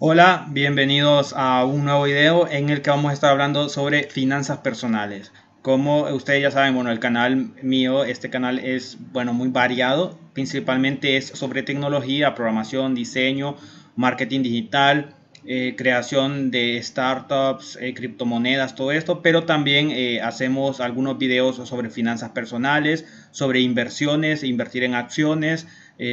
Hola, 0.00 0.46
bienvenidos 0.50 1.34
a 1.36 1.64
un 1.64 1.84
nuevo 1.84 2.04
video 2.04 2.46
en 2.46 2.70
el 2.70 2.82
que 2.82 2.90
vamos 2.90 3.10
a 3.10 3.14
estar 3.14 3.32
hablando 3.32 3.68
sobre 3.68 4.04
finanzas 4.04 4.58
personales. 4.58 5.32
Como 5.60 6.02
ustedes 6.02 6.40
ya 6.40 6.52
saben, 6.52 6.76
bueno, 6.76 6.92
el 6.92 7.00
canal 7.00 7.50
mío, 7.62 8.04
este 8.04 8.30
canal 8.30 8.60
es, 8.60 8.96
bueno, 9.12 9.32
muy 9.32 9.48
variado. 9.48 10.16
Principalmente 10.34 11.16
es 11.16 11.26
sobre 11.26 11.64
tecnología, 11.64 12.36
programación, 12.36 12.94
diseño, 12.94 13.56
marketing 13.96 14.42
digital, 14.42 15.16
eh, 15.44 15.74
creación 15.76 16.52
de 16.52 16.80
startups, 16.80 17.76
eh, 17.80 17.92
criptomonedas, 17.92 18.76
todo 18.76 18.92
esto, 18.92 19.20
pero 19.20 19.44
también 19.44 19.90
eh, 19.90 20.20
hacemos 20.20 20.78
algunos 20.80 21.18
videos 21.18 21.56
sobre 21.68 21.90
finanzas 21.90 22.30
personales, 22.30 23.04
sobre 23.30 23.60
inversiones, 23.62 24.44
invertir 24.44 24.84
en 24.84 24.94
acciones, 24.94 25.66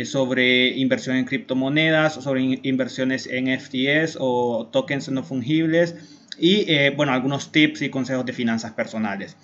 sobre 0.05 0.69
inversión 0.69 1.15
en 1.15 1.25
criptomonedas, 1.25 2.15
sobre 2.15 2.59
inversiones 2.63 3.27
en 3.27 3.47
FTS 3.59 4.17
o 4.19 4.67
tokens 4.71 5.09
no 5.09 5.23
fungibles 5.23 5.95
y 6.39 6.65
bueno, 6.95 7.13
algunos 7.13 7.51
tips 7.51 7.83
y 7.83 7.89
consejos 7.89 8.25
de 8.25 8.33
finanzas 8.33 8.71
personales. 8.71 9.37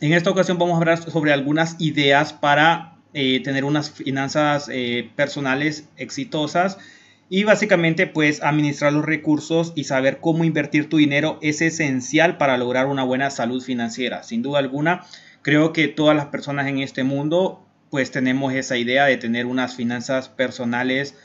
En 0.00 0.12
esta 0.12 0.30
ocasión 0.30 0.58
vamos 0.58 0.74
a 0.74 0.78
hablar 0.78 0.98
sobre 0.98 1.32
algunas 1.32 1.80
ideas 1.80 2.32
para 2.32 2.98
tener 3.12 3.64
unas 3.64 3.90
finanzas 3.90 4.68
personales 5.14 5.88
exitosas 5.96 6.78
y 7.28 7.42
básicamente, 7.42 8.06
pues 8.06 8.40
administrar 8.40 8.92
los 8.92 9.04
recursos 9.04 9.72
y 9.74 9.82
saber 9.84 10.18
cómo 10.20 10.44
invertir 10.44 10.88
tu 10.88 10.98
dinero 10.98 11.40
es 11.42 11.60
esencial 11.60 12.36
para 12.36 12.56
lograr 12.56 12.86
una 12.86 13.02
buena 13.02 13.30
salud 13.30 13.60
financiera. 13.60 14.22
Sin 14.22 14.42
duda 14.42 14.60
alguna, 14.60 15.04
creo 15.42 15.72
que 15.72 15.88
todas 15.88 16.16
las 16.16 16.26
personas 16.26 16.68
en 16.68 16.78
este 16.78 17.02
mundo, 17.02 17.65
pues 17.96 18.10
tenemos 18.10 18.52
esa 18.52 18.76
idea 18.76 19.06
de 19.06 19.16
tener 19.16 19.46
unas 19.46 19.74
finanzas 19.74 20.28
personales, 20.28 21.16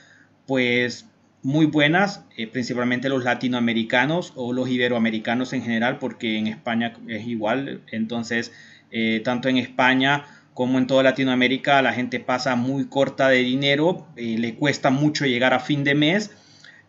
pues 0.47 1.05
muy 1.43 1.65
buenas, 1.65 2.23
eh, 2.37 2.47
principalmente 2.47 3.09
los 3.09 3.25
latinoamericanos 3.25 4.31
o 4.37 4.53
los 4.53 4.69
iberoamericanos 4.69 5.51
en 5.51 5.63
general, 5.63 5.99
porque 5.99 6.37
en 6.37 6.47
España 6.47 6.93
es 7.09 7.27
igual. 7.27 7.81
Entonces, 7.91 8.53
eh, 8.89 9.19
tanto 9.21 9.49
en 9.49 9.57
España 9.57 10.23
como 10.53 10.77
en 10.77 10.87
toda 10.87 11.03
Latinoamérica 11.03 11.81
la 11.81 11.91
gente 11.91 12.21
pasa 12.21 12.55
muy 12.55 12.85
corta 12.85 13.27
de 13.27 13.39
dinero, 13.39 14.07
eh, 14.15 14.37
le 14.39 14.55
cuesta 14.55 14.91
mucho 14.91 15.25
llegar 15.25 15.53
a 15.53 15.59
fin 15.59 15.83
de 15.83 15.93
mes 15.93 16.31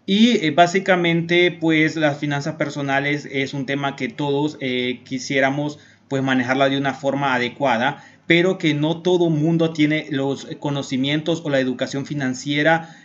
y 0.07 0.47
eh, 0.47 0.53
básicamente 0.53 1.51
pues 1.51 1.97
las 1.97 2.21
finanzas 2.21 2.55
personales 2.55 3.29
es 3.29 3.53
un 3.53 3.67
tema 3.67 3.97
que 3.97 4.09
todos 4.09 4.59
quisiéramos 5.03 5.81
pues 6.07 6.23
manejarla 6.23 6.69
de 6.69 6.77
una 6.77 6.93
forma 6.93 7.35
adecuada, 7.35 8.05
pero 8.27 8.59
que 8.59 8.75
no 8.75 9.03
todo 9.03 9.31
mundo 9.31 9.73
tiene 9.73 10.07
los 10.11 10.47
conocimientos 10.61 11.43
o 11.45 11.51
la 11.51 11.61
educación 11.61 12.07
financiera 12.07 12.97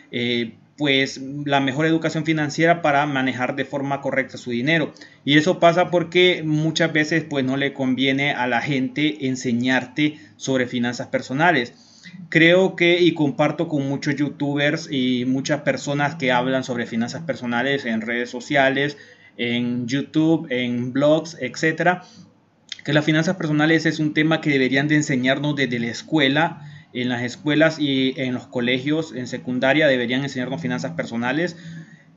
pues 0.78 1.20
la 1.46 1.60
mejor 1.60 1.88
educación 1.88 2.24
financiera 2.24 2.82
para 2.84 3.06
manejar 3.08 3.56
de 3.56 3.66
forma 3.66 4.00
correcta 4.00 4.38
su 4.38 4.52
dinero. 4.52 4.94
Y 5.26 5.38
eso 5.38 5.60
pasa 5.60 5.90
porque 5.90 6.44
muchas 6.46 6.94
veces 6.94 7.26
pues 7.28 7.44
no 7.44 7.58
le 7.58 7.74
conviene 7.74 8.32
a 8.32 8.48
la 8.48 8.62
gente 8.62 9.28
enseñarte 9.28 10.20
sobre 10.38 10.68
finanzas 10.68 11.08
personales. 11.08 11.74
Creo 12.30 12.76
que 12.76 13.02
y 13.02 13.14
comparto 13.16 13.68
con 13.68 13.90
muchos 13.90 14.16
youtubers 14.16 14.88
y 14.90 15.26
muchas 15.26 15.62
personas 15.62 16.16
que 16.16 16.32
hablan 16.32 16.64
sobre 16.64 16.86
finanzas 16.86 17.24
personales 17.24 17.86
en 17.86 18.02
redes 18.02 18.30
sociales, 18.30 18.98
en 19.36 19.88
YouTube, 19.88 20.48
en 20.52 20.94
blogs, 20.94 21.38
etcétera, 21.42 22.04
que 22.88 22.94
las 22.94 23.04
finanzas 23.04 23.36
personales 23.36 23.86
es 23.86 24.00
un 24.00 24.14
tema 24.14 24.40
que 24.40 24.50
deberían 24.50 24.88
de 24.88 24.96
enseñarnos 24.96 25.58
desde 25.58 25.78
la 25.78 25.88
escuela 25.88 26.62
en 26.94 27.10
las 27.10 27.22
escuelas 27.22 27.80
y 27.80 28.14
en 28.16 28.34
los 28.34 28.48
colegios 28.48 29.14
en 29.14 29.28
secundaria 29.28 29.90
deberían 29.90 30.24
enseñarnos 30.24 30.62
finanzas 30.62 30.94
personales. 30.94 31.58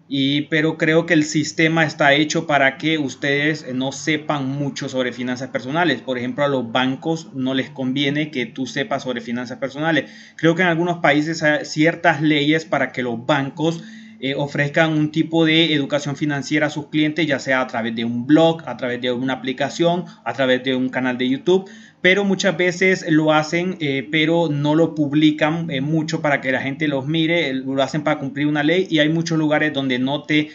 Y, 0.07 0.43
pero 0.43 0.79
creo 0.79 1.07
que 1.07 1.15
el 1.15 1.25
sistema 1.25 1.85
está 1.85 2.15
hecho 2.15 2.47
para 2.47 2.79
que 2.79 2.98
ustedes 2.98 3.67
no 3.75 3.91
sepan 3.91 4.47
mucho 4.47 4.89
sobre 4.89 5.13
finanzas 5.13 5.48
personales. 5.48 6.03
Por 6.03 6.19
ejemplo, 6.19 6.45
a 6.45 6.48
los 6.48 6.70
bancos 6.70 7.35
no 7.35 7.53
les 7.53 7.70
conviene 7.70 8.30
que 8.30 8.47
tú 8.47 8.67
sepas 8.67 9.03
sobre 9.03 9.20
finanzas 9.20 9.59
personales. 9.59 10.09
Creo 10.36 10.55
que 10.55 10.63
en 10.63 10.69
algunos 10.69 10.98
países 10.98 11.42
hay 11.42 11.64
ciertas 11.64 12.23
leyes 12.23 12.64
para 12.64 12.92
que 12.92 13.03
los 13.03 13.27
bancos 13.27 13.83
eh, 14.23 14.35
ofrezcan 14.35 14.92
un 14.92 15.11
tipo 15.11 15.47
de 15.47 15.73
educación 15.73 16.14
financiera 16.14 16.67
a 16.67 16.70
sus 16.70 16.89
clientes, 16.89 17.27
ya 17.27 17.39
sea 17.39 17.63
a 17.63 17.67
través 17.67 17.97
de 17.97 18.05
un 18.05 18.27
blog, 18.27 18.63
a 18.67 18.77
través 18.77 19.01
de 19.01 19.11
una 19.11 19.33
aplicación, 19.33 20.05
a 20.25 20.35
través 20.35 20.63
de 20.63 20.77
un 20.77 20.91
canal 20.91 21.17
de 21.17 21.29
YouTube 21.29 21.70
pero 22.03 22.25
muchas 22.25 22.57
veces 22.57 23.05
lo 23.11 23.30
hacen, 23.30 23.77
eh, 23.80 24.09
pero 24.11 24.48
no 24.51 24.75
lo 24.75 24.95
publican 24.95 25.70
eh, 25.70 25.83
mucho 25.83 26.23
para 26.23 26.41
que 26.41 26.51
la 26.51 26.63
gente 26.63 26.89
los 26.89 27.07
mire, 27.07 27.53
lo 27.53 27.83
hacen 27.83 28.05
para 28.05 28.19
cumplir 28.19 28.47
una 28.47 28.63
ley 28.63 28.86
y 28.89 29.01
hay 29.01 29.11
muchos 29.11 29.36
lugares 29.39 29.75
donde 29.75 29.98
no 29.98 30.23
te 30.23 30.51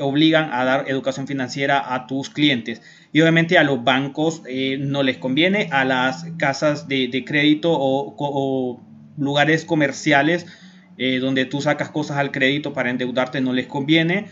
obligan 0.00 0.52
a 0.52 0.64
dar 0.64 0.84
educación 0.88 1.26
financiera 1.26 1.94
a 1.94 2.06
tus 2.06 2.30
clientes. 2.30 2.82
Y 3.12 3.20
obviamente 3.20 3.58
a 3.58 3.64
los 3.64 3.82
bancos 3.82 4.42
no 4.78 5.02
les 5.02 5.16
conviene, 5.16 5.68
a 5.72 5.84
las 5.84 6.24
casas 6.38 6.86
de, 6.86 7.24
crédito 7.26 7.72
o, 7.72 8.80
lugares 9.18 9.64
comerciales 9.64 10.46
donde 11.20 11.44
tú 11.44 11.60
sacas 11.60 11.90
cosas 11.90 12.16
al 12.16 12.32
crédito 12.32 12.72
para 12.72 12.90
endeudarte 12.90 13.40
no 13.40 13.52
les 13.52 13.66
conviene. 13.66 14.28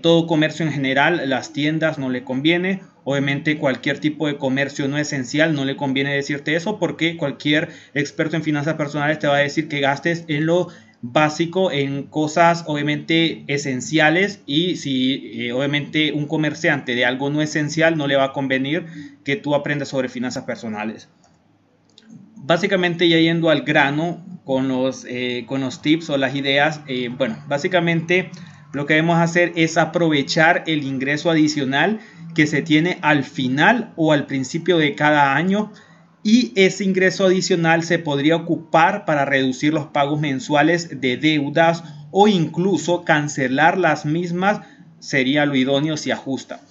todo 0.00 0.26
comercio 0.26 0.64
en 0.64 0.72
general, 0.72 1.28
las 1.28 1.52
tiendas 1.52 1.98
no 1.98 2.08
les 2.08 2.22
conviene 2.22 2.80
Obviamente 3.10 3.56
cualquier 3.56 4.00
tipo 4.00 4.26
de 4.26 4.36
comercio 4.36 4.86
no 4.86 4.98
esencial, 4.98 5.54
no 5.54 5.64
le 5.64 5.76
conviene 5.76 6.14
decirte 6.14 6.54
eso 6.54 6.78
porque 6.78 7.16
cualquier 7.16 7.70
experto 7.94 8.36
en 8.36 8.42
finanzas 8.42 8.74
personales 8.74 9.18
te 9.18 9.26
va 9.26 9.36
a 9.36 9.38
decir 9.38 9.66
que 9.66 9.80
gastes 9.80 10.26
en 10.28 10.44
lo 10.44 10.68
básico, 11.00 11.72
en 11.72 12.02
cosas 12.02 12.64
obviamente 12.66 13.44
esenciales 13.46 14.42
y 14.44 14.76
si 14.76 15.40
eh, 15.40 15.52
obviamente 15.52 16.12
un 16.12 16.26
comerciante 16.26 16.94
de 16.94 17.06
algo 17.06 17.30
no 17.30 17.40
esencial 17.40 17.96
no 17.96 18.06
le 18.06 18.16
va 18.16 18.24
a 18.24 18.32
convenir 18.34 18.84
que 19.24 19.36
tú 19.36 19.54
aprendas 19.54 19.88
sobre 19.88 20.10
finanzas 20.10 20.44
personales. 20.44 21.08
Básicamente 22.48 23.10
ya 23.10 23.18
yendo 23.18 23.50
al 23.50 23.60
grano 23.60 24.24
con 24.44 24.68
los, 24.68 25.04
eh, 25.06 25.44
con 25.46 25.60
los 25.60 25.82
tips 25.82 26.08
o 26.08 26.16
las 26.16 26.34
ideas, 26.34 26.80
eh, 26.86 27.10
bueno, 27.10 27.36
básicamente 27.46 28.30
lo 28.72 28.86
que 28.86 28.94
debemos 28.94 29.18
hacer 29.18 29.52
es 29.54 29.76
aprovechar 29.76 30.64
el 30.66 30.82
ingreso 30.82 31.30
adicional 31.30 32.00
que 32.34 32.46
se 32.46 32.62
tiene 32.62 32.96
al 33.02 33.22
final 33.24 33.92
o 33.96 34.14
al 34.14 34.24
principio 34.24 34.78
de 34.78 34.94
cada 34.94 35.36
año 35.36 35.72
y 36.22 36.54
ese 36.56 36.84
ingreso 36.84 37.26
adicional 37.26 37.82
se 37.82 37.98
podría 37.98 38.36
ocupar 38.36 39.04
para 39.04 39.26
reducir 39.26 39.74
los 39.74 39.88
pagos 39.88 40.18
mensuales 40.18 41.02
de 41.02 41.18
deudas 41.18 41.84
o 42.12 42.28
incluso 42.28 43.04
cancelar 43.04 43.76
las 43.76 44.06
mismas 44.06 44.62
sería 45.00 45.44
lo 45.44 45.54
idóneo 45.54 45.98
si 45.98 46.12
ajusta. 46.12 46.62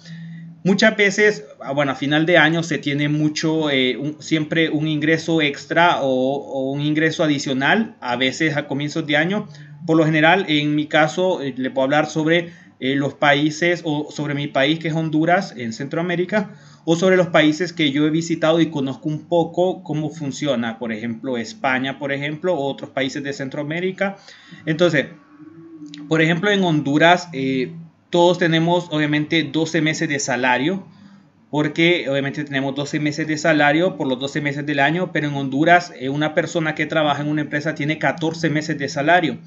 Muchas 0.64 0.96
veces, 0.96 1.44
ah, 1.60 1.72
bueno, 1.72 1.92
a 1.92 1.94
final 1.94 2.26
de 2.26 2.36
año 2.36 2.62
se 2.62 2.78
tiene 2.78 3.08
mucho, 3.08 3.70
eh, 3.70 3.96
siempre 4.18 4.70
un 4.70 4.88
ingreso 4.88 5.40
extra 5.40 6.02
o, 6.02 6.72
un 6.72 6.80
ingreso 6.80 7.22
adicional, 7.22 7.96
a 8.00 8.16
veces 8.16 8.56
a 8.56 8.66
comienzos 8.66 9.06
de 9.06 9.16
año. 9.16 9.48
Por 9.86 9.96
lo 9.96 10.04
general, 10.04 10.46
en 10.48 10.74
mi 10.74 10.86
caso, 10.86 11.40
eh, 11.40 11.54
le 11.56 11.70
puedo 11.70 11.84
hablar 11.84 12.06
sobre 12.06 12.52
eh, 12.80 12.96
los 12.96 13.14
países 13.14 13.82
o 13.84 14.10
sobre 14.10 14.34
mi 14.34 14.48
país 14.48 14.78
que 14.78 14.88
es 14.88 14.94
Honduras 14.94 15.54
en 15.56 15.72
Centroamérica 15.72 16.50
o 16.84 16.96
sobre 16.96 17.16
los 17.16 17.28
países 17.28 17.72
que 17.72 17.90
yo 17.90 18.06
he 18.06 18.10
visitado 18.10 18.60
y 18.60 18.70
conozco 18.70 19.08
un 19.08 19.28
poco 19.28 19.82
cómo 19.82 20.10
funciona, 20.10 20.78
por 20.78 20.92
ejemplo 20.92 21.36
España, 21.36 21.98
por 21.98 22.12
ejemplo, 22.12 22.54
o 22.54 22.68
otros 22.68 22.90
países 22.90 23.22
de 23.22 23.32
Centroamérica. 23.32 24.16
Entonces, 24.64 25.06
por 26.08 26.20
ejemplo 26.20 26.50
en 26.50 26.64
Honduras 26.64 27.28
todos 28.10 28.38
tenemos 28.38 28.88
obviamente 28.90 29.42
12 29.42 29.80
meses 29.82 30.08
de 30.08 30.18
salario 30.18 30.86
porque 31.50 32.06
obviamente 32.10 32.44
tenemos 32.44 32.74
12 32.74 33.00
meses 33.00 33.26
de 33.26 33.38
salario 33.38 33.96
por 33.96 34.06
los 34.06 34.18
12 34.18 34.40
meses 34.42 34.66
del 34.66 34.80
año, 34.80 35.12
pero 35.12 35.28
en 35.28 35.34
Honduras 35.34 35.92
eh, 35.98 36.10
una 36.10 36.34
persona 36.34 36.74
que 36.74 36.86
trabaja 36.86 37.22
en 37.22 37.28
una 37.28 37.40
empresa 37.40 37.74
tiene 37.74 37.98
14 37.98 38.50
meses 38.50 38.78
de 38.78 38.88
salario. 38.88 39.38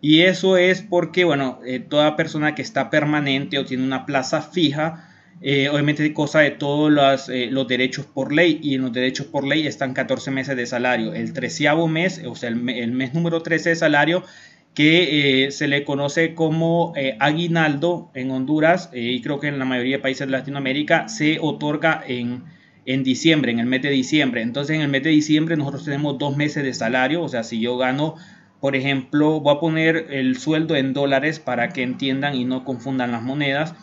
Y 0.00 0.22
eso 0.22 0.56
es 0.56 0.82
porque, 0.82 1.24
bueno, 1.24 1.60
eh, 1.64 1.78
toda 1.78 2.16
persona 2.16 2.54
que 2.54 2.62
está 2.62 2.90
permanente 2.90 3.58
o 3.58 3.64
tiene 3.64 3.84
una 3.84 4.06
plaza 4.06 4.42
fija, 4.42 5.08
eh, 5.44 5.68
obviamente 5.68 6.12
cosa 6.14 6.38
de 6.38 6.52
todos 6.52 7.28
eh, 7.28 7.48
los, 7.50 7.66
derechos 7.66 8.06
por 8.06 8.32
ley 8.32 8.60
y 8.62 8.76
en 8.76 8.82
los 8.82 8.92
derechos 8.92 9.26
por 9.26 9.44
ley 9.44 9.66
están 9.66 9.92
14 9.92 10.30
meses 10.30 10.56
de 10.56 10.66
salario. 10.66 11.14
El 11.14 11.32
treceavo 11.32 11.88
mes, 11.88 12.22
o 12.24 12.36
sea, 12.36 12.48
el, 12.48 12.56
mes 12.56 13.12
número 13.12 13.42
13 13.42 13.70
de 13.70 13.76
salario, 13.76 14.24
que 14.74 15.48
se 15.50 15.68
le 15.68 15.84
conoce 15.84 16.34
como 16.34 16.94
aguinaldo 17.20 18.10
en 18.14 18.30
Honduras 18.30 18.90
y 18.92 19.20
creo 19.20 19.38
que 19.38 19.48
en 19.48 19.58
la 19.58 19.64
mayoría 19.64 19.96
de 19.96 20.02
países 20.02 20.26
de 20.26 20.32
Latinoamérica 20.32 21.08
se 21.08 21.38
otorga 21.40 22.02
en, 22.06 22.44
en 22.86 23.04
diciembre, 23.04 23.52
en 23.52 23.58
el 23.58 23.66
mes 23.66 23.82
de 23.82 23.90
diciembre. 23.90 24.42
Entonces 24.42 24.76
en 24.76 24.82
el 24.82 24.88
mes 24.88 25.02
de 25.02 25.10
diciembre 25.10 25.56
nosotros 25.56 25.84
tenemos 25.84 26.18
dos 26.18 26.36
meses 26.36 26.64
de 26.64 26.72
salario, 26.72 27.22
o 27.22 27.28
sea, 27.28 27.42
si 27.42 27.60
yo 27.60 27.76
gano 27.76 28.16
por 28.62 28.76
ejemplo, 28.76 29.40
voy 29.40 29.56
a 29.56 29.58
poner 29.58 30.06
el 30.10 30.38
sueldo 30.38 30.76
en 30.76 30.92
dólares 30.92 31.40
para 31.40 31.70
que 31.70 31.82
entiendan 31.82 32.36
y 32.36 32.44
no 32.44 32.64
confundan 32.64 33.10
las 33.10 33.20
monedas. 33.20 33.74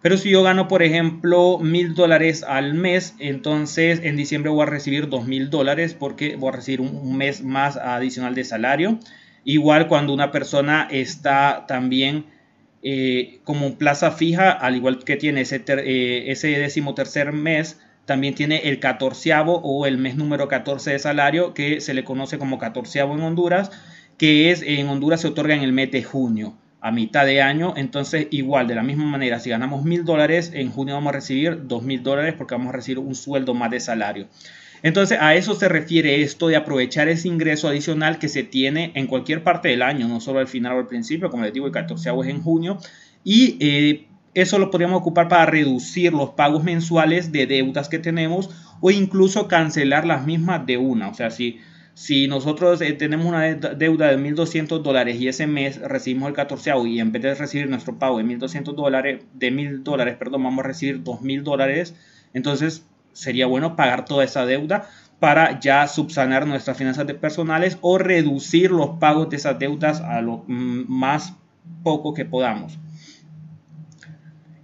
Pero 0.00 0.16
si 0.16 0.30
yo 0.30 0.42
gano, 0.42 0.66
por 0.66 0.82
ejemplo, 0.82 1.58
mil 1.58 1.94
dólares 1.94 2.42
al 2.42 2.72
mes, 2.72 3.16
entonces 3.18 4.00
en 4.02 4.16
diciembre 4.16 4.50
voy 4.50 4.62
a 4.62 4.70
recibir 4.70 5.10
dos 5.10 5.26
mil 5.26 5.50
dólares 5.50 5.92
porque 5.92 6.36
voy 6.36 6.48
a 6.48 6.56
recibir 6.56 6.80
un 6.80 7.18
mes 7.18 7.42
más 7.44 7.76
adicional 7.76 8.34
de 8.34 8.44
salario. 8.44 8.98
Igual 9.44 9.88
cuando 9.88 10.12
una 10.12 10.30
persona 10.30 10.88
está 10.90 11.64
también 11.68 12.24
eh, 12.82 13.40
como 13.44 13.76
plaza 13.76 14.10
fija, 14.10 14.50
al 14.50 14.76
igual 14.76 15.04
que 15.04 15.16
tiene 15.16 15.42
ese, 15.42 15.62
eh, 15.66 16.30
ese 16.30 16.48
décimo 16.48 16.94
tercer 16.94 17.32
mes, 17.32 17.80
también 18.04 18.34
tiene 18.34 18.68
el 18.68 18.80
catorceavo 18.80 19.60
o 19.62 19.86
el 19.86 19.96
mes 19.98 20.16
número 20.16 20.48
14 20.48 20.92
de 20.92 20.98
salario, 20.98 21.54
que 21.54 21.80
se 21.80 21.94
le 21.94 22.04
conoce 22.04 22.38
como 22.38 22.58
catorceavo 22.58 23.14
en 23.14 23.22
Honduras, 23.22 23.70
que 24.18 24.50
es 24.50 24.62
en 24.62 24.88
Honduras 24.88 25.22
se 25.22 25.28
otorga 25.28 25.54
en 25.54 25.62
el 25.62 25.72
mes 25.72 25.90
de 25.90 26.02
junio, 26.02 26.54
a 26.80 26.90
mitad 26.90 27.24
de 27.24 27.40
año. 27.40 27.72
Entonces, 27.76 28.28
igual, 28.30 28.68
de 28.68 28.74
la 28.74 28.82
misma 28.82 29.04
manera, 29.04 29.40
si 29.40 29.50
ganamos 29.50 29.84
mil 29.84 30.04
dólares, 30.04 30.52
en 30.54 30.70
junio 30.70 30.94
vamos 30.94 31.10
a 31.10 31.16
recibir 31.16 31.66
dos 31.66 31.82
mil 31.82 32.02
dólares 32.02 32.34
porque 32.36 32.54
vamos 32.54 32.68
a 32.68 32.76
recibir 32.76 32.98
un 32.98 33.14
sueldo 33.14 33.54
más 33.54 33.70
de 33.70 33.80
salario. 33.80 34.28
Entonces, 34.82 35.18
a 35.20 35.34
eso 35.34 35.54
se 35.54 35.68
refiere 35.68 36.22
esto 36.22 36.48
de 36.48 36.56
aprovechar 36.56 37.08
ese 37.08 37.28
ingreso 37.28 37.68
adicional 37.68 38.18
que 38.18 38.28
se 38.28 38.42
tiene 38.42 38.92
en 38.94 39.06
cualquier 39.06 39.42
parte 39.42 39.68
del 39.68 39.82
año, 39.82 40.08
no 40.08 40.20
solo 40.20 40.40
al 40.40 40.48
final 40.48 40.76
o 40.76 40.78
al 40.80 40.86
principio, 40.86 41.30
como 41.30 41.44
les 41.44 41.52
digo, 41.52 41.66
el 41.66 41.72
14 41.72 42.10
es 42.10 42.26
en 42.28 42.42
junio. 42.42 42.78
Y 43.22 43.56
eh, 43.60 44.08
eso 44.34 44.58
lo 44.58 44.70
podríamos 44.70 45.00
ocupar 45.00 45.28
para 45.28 45.46
reducir 45.46 46.12
los 46.12 46.30
pagos 46.30 46.64
mensuales 46.64 47.32
de 47.32 47.46
deudas 47.46 47.88
que 47.88 47.98
tenemos 47.98 48.50
o 48.80 48.90
incluso 48.90 49.48
cancelar 49.48 50.04
las 50.04 50.26
mismas 50.26 50.66
de 50.66 50.76
una. 50.76 51.08
O 51.08 51.14
sea, 51.14 51.30
si, 51.30 51.60
si 51.94 52.26
nosotros 52.26 52.80
eh, 52.82 52.92
tenemos 52.92 53.26
una 53.26 53.54
deuda 53.54 54.08
de 54.08 54.18
1.200 54.18 54.82
dólares 54.82 55.20
y 55.20 55.28
ese 55.28 55.46
mes 55.46 55.80
recibimos 55.80 56.28
el 56.28 56.34
14 56.34 56.72
y 56.86 57.00
en 57.00 57.12
vez 57.12 57.22
de 57.22 57.34
recibir 57.34 57.68
nuestro 57.70 57.98
pago 57.98 58.18
de 58.18 58.24
1.200 58.24 58.74
dólares, 58.74 59.22
de 59.32 59.52
1.000 59.52 59.82
dólares, 59.84 60.16
perdón, 60.18 60.42
vamos 60.42 60.64
a 60.64 60.68
recibir 60.68 61.02
2.000 61.02 61.42
dólares, 61.42 61.94
entonces 62.34 62.84
sería 63.14 63.46
bueno 63.46 63.76
pagar 63.76 64.04
toda 64.04 64.24
esa 64.24 64.44
deuda 64.44 64.86
para 65.20 65.58
ya 65.58 65.86
subsanar 65.86 66.46
nuestras 66.46 66.76
finanzas 66.76 67.06
personales 67.14 67.78
o 67.80 67.96
reducir 67.96 68.70
los 68.70 68.98
pagos 68.98 69.30
de 69.30 69.36
esas 69.36 69.58
deudas 69.58 70.02
a 70.02 70.20
lo 70.20 70.44
mm, 70.46 70.84
más 70.88 71.32
poco 71.82 72.12
que 72.12 72.26
podamos. 72.26 72.78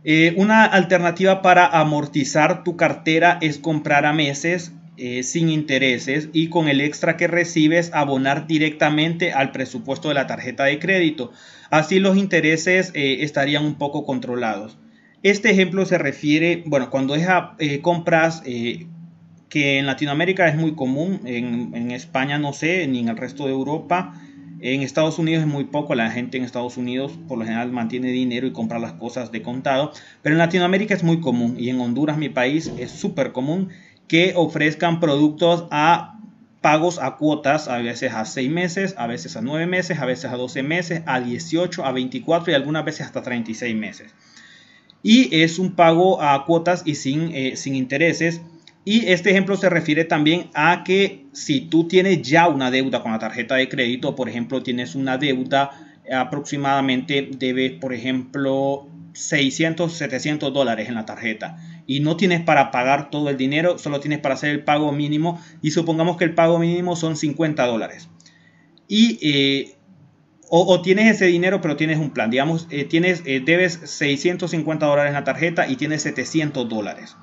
Eh, 0.05 0.35
una 0.37 0.65
alternativa 0.65 1.43
para 1.43 1.67
amortizar 1.67 2.65
tu 2.65 2.77
cartera 2.77 3.39
es 3.41 3.59
comprar 3.59 4.07
a 4.07 4.13
meses 4.13 4.73
eh, 4.97 5.23
sin 5.23 5.49
intereses 5.49 6.29
y 6.33 6.49
con 6.49 6.69
el 6.69 6.81
extra 6.81 7.17
que 7.17 7.27
recibes 7.27 7.91
abonar 7.95 8.47
directamente 8.47 9.33
al 9.33 9.53
presupuesto 9.53 10.09
de 10.09 10.15
la 10.15 10.27
tarjeta 10.27 10.65
de 10.65 10.79
crédito. 10.79 11.33
Así 11.71 12.01
los 12.01 12.17
intereses 12.17 12.93
eh, 12.95 13.19
estarían 13.21 13.65
un 13.65 13.77
poco 13.77 14.05
controlados. 14.05 14.77
Este 15.23 15.51
ejemplo 15.51 15.85
se 15.85 15.99
refiere, 15.99 16.63
bueno, 16.67 16.89
cuando 16.89 17.15
deja 17.15 17.57
compras 17.83 18.43
que 18.43 19.79
en 19.79 19.87
Latinoamérica 19.87 20.49
es 20.49 20.57
muy 20.57 20.75
común, 20.75 21.21
en, 21.25 21.75
en 21.75 21.91
España 21.91 22.39
no 22.39 22.53
sé, 22.53 22.87
ni 22.87 23.01
en 23.01 23.09
el 23.09 23.17
resto 23.17 23.45
de 23.45 23.53
Europa. 23.53 24.15
En 24.63 24.83
Estados 24.83 25.19
Unidos 25.19 25.43
es 25.43 25.49
muy 25.49 25.65
poco, 25.65 25.95
la 25.95 26.11
gente 26.11 26.37
en 26.37 26.45
Estados 26.45 26.77
Unidos 26.77 27.19
por 27.29 27.39
lo 27.39 27.45
general 27.45 27.73
mantiene 27.73 28.11
dinero 28.11 28.47
y 28.47 28.53
compra 28.53 28.79
las 28.79 28.93
cosas 28.93 29.33
de 29.33 29.41
contado, 29.41 29.93
pero 30.23 30.35
en 30.35 30.39
Latinoamérica 30.39 30.95
es 30.95 31.03
muy 31.03 31.21
común 31.21 31.57
y 31.59 31.71
en 31.71 31.81
Honduras, 31.81 32.19
mi 32.19 32.29
país, 32.29 32.71
es 32.79 32.91
súper 32.91 33.33
común 33.33 33.71
que 34.07 34.35
ofrezcan 34.37 35.01
productos 35.01 35.67
a 35.71 36.19
pagos 36.61 36.99
a 36.99 37.17
cuotas, 37.17 37.69
a 37.69 37.79
veces 37.79 38.13
a 38.13 38.25
6 38.27 38.51
meses, 38.51 38.95
a 38.99 39.07
veces 39.07 39.37
a 39.37 39.41
9 39.41 39.67
meses, 39.67 39.99
a 39.99 40.05
veces 40.05 40.31
a 40.31 40.37
12 40.37 40.63
meses, 40.63 41.03
a 41.07 41.21
18, 41.21 41.85
a 41.85 41.93
24 41.93 42.53
y 42.53 42.55
algunas 42.55 42.85
veces 42.85 43.07
hasta 43.07 43.23
36 43.23 43.75
meses. 43.75 44.15
Y 45.03 45.43
es 45.43 45.59
un 45.59 45.75
pago 45.75 46.23
a 46.23 46.45
cuotas 46.45 46.83
y 46.85 46.95
sin, 46.95 47.35
eh, 47.35 47.57
sin 47.57 47.75
intereses 47.75 48.41
y 48.85 49.07
este 49.07 49.31
ejemplo 49.31 49.57
se 49.57 49.69
refiere 49.69 50.05
también 50.05 50.51
a 50.55 50.85
que 50.85 51.27
si 51.33 51.61
tú 51.61 51.87
tienes 51.87 52.23
ya 52.23 52.49
una 52.49 52.71
deuda 52.71 53.03
con 53.03 53.13
la 53.13 53.19
tarjeta 53.19 53.57
de 53.57 53.69
crédito, 53.69 54.17
por 54.17 54.29
ejemplo, 54.29 54.63
tienes 54.63 54.95
una 54.95 55.19
deuda 55.19 55.71
aproximadamente, 56.11 57.29
debes, 57.39 57.73
por 57.73 57.93
ejemplo, 57.93 58.89
600, 59.13 59.93
700 59.93 60.53
dólares 60.53 60.89
en 60.89 60.95
la 60.95 61.05
tarjeta 61.05 61.59
y 61.87 62.01
no 62.01 62.17
tienes 62.17 62.41
para 62.41 62.71
pagar 62.71 63.11
todo 63.11 63.29
el 63.29 63.37
dinero, 63.37 63.79
solo 63.79 64.01
tienes 64.01 64.21
para 64.21 64.35
hacer 64.35 64.51
el 64.51 64.65
pago 64.65 64.93
mínimo 64.93 65.41
y 65.61 65.73
supongamos 65.73 66.17
que 66.17 66.25
el 66.25 66.35
pago 66.35 66.59
mínimo 66.59 66.97
son 66.97 67.17
50 67.17 67.67
dólares. 67.67 68.09
Y 68.89 69.19
eh, 69.23 69.75
o, 70.53 70.83
tienes 70.83 71.15
ese 71.15 71.27
dinero 71.27 71.61
pero 71.61 71.77
tienes 71.77 71.99
un 71.99 72.11
plan, 72.11 72.29
digamos, 72.29 72.67
eh, 72.71 72.85
tienes, 72.85 73.23
eh, 73.25 73.41
debes 73.45 73.81
650 73.85 74.85
dólares 74.85 75.11
en 75.11 75.15
la 75.15 75.25
tarjeta 75.25 75.69
y 75.69 75.77
tienes 75.77 76.03
700 76.03 76.69
dólares. 76.69 77.17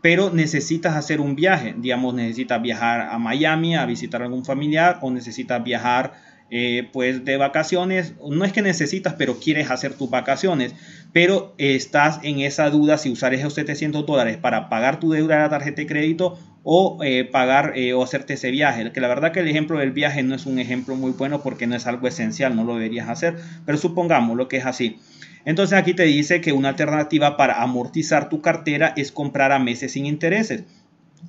Pero 0.00 0.30
necesitas 0.30 0.96
hacer 0.96 1.20
un 1.20 1.36
viaje, 1.36 1.76
digamos, 1.78 2.12
necesitas 2.12 2.60
viajar 2.60 3.02
a 3.02 3.18
Miami 3.18 3.76
a 3.76 3.86
visitar 3.86 4.20
a 4.20 4.24
algún 4.24 4.44
familiar 4.44 4.98
o 5.00 5.12
necesitas 5.12 5.62
viajar 5.62 6.14
eh, 6.50 6.88
pues 6.92 7.24
de 7.24 7.36
vacaciones, 7.36 8.14
no 8.28 8.44
es 8.44 8.52
que 8.52 8.62
necesitas, 8.62 9.14
pero 9.14 9.38
quieres 9.38 9.70
hacer 9.70 9.94
tus 9.94 10.10
vacaciones, 10.10 10.74
pero 11.12 11.54
estás 11.58 12.20
en 12.22 12.40
esa 12.40 12.68
duda 12.70 12.98
si 12.98 13.10
usar 13.10 13.34
esos 13.34 13.54
700 13.54 14.04
dólares 14.04 14.36
para 14.36 14.68
pagar 14.68 15.00
tu 15.00 15.12
deuda 15.12 15.36
de 15.36 15.42
la 15.42 15.48
tarjeta 15.48 15.82
de 15.82 15.86
crédito 15.86 16.38
o 16.64 16.98
eh, 17.02 17.24
pagar 17.24 17.72
eh, 17.76 17.92
o 17.94 18.02
hacerte 18.02 18.34
ese 18.34 18.50
viaje. 18.50 18.90
Que 18.92 19.00
la 19.00 19.08
verdad 19.08 19.32
que 19.32 19.40
el 19.40 19.48
ejemplo 19.48 19.78
del 19.78 19.92
viaje 19.92 20.22
no 20.22 20.34
es 20.34 20.46
un 20.46 20.58
ejemplo 20.58 20.94
muy 20.94 21.12
bueno 21.12 21.42
porque 21.42 21.66
no 21.66 21.74
es 21.74 21.86
algo 21.86 22.06
esencial, 22.06 22.54
no 22.56 22.64
lo 22.64 22.74
deberías 22.74 23.08
hacer, 23.08 23.36
pero 23.64 23.78
supongamos 23.78 24.36
lo 24.36 24.48
que 24.48 24.58
es 24.58 24.66
así. 24.66 24.98
Entonces 25.44 25.78
aquí 25.78 25.94
te 25.94 26.04
dice 26.04 26.40
que 26.40 26.52
una 26.52 26.70
alternativa 26.70 27.36
para 27.36 27.62
amortizar 27.62 28.28
tu 28.28 28.40
cartera 28.40 28.92
es 28.96 29.10
comprar 29.10 29.52
a 29.52 29.58
meses 29.58 29.92
sin 29.92 30.06
intereses. 30.06 30.64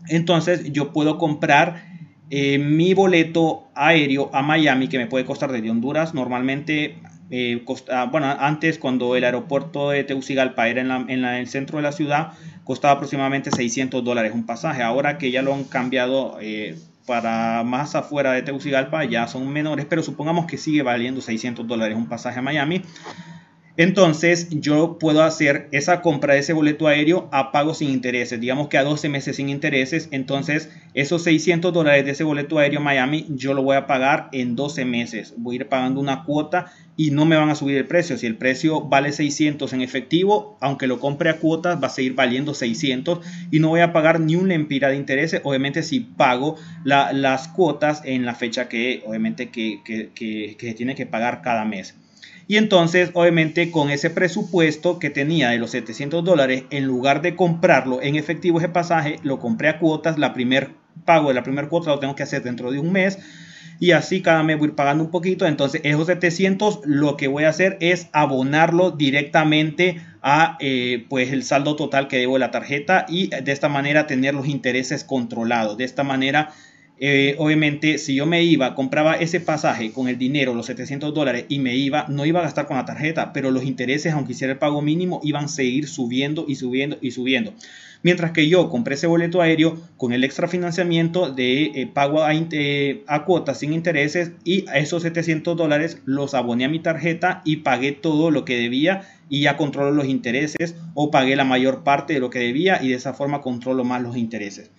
Entonces 0.08 0.72
yo 0.72 0.92
puedo 0.92 1.18
comprar 1.18 1.84
eh, 2.36 2.58
mi 2.58 2.96
boleto 2.96 3.70
aéreo 3.76 4.32
a 4.34 4.42
Miami 4.42 4.88
que 4.88 4.98
me 4.98 5.06
puede 5.06 5.24
costar 5.24 5.52
desde 5.52 5.70
Honduras. 5.70 6.16
Normalmente, 6.16 6.98
eh, 7.30 7.64
bueno, 8.12 8.26
antes 8.40 8.80
cuando 8.80 9.16
el 9.16 9.24
aeropuerto 9.24 9.92
de 9.92 10.04
Tegucigalpa 10.04 10.68
era 10.68 10.82
en, 10.82 11.26
el 11.26 11.48
centro 11.48 11.78
de 11.78 11.84
la 11.84 11.92
ciudad, 11.92 12.32
costaba 12.64 12.96
aproximadamente 12.96 13.52
600 13.52 14.04
dólares 14.04 14.32
un 14.34 14.48
pasaje. 14.48 14.82
Ahora 14.82 15.20
que 15.20 15.30
ya 15.30 15.44
lo 15.44 15.54
han 15.54 15.64
cambiado 15.66 16.40
eh, 16.42 16.76
para 17.06 17.64
más 17.64 17.94
afuera 17.94 18.32
de 18.32 18.42
Tegucigalpa 18.42 19.06
ya 19.06 19.28
son 19.28 19.48
menores, 19.54 19.86
pero 19.88 20.02
supongamos 20.02 20.48
que 20.48 20.58
sigue 20.58 20.82
valiendo 20.82 21.22
600 21.22 21.68
dólares 21.68 21.96
un 21.96 22.08
pasaje 22.08 22.40
a 22.40 22.42
Miami. 22.42 22.82
Entonces 23.76 24.50
yo 24.52 25.00
puedo 25.00 25.24
hacer 25.24 25.68
esa 25.72 26.02
compra 26.02 26.36
de 26.36 26.42
ese 26.42 26.54
boleto 26.54 26.88
aéreo 26.88 27.28
a 27.32 27.52
pago 27.52 27.74
sin 27.74 27.90
intereses, 27.90 28.40
digamos 28.40 28.68
que 28.68 28.78
a 28.78 28.84
12 28.84 29.10
meses 29.10 29.38
sin 29.38 29.50
intereses. 29.50 30.10
Entonces 30.12 30.70
esos 30.94 31.24
600 31.24 31.74
dólares 31.74 32.06
de 32.06 32.12
ese 32.12 32.24
boleto 32.24 32.60
aéreo 32.60 32.82
Miami 32.82 33.26
yo 33.30 33.56
lo 33.56 33.64
voy 33.64 33.76
a 33.76 33.88
pagar 33.88 34.30
en 34.32 34.56
12 34.56 34.86
meses. 34.86 35.34
Voy 35.38 35.56
a 35.56 35.60
ir 35.62 35.70
pagando 35.70 36.00
una 36.00 36.24
cuota 36.24 36.72
y 36.96 37.10
no 37.10 37.26
me 37.26 37.36
van 37.36 37.50
a 37.50 37.56
subir 37.56 37.78
el 37.78 37.88
precio. 37.88 38.16
Si 38.16 38.28
el 38.28 38.38
precio 38.38 38.82
vale 38.82 39.12
600 39.12 39.74
en 39.74 39.82
efectivo, 39.82 40.56
aunque 40.62 40.86
lo 40.86 41.00
compre 41.00 41.32
a 41.32 41.40
cuotas, 41.40 41.82
va 41.82 41.88
a 41.88 41.90
seguir 41.90 42.14
valiendo 42.14 42.54
600 42.54 43.22
y 43.50 43.60
no 43.60 43.70
voy 43.70 43.80
a 43.80 43.92
pagar 43.92 44.20
ni 44.20 44.36
un 44.36 44.50
lempira 44.50 44.90
de 44.90 44.98
intereses. 44.98 45.42
Obviamente 45.44 45.82
si 45.82 46.00
pago 46.00 46.58
las 46.84 47.48
cuotas 47.48 48.04
en 48.06 48.24
la 48.28 48.36
fecha 48.36 48.70
que 48.70 49.02
obviamente 49.08 49.50
que, 49.50 49.82
que 49.84 50.56
se 50.60 50.74
tiene 50.76 50.94
que 50.94 51.08
pagar 51.08 51.42
cada 51.42 51.66
mes. 51.66 51.96
Y 52.48 52.58
entonces, 52.58 53.12
obviamente, 53.14 53.72
con 53.72 53.90
ese 53.90 54.10
presupuesto 54.10 55.00
que 55.00 55.10
tenía 55.10 55.50
de 55.50 55.58
los 55.58 55.72
700 55.72 56.24
dólares, 56.24 56.64
en 56.70 56.86
lugar 56.86 57.22
de 57.22 57.36
comprarlo 57.36 58.02
en 58.02 58.16
efectivo 58.16 58.60
ese 58.60 58.70
pasaje, 58.70 59.20
lo 59.24 59.40
compré 59.40 59.70
a 59.70 59.80
cuotas. 59.80 60.18
La 60.18 60.34
primer 60.34 60.72
pago 61.06 61.30
de 61.30 61.34
la 61.34 61.44
primera 61.44 61.70
cuota 61.70 61.92
lo 61.92 62.00
tengo 62.00 62.16
que 62.16 62.24
hacer 62.24 62.44
dentro 62.44 62.72
de 62.72 62.80
un 62.80 62.92
mes. 62.92 63.20
Y 63.80 63.92
así 63.92 64.22
cada 64.22 64.44
mes 64.44 64.60
voy 64.60 64.72
pagando 64.72 65.04
un 65.04 65.12
poquito. 65.12 65.46
Entonces, 65.46 65.82
esos 65.84 66.08
700 66.08 66.82
lo 66.86 67.18
que 67.18 67.28
voy 67.28 67.46
a 67.46 67.50
hacer 67.50 67.78
es 67.80 68.08
abonarlo 68.12 68.92
directamente 68.92 70.02
a 70.22 70.58
eh, 70.62 71.06
pues 71.10 71.32
el 71.34 71.44
saldo 71.44 71.76
total 71.76 72.08
que 72.08 72.18
debo 72.18 72.34
de 72.34 72.40
la 72.40 72.52
tarjeta 72.52 73.06
y 73.10 73.28
de 73.28 73.52
esta 73.52 73.68
manera 73.68 74.08
tener 74.08 74.36
los 74.36 74.48
intereses 74.48 75.04
controlados. 75.04 75.78
De 75.78 75.84
esta 75.84 76.04
manera 76.04 76.54
eh, 77.00 77.36
obviamente, 77.40 77.98
si 77.98 78.16
yo 78.16 78.26
me 78.26 78.44
iba, 78.44 78.76
compraba 78.76 79.16
ese 79.16 79.40
pasaje 79.40 79.92
con 79.92 80.08
el 80.08 80.18
dinero, 80.18 80.54
los 80.54 80.68
700 80.68 81.14
dólares, 81.14 81.46
y 81.50 81.60
me 81.60 81.76
iba, 81.76 82.06
no 82.08 82.26
iba 82.26 82.40
a 82.40 82.44
gastar 82.44 82.68
con 82.68 82.78
la 82.78 82.86
tarjeta, 82.86 83.34
pero 83.34 83.52
los 83.52 83.64
intereses, 83.64 84.14
aunque 84.14 84.34
hiciera 84.34 84.54
el 84.54 84.60
pago 84.60 84.82
mínimo, 84.82 85.20
iban 85.24 85.46
a 85.46 85.48
seguir 85.48 85.88
subiendo 85.88 86.46
y 86.48 86.56
subiendo 86.56 86.98
y 87.02 87.12
subiendo. 87.12 87.54
Mientras 88.04 88.32
que 88.32 88.50
yo 88.50 88.70
compré 88.70 88.96
ese 88.96 89.08
boleto 89.08 89.42
aéreo 89.42 89.78
con 89.98 90.12
el 90.12 90.26
extra 90.26 90.50
financiamiento 90.50 91.32
de 91.32 91.64
eh, 91.64 91.88
pago 91.92 92.24
a, 92.24 92.34
eh, 92.34 93.04
a 93.08 93.24
cuotas 93.24 93.60
sin 93.60 93.72
intereses 93.72 94.34
y 94.44 94.68
a 94.68 94.78
esos 94.78 95.04
700 95.04 95.56
dólares 95.56 96.02
los 96.04 96.34
aboné 96.34 96.66
a 96.66 96.70
mi 96.70 96.80
tarjeta 96.80 97.42
y 97.46 97.58
pagué 97.58 97.94
todo 97.94 98.30
lo 98.30 98.44
que 98.44 98.58
debía 98.58 99.08
y 99.30 99.42
ya 99.42 99.56
controlo 99.56 99.92
los 99.92 100.06
intereses 100.06 100.76
o 100.94 101.12
pagué 101.12 101.38
la 101.38 101.46
mayor 101.46 101.84
parte 101.84 102.14
de 102.14 102.20
lo 102.20 102.30
que 102.30 102.40
debía 102.40 102.84
y 102.84 102.90
de 102.90 102.96
esa 102.96 103.14
forma 103.14 103.42
controlo 103.42 103.86
más 103.86 104.02
los 104.02 104.18
intereses. 104.18 104.70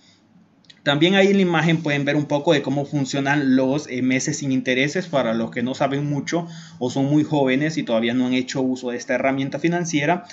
También 0.85 1.15
ahí 1.15 1.29
en 1.29 1.37
la 1.37 1.41
imagen 1.41 1.81
pueden 1.81 2.05
ver 2.05 2.15
un 2.15 2.25
poco 2.25 2.53
de 2.53 2.61
cómo 2.61 2.85
funcionan 2.85 3.55
los 3.55 3.89
eh, 3.89 4.03
meses 4.03 4.37
sin 4.37 4.51
intereses 4.51 5.07
para 5.07 5.33
los 5.33 5.49
que 5.49 5.63
no 5.63 5.73
saben 5.73 6.07
mucho 6.07 6.47
o 6.77 6.91
son 6.91 7.05
muy 7.05 7.23
jóvenes 7.23 7.77
y 7.77 7.83
todavía 7.83 8.13
no 8.13 8.27
han 8.27 8.35
hecho 8.35 8.61
uso 8.61 8.91
de 8.91 8.97
esta 8.97 9.15
herramienta 9.15 9.57
financiera. 9.57 10.25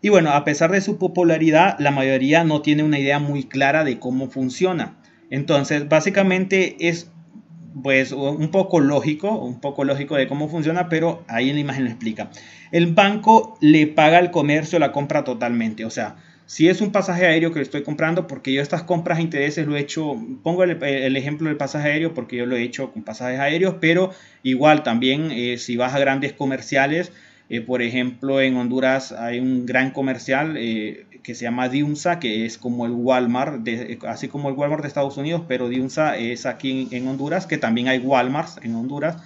Y 0.00 0.10
bueno, 0.10 0.30
a 0.30 0.44
pesar 0.44 0.70
de 0.70 0.80
su 0.80 0.98
popularidad, 0.98 1.76
la 1.80 1.90
mayoría 1.90 2.44
no 2.44 2.62
tiene 2.62 2.84
una 2.84 3.00
idea 3.00 3.18
muy 3.18 3.48
clara 3.48 3.82
de 3.82 3.98
cómo 3.98 4.30
funciona. 4.30 4.96
Entonces, 5.28 5.88
básicamente 5.88 6.76
es 6.88 7.10
pues 7.82 8.12
un 8.12 8.52
poco 8.52 8.78
lógico, 8.78 9.36
un 9.36 9.60
poco 9.60 9.82
lógico 9.82 10.14
de 10.14 10.28
cómo 10.28 10.48
funciona, 10.48 10.88
pero 10.88 11.24
ahí 11.26 11.50
en 11.50 11.56
la 11.56 11.62
imagen 11.62 11.82
lo 11.82 11.90
explica. 11.90 12.30
El 12.70 12.94
banco 12.94 13.58
le 13.60 13.88
paga 13.88 14.18
al 14.18 14.30
comercio 14.30 14.78
la 14.78 14.92
compra 14.92 15.24
totalmente, 15.24 15.84
o 15.84 15.90
sea, 15.90 16.14
si 16.46 16.68
es 16.68 16.80
un 16.80 16.92
pasaje 16.92 17.26
aéreo 17.26 17.52
que 17.52 17.60
estoy 17.60 17.82
comprando, 17.82 18.28
porque 18.28 18.52
yo 18.52 18.62
estas 18.62 18.84
compras 18.84 19.18
a 19.18 19.20
intereses 19.20 19.66
lo 19.66 19.76
he 19.76 19.80
hecho, 19.80 20.16
pongo 20.44 20.62
el, 20.62 21.16
ejemplo 21.16 21.48
del 21.48 21.56
pasaje 21.56 21.88
aéreo 21.88 22.14
porque 22.14 22.36
yo 22.36 22.46
lo 22.46 22.54
he 22.54 22.62
hecho 22.62 22.92
con 22.92 23.02
pasajes 23.02 23.40
aéreos, 23.40 23.76
pero 23.80 24.12
igual 24.44 24.84
también 24.84 25.32
eh, 25.32 25.58
si 25.58 25.76
vas 25.76 25.92
a 25.94 25.98
grandes 25.98 26.32
comerciales, 26.32 27.10
eh, 27.48 27.60
por 27.60 27.82
ejemplo 27.82 28.40
en 28.40 28.56
Honduras 28.56 29.10
hay 29.12 29.40
un 29.40 29.66
gran 29.66 29.90
comercial 29.90 30.56
eh, 30.56 31.06
que 31.24 31.34
se 31.34 31.44
llama 31.44 31.68
Diunsa, 31.68 32.20
que 32.20 32.46
es 32.46 32.58
como 32.58 32.86
el 32.86 32.92
Walmart, 32.92 33.66
así 34.06 34.28
como 34.28 34.48
el 34.48 34.54
Walmart 34.54 34.82
de 34.82 34.88
Estados 34.88 35.16
Unidos, 35.16 35.42
pero 35.48 35.68
Diunsa 35.68 36.16
es 36.16 36.46
aquí 36.46 36.86
en, 36.92 37.08
Honduras, 37.08 37.46
que 37.46 37.58
también 37.58 37.88
hay 37.88 37.98
Walmarts 37.98 38.60
en 38.62 38.76
Honduras. 38.76 39.16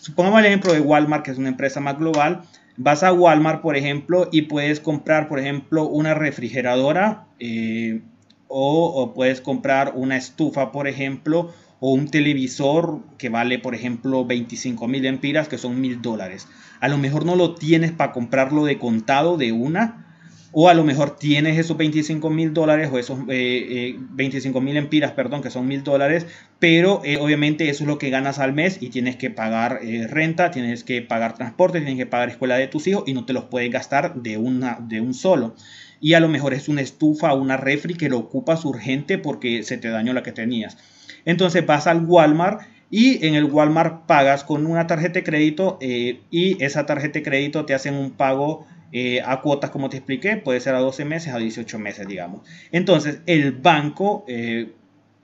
Supongamos 0.00 0.40
el 0.40 0.46
ejemplo 0.46 0.72
de 0.72 0.80
Walmart, 0.80 1.24
que 1.24 1.30
es 1.30 1.38
una 1.38 1.48
empresa 1.48 1.78
más 1.78 1.96
global. 1.96 2.42
Vas 2.76 3.02
a 3.02 3.12
Walmart, 3.12 3.62
por 3.62 3.76
ejemplo, 3.76 4.28
y 4.32 4.42
puedes 4.42 4.80
comprar, 4.80 5.28
por 5.28 5.38
ejemplo, 5.38 5.86
una 5.88 6.14
refrigeradora 6.14 7.26
eh, 7.38 8.00
o, 8.48 8.86
o, 8.86 9.14
puedes 9.14 9.40
comprar 9.40 9.92
una 9.94 10.16
estufa, 10.16 10.72
por 10.72 10.88
ejemplo, 10.88 11.52
o 11.80 11.92
un 11.92 12.08
televisor 12.08 13.00
que 13.18 13.28
vale, 13.28 13.58
por 13.58 13.74
ejemplo, 13.74 14.24
25 14.24 14.88
mil 14.88 15.06
empiras, 15.06 15.48
que 15.48 15.58
son 15.58 15.80
mil 15.80 16.02
dólares. 16.02 16.48
A 16.80 16.88
lo 16.88 16.98
mejor 16.98 17.24
no 17.24 17.36
lo 17.36 17.54
tienes 17.54 17.92
para 17.92 18.12
comprarlo 18.12 18.64
de 18.64 18.78
contado 18.78 19.36
de 19.36 19.52
una, 19.52 20.13
o 20.56 20.68
a 20.68 20.74
lo 20.74 20.84
mejor 20.84 21.16
tienes 21.16 21.58
esos 21.58 21.76
25 21.76 22.30
mil 22.30 22.54
dólares 22.54 22.88
o 22.92 22.98
esos 22.98 23.26
25 23.26 23.28
eh, 23.32 23.96
eh, 24.16 24.60
mil 24.60 24.76
empiras, 24.76 25.10
perdón, 25.10 25.42
que 25.42 25.50
son 25.50 25.66
mil 25.66 25.82
dólares, 25.82 26.26
pero 26.60 27.02
eh, 27.04 27.18
obviamente 27.18 27.68
eso 27.68 27.82
es 27.82 27.88
lo 27.88 27.98
que 27.98 28.08
ganas 28.08 28.38
al 28.38 28.52
mes 28.52 28.78
y 28.80 28.90
tienes 28.90 29.16
que 29.16 29.30
pagar 29.30 29.80
renta, 30.08 30.52
tienes 30.52 30.84
que 30.84 31.02
pagar 31.02 31.34
transporte, 31.34 31.80
tienes 31.80 31.98
que 31.98 32.06
pagar 32.06 32.28
escuela 32.28 32.56
de 32.56 32.68
tus 32.68 32.86
hijos 32.86 33.02
y 33.06 33.14
no 33.14 33.24
te 33.26 33.32
los 33.32 33.44
puedes 33.44 33.70
gastar 33.70 34.14
de, 34.14 34.38
una, 34.38 34.78
de 34.80 35.00
un 35.00 35.12
solo. 35.12 35.56
Y 36.00 36.14
a 36.14 36.20
lo 36.20 36.28
mejor 36.28 36.54
es 36.54 36.68
una 36.68 36.82
estufa 36.82 37.32
o 37.32 37.40
una 37.40 37.56
refri 37.56 37.94
que 37.94 38.08
lo 38.08 38.18
ocupas 38.18 38.64
urgente 38.64 39.18
porque 39.18 39.64
se 39.64 39.76
te 39.76 39.88
dañó 39.88 40.12
la 40.12 40.22
que 40.22 40.32
tenías. 40.32 40.78
Entonces 41.24 41.66
vas 41.66 41.88
al 41.88 42.04
Walmart 42.04 42.62
y 42.90 43.26
en 43.26 43.34
el 43.34 43.44
Walmart 43.46 44.06
pagas 44.06 44.44
con 44.44 44.66
una 44.66 44.86
tarjeta 44.86 45.14
de 45.14 45.24
crédito 45.24 45.78
y 45.80 46.62
esa 46.62 46.86
tarjeta 46.86 47.18
de 47.18 47.24
crédito 47.24 47.64
te 47.64 47.74
hacen 47.74 47.94
un 47.94 48.12
pago 48.12 48.66
eh, 48.96 49.20
a 49.26 49.40
cuotas, 49.40 49.70
como 49.70 49.88
te 49.88 49.96
expliqué, 49.96 50.36
puede 50.36 50.60
ser 50.60 50.76
a 50.76 50.78
12 50.78 51.04
meses, 51.04 51.34
a 51.34 51.38
18 51.38 51.80
meses, 51.80 52.06
digamos. 52.06 52.42
Entonces, 52.70 53.22
el 53.26 53.50
banco, 53.50 54.24
eh, 54.28 54.70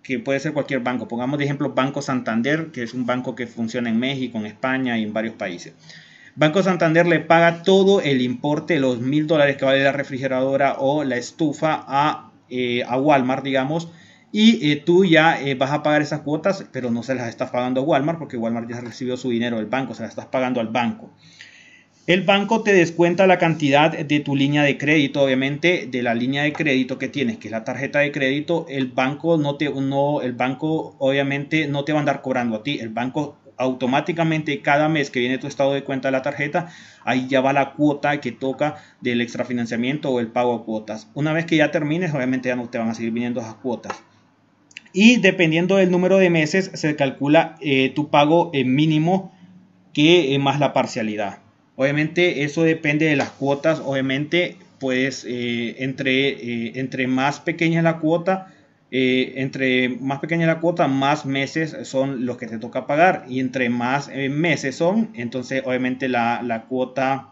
que 0.03 0.19
puede 0.19 0.41
ser 0.41 0.53
cualquier 0.53 0.81
banco, 0.81 1.07
pongamos 1.07 1.39
de 1.39 1.45
ejemplo 1.45 1.73
Banco 1.73 2.03
Santander, 2.03 2.73
que 2.73 2.83
es 2.83 2.95
un 2.95 3.07
banco 3.07 3.37
que 3.37 3.47
funciona 3.47 3.89
en 3.89 4.01
México, 4.01 4.39
en 4.39 4.47
España 4.47 4.99
y 4.99 5.05
en 5.05 5.13
varios 5.13 5.37
países. 5.37 5.75
Banco 6.35 6.65
Santander 6.65 7.07
le 7.07 7.21
paga 7.21 7.63
todo 7.63 8.01
el 8.01 8.23
importe, 8.23 8.81
los 8.81 8.99
mil 8.99 9.29
dólares 9.29 9.57
que 9.57 9.65
vale 9.65 9.85
la 9.85 9.93
refrigeradora 9.93 10.75
o 10.81 11.05
la 11.05 11.17
estufa 11.17 11.85
a, 11.87 12.33
eh, 12.49 12.83
a 12.83 12.99
Walmart, 12.99 13.45
digamos, 13.45 13.89
y 14.33 14.77
tú 14.77 15.05
ya 15.05 15.39
vas 15.59 15.71
a 15.71 15.83
pagar 15.85 16.03
esas 16.03 16.21
cuotas, 16.21 16.65
pero 16.73 16.91
no 16.91 17.05
se 17.05 17.15
las 17.15 17.29
estás 17.29 17.51
pagando 17.51 17.81
a 17.81 17.85
Walmart 17.85 18.19
porque 18.19 18.37
Walmart 18.37 18.69
ya 18.69 18.81
recibió 18.81 19.17
su 19.17 19.31
dinero 19.31 19.59
del 19.59 19.67
banco, 19.67 19.95
se 19.95 20.03
las 20.03 20.11
estás 20.11 20.27
pagando 20.27 20.61
al 20.61 20.69
banco. 20.69 21.11
El 22.11 22.23
banco 22.23 22.65
te 22.65 22.73
descuenta 22.73 23.29
la 23.29 23.39
cantidad 23.39 23.97
de 23.97 24.19
tu 24.19 24.35
línea 24.35 24.65
de 24.65 24.77
crédito, 24.77 25.23
obviamente, 25.23 25.87
de 25.89 26.03
la 26.03 26.13
línea 26.13 26.43
de 26.43 26.53
crédito 26.53 26.99
que 26.99 27.07
tienes, 27.07 27.37
que 27.39 27.47
es 27.47 27.53
la 27.53 27.63
tarjeta 27.63 28.01
de 28.01 28.11
crédito. 28.11 28.67
El 28.69 28.89
banco 28.89 29.37
no 29.37 29.55
te, 29.55 29.71
no, 29.71 30.21
el 30.21 30.33
banco 30.33 30.97
obviamente 30.99 31.69
no 31.69 31.85
te 31.85 31.93
va 31.93 31.99
a 31.99 32.03
andar 32.03 32.21
cobrando 32.21 32.57
a 32.57 32.63
ti. 32.65 32.81
El 32.81 32.89
banco 32.89 33.37
automáticamente 33.57 34.61
cada 34.61 34.89
mes 34.89 35.09
que 35.09 35.21
viene 35.21 35.39
tu 35.39 35.47
estado 35.47 35.73
de 35.73 35.85
cuenta 35.85 36.09
de 36.09 36.13
la 36.13 36.23
tarjeta, 36.23 36.73
ahí 37.05 37.29
ya 37.29 37.41
va 37.41 37.53
la 37.53 37.75
cuota 37.75 38.21
que 38.21 38.33
toca 38.33 38.75
del 39.01 39.21
extrafinanciamiento 39.21 40.11
o 40.11 40.19
el 40.19 40.33
pago 40.33 40.57
a 40.57 40.65
cuotas. 40.65 41.09
Una 41.15 41.33
vez 41.33 41.47
que 41.47 41.59
ya 41.59 41.71
termines, 41.71 42.13
obviamente 42.13 42.49
ya 42.49 42.57
no 42.57 42.69
te 42.69 42.79
van 42.79 42.89
a 42.89 42.95
seguir 42.95 43.13
viniendo 43.13 43.41
esas 43.41 43.55
cuotas. 43.55 44.03
Y 44.93 45.21
dependiendo 45.21 45.77
del 45.77 45.93
número 45.93 46.19
de 46.19 46.29
meses, 46.29 46.73
se 46.75 46.97
calcula 46.97 47.55
eh, 47.61 47.93
tu 47.95 48.11
pago 48.11 48.51
en 48.53 48.75
mínimo 48.75 49.33
que 49.93 50.37
más 50.41 50.59
la 50.59 50.73
parcialidad. 50.73 51.39
Obviamente 51.81 52.45
eso 52.45 52.63
depende 52.63 53.07
de 53.07 53.17
las 53.17 53.31
cuotas, 53.31 53.81
obviamente 53.83 54.59
pues 54.79 55.25
eh, 55.27 55.77
entre, 55.79 56.29
eh, 56.29 56.73
entre 56.75 57.07
más 57.07 57.41
pequeña 57.41 57.81
la 57.81 58.01
cuota, 58.01 58.53
eh, 58.91 59.33
entre 59.37 59.89
más 59.89 60.19
pequeña 60.19 60.47
la 60.47 60.61
cuota, 60.61 60.89
más 60.89 61.25
meses 61.25 61.75
son 61.85 62.27
los 62.27 62.37
que 62.37 62.49
te 62.49 62.59
toca 62.59 62.87
pagar 62.87 63.25
y 63.31 63.41
entre 63.41 63.71
más 63.71 64.11
meses 64.15 64.77
son, 64.77 65.09
entonces 65.15 65.63
obviamente 65.65 66.11
la, 66.11 66.43
la 66.43 66.65
cuota, 66.65 67.31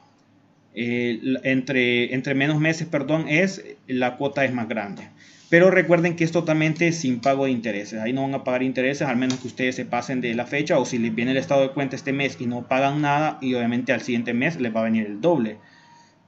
entre, 0.73 2.15
entre 2.15 2.35
menos 2.35 2.59
meses, 2.59 2.89
perdón, 2.89 3.29
es, 3.29 3.63
la 3.87 4.17
cuota 4.17 4.47
es 4.47 4.55
más 4.55 4.67
grande. 4.67 5.11
Pero 5.51 5.71
recuerden 5.71 6.15
que 6.15 6.25
es 6.25 6.33
totalmente 6.33 6.93
sin 6.93 7.21
pago 7.21 7.47
de 7.47 7.51
intereses. 7.51 8.01
Ahí 8.01 8.13
no 8.13 8.23
van 8.23 8.35
a 8.35 8.45
pagar 8.45 8.63
intereses, 8.63 9.09
al 9.09 9.17
menos 9.17 9.39
que 9.39 9.47
ustedes 9.47 9.77
se 9.77 9.87
pasen 9.87 10.21
de 10.21 10.35
la 10.35 10.45
fecha 10.45 10.79
o 10.79 10.85
si 10.85 10.99
les 10.99 11.15
viene 11.15 11.31
el 11.31 11.39
estado 11.39 11.63
de 11.63 11.71
cuenta 11.71 11.97
este 11.97 12.13
mes 12.13 12.37
y 12.39 12.47
no 12.47 12.69
pagan 12.69 13.01
nada 13.01 13.39
y 13.41 13.55
obviamente 13.55 13.93
al 13.93 14.03
siguiente 14.03 14.35
mes 14.35 14.61
les 14.61 14.75
va 14.75 14.81
a 14.81 14.85
venir 14.85 15.07
el 15.07 15.23
doble. 15.23 15.57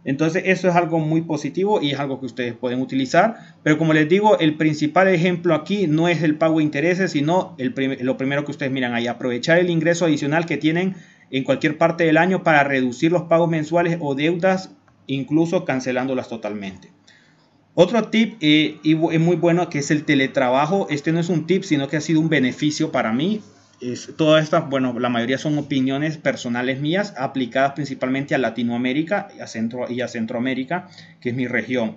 Entonces 0.04 0.44
eso 0.46 0.68
es 0.68 0.74
algo 0.74 0.98
muy 0.98 1.20
positivo 1.20 1.82
y 1.82 1.90
es 1.90 2.00
algo 2.00 2.18
que 2.20 2.26
ustedes 2.26 2.54
pueden 2.54 2.80
utilizar. 2.80 3.36
Pero 3.62 3.76
como 3.76 3.92
les 3.92 4.08
digo, 4.08 4.38
el 4.38 4.56
principal 4.56 5.08
ejemplo 5.08 5.54
aquí 5.54 5.86
no 5.86 6.08
es 6.08 6.22
el 6.22 6.36
pago 6.36 6.58
de 6.58 6.64
intereses, 6.64 7.12
sino 7.12 7.54
lo 7.58 8.16
primero 8.16 8.44
que 8.46 8.50
ustedes 8.52 8.72
miran 8.72 8.94
ahí, 8.94 9.06
aprovechar 9.06 9.58
el 9.58 9.68
ingreso 9.68 10.06
adicional 10.06 10.46
que 10.46 10.56
tienen 10.56 10.94
en 11.30 11.44
cualquier 11.44 11.76
parte 11.76 12.04
del 12.04 12.16
año 12.16 12.42
para 12.42 12.64
reducir 12.64 13.12
los 13.12 13.24
pagos 13.24 13.50
mensuales 13.50 13.98
o 14.00 14.14
deudas, 14.14 14.74
incluso 15.06 15.66
cancelándolas 15.66 16.30
totalmente. 16.30 16.88
Otro 17.82 18.08
tip 18.08 18.36
eh, 18.42 18.76
y 18.82 18.94
muy 18.94 19.36
bueno 19.36 19.70
que 19.70 19.78
es 19.78 19.90
el 19.90 20.04
teletrabajo. 20.04 20.86
Este 20.90 21.12
no 21.12 21.18
es 21.18 21.30
un 21.30 21.46
tip, 21.46 21.62
sino 21.62 21.88
que 21.88 21.96
ha 21.96 22.02
sido 22.02 22.20
un 22.20 22.28
beneficio 22.28 22.92
para 22.92 23.10
mí. 23.14 23.40
Es, 23.80 24.10
todas 24.18 24.44
estas, 24.44 24.68
bueno, 24.68 24.98
la 25.00 25.08
mayoría 25.08 25.38
son 25.38 25.56
opiniones 25.56 26.18
personales 26.18 26.78
mías 26.78 27.14
aplicadas 27.16 27.72
principalmente 27.72 28.34
a 28.34 28.38
Latinoamérica 28.38 29.28
y 29.34 29.40
a, 29.40 29.46
Centro, 29.46 29.90
y 29.90 30.02
a 30.02 30.08
Centroamérica, 30.08 30.90
que 31.22 31.30
es 31.30 31.34
mi 31.34 31.46
región. 31.46 31.96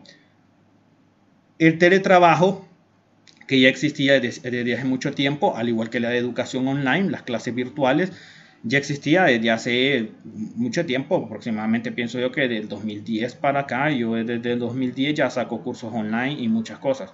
El 1.59 1.77
teletrabajo, 1.79 2.65
que 3.45 3.59
ya 3.59 3.67
existía 3.67 4.21
desde, 4.21 4.51
desde 4.51 4.75
hace 4.75 4.85
mucho 4.85 5.11
tiempo, 5.11 5.57
al 5.57 5.67
igual 5.67 5.89
que 5.89 5.99
la 5.99 6.11
de 6.11 6.17
educación 6.17 6.65
online, 6.65 7.09
las 7.09 7.23
clases 7.23 7.53
virtuales, 7.53 8.13
ya 8.63 8.77
existía 8.77 9.25
desde 9.25 9.51
hace 9.51 10.12
mucho 10.55 10.86
tiempo, 10.86 11.17
aproximadamente 11.25 11.91
pienso 11.91 12.20
yo 12.20 12.32
que 12.32 12.48
del 12.48 12.70
2010 12.70 13.36
para 13.36 13.62
acá, 13.62 13.91
yo 13.91 14.15
desde 14.15 14.53
el 14.53 14.60
2010 14.60 15.15
ya 15.15 15.29
saco 15.29 15.62
cursos 15.62 15.93
online 15.93 16.41
y 16.41 16.48
muchas 16.48 16.79
cosas. 16.79 17.13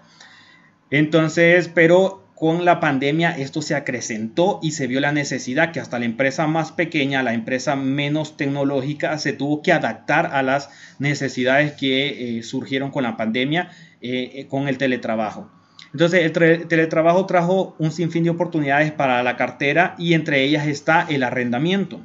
Entonces, 0.92 1.70
pero 1.74 2.24
con 2.36 2.64
la 2.66 2.80
pandemia 2.80 3.32
esto 3.32 3.62
se 3.62 3.76
acrecentó 3.76 4.60
y 4.62 4.72
se 4.72 4.88
vio 4.88 5.02
la 5.02 5.12
necesidad 5.12 5.72
que 5.72 5.80
hasta 5.80 6.00
la 6.00 6.06
empresa 6.06 6.48
más 6.48 6.72
pequeña, 6.72 7.22
la 7.24 7.34
empresa 7.34 7.76
menos 7.76 8.38
tecnológica, 8.38 9.18
se 9.18 9.34
tuvo 9.34 9.62
que 9.62 9.74
adaptar 9.74 10.28
a 10.28 10.42
las 10.44 10.70
necesidades 11.00 11.74
que 11.74 12.38
eh, 12.38 12.44
surgieron 12.44 12.92
con 12.92 13.04
la 13.04 13.18
pandemia, 13.18 13.72
eh, 14.02 14.32
eh, 14.36 14.48
con 14.48 14.68
el 14.68 14.78
teletrabajo. 14.78 15.52
Entonces, 15.92 16.24
el 16.24 16.68
teletrabajo 16.68 17.26
trajo 17.26 17.76
un 17.80 17.92
sinfín 17.92 18.24
de 18.24 18.30
oportunidades 18.30 18.92
para 18.92 19.24
la 19.24 19.38
cartera 19.38 19.96
y 19.98 20.14
entre 20.14 20.44
ellas 20.44 20.68
está 20.68 21.06
el 21.10 21.24
arrendamiento. 21.24 22.02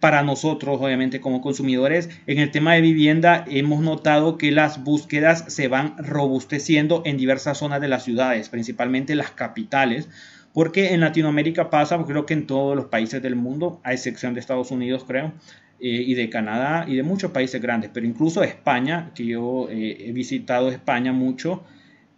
Para 0.00 0.22
nosotros, 0.22 0.78
obviamente, 0.82 1.20
como 1.20 1.40
consumidores, 1.40 2.10
en 2.26 2.38
el 2.38 2.50
tema 2.50 2.74
de 2.74 2.82
vivienda 2.82 3.44
hemos 3.48 3.80
notado 3.80 4.36
que 4.36 4.52
las 4.52 4.84
búsquedas 4.84 5.44
se 5.48 5.68
van 5.68 5.96
robusteciendo 5.96 7.02
en 7.06 7.16
diversas 7.16 7.58
zonas 7.58 7.80
de 7.80 7.88
las 7.88 8.04
ciudades, 8.04 8.50
principalmente 8.50 9.14
las 9.14 9.30
capitales, 9.30 10.08
porque 10.52 10.92
en 10.92 11.00
Latinoamérica 11.00 11.70
pasa, 11.70 12.02
creo 12.04 12.26
que 12.26 12.34
en 12.34 12.46
todos 12.46 12.76
los 12.76 12.86
países 12.86 13.22
del 13.22 13.34
mundo, 13.34 13.80
a 13.82 13.92
excepción 13.92 14.34
de 14.34 14.40
Estados 14.40 14.70
Unidos, 14.70 15.04
creo, 15.06 15.32
eh, 15.80 16.04
y 16.06 16.14
de 16.14 16.28
Canadá 16.28 16.84
y 16.86 16.96
de 16.96 17.02
muchos 17.02 17.30
países 17.30 17.60
grandes, 17.62 17.90
pero 17.92 18.06
incluso 18.06 18.42
España, 18.42 19.10
que 19.14 19.24
yo 19.26 19.68
eh, 19.70 20.08
he 20.08 20.12
visitado 20.12 20.68
España 20.68 21.12
mucho, 21.12 21.64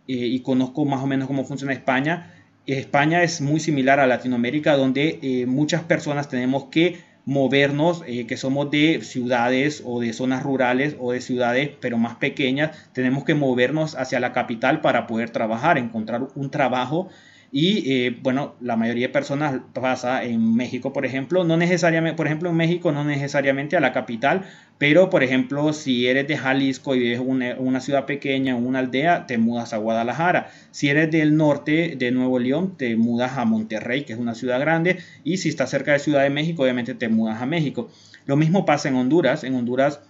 y 0.07 0.41
conozco 0.41 0.85
más 0.85 1.03
o 1.03 1.07
menos 1.07 1.27
cómo 1.27 1.45
funciona 1.45 1.73
España. 1.73 2.33
España 2.67 3.23
es 3.23 3.41
muy 3.41 3.61
similar 3.61 4.01
a 4.01 4.07
Latinoamérica, 4.07 4.77
donde 4.77 5.21
eh, 5.23 5.47
muchas 5.47 5.83
personas 5.83 6.29
tenemos 6.29 6.65
que 6.65 6.99
movernos, 7.25 8.03
eh, 8.07 8.27
que 8.27 8.37
somos 8.37 8.71
de 8.71 9.01
ciudades 9.03 9.83
o 9.85 10.01
de 10.01 10.13
zonas 10.13 10.43
rurales 10.43 10.97
o 11.01 11.13
de 11.13 11.21
ciudades 11.21 11.71
pero 11.81 11.99
más 11.99 12.17
pequeñas, 12.17 12.77
tenemos 12.93 13.25
que 13.25 13.35
movernos 13.35 13.97
hacia 13.97 14.21
la 14.21 14.33
capital 14.33 14.81
para 14.81 15.07
poder 15.07 15.31
trabajar, 15.31 15.79
encontrar 15.79 16.29
un 16.35 16.51
trabajo 16.51 17.09
Y 17.53 17.91
eh, 17.91 18.19
bueno, 18.23 18.55
la 18.61 18.77
mayoría 18.77 19.07
de 19.07 19.13
personas 19.13 19.61
pasa 19.73 20.25
en 20.25 20.55
México, 20.55 20.93
por 20.93 21.07
ejemplo, 21.07 21.45
no 21.45 21.57
necesariamente, 21.57 22.17
por 22.17 22.27
ejemplo, 22.27 22.51
en 22.51 22.57
México 22.57 22.93
no 22.93 23.05
necesariamente 23.05 23.77
a 23.77 23.81
la 23.81 23.93
capital, 23.93 24.43
pero 24.79 25.09
por 25.11 25.23
ejemplo, 25.23 25.73
si 25.73 26.07
eres 26.07 26.29
de 26.29 26.37
Jalisco 26.37 26.95
y 26.95 26.99
vives 26.99 27.21
en 27.21 27.57
una, 27.59 27.81
ciudad 27.81 28.05
pequeña, 28.05 28.57
una 28.57 28.81
aldea, 28.81 29.27
te 29.27 29.39
mudas 29.39 29.73
a 29.73 29.79
Guadalajara. 29.79 30.51
Si 30.71 30.89
eres 30.89 31.11
del 31.11 31.37
norte 31.37 31.95
de 31.97 32.11
Nuevo 32.11 32.39
León, 32.39 32.77
te 32.77 32.97
mudas 32.97 33.39
a 33.39 33.45
Monterrey, 33.45 34.05
que 34.05 34.13
es 34.13 34.19
una 34.19 34.35
ciudad 34.35 34.61
grande. 34.61 34.99
Y 35.25 35.39
si 35.39 35.49
estás 35.49 35.71
cerca 35.71 35.93
de 35.93 35.99
Ciudad 35.99 36.23
de 36.23 36.31
México, 36.31 36.63
obviamente 36.63 36.95
te 36.95 37.09
mudas 37.09 37.41
a 37.41 37.47
México. 37.47 37.89
Lo 38.27 38.37
mismo 38.37 38.67
pasa 38.67 38.89
en 38.89 38.97
Honduras. 38.97 39.45
En 39.45 39.55
Honduras 39.55 40.01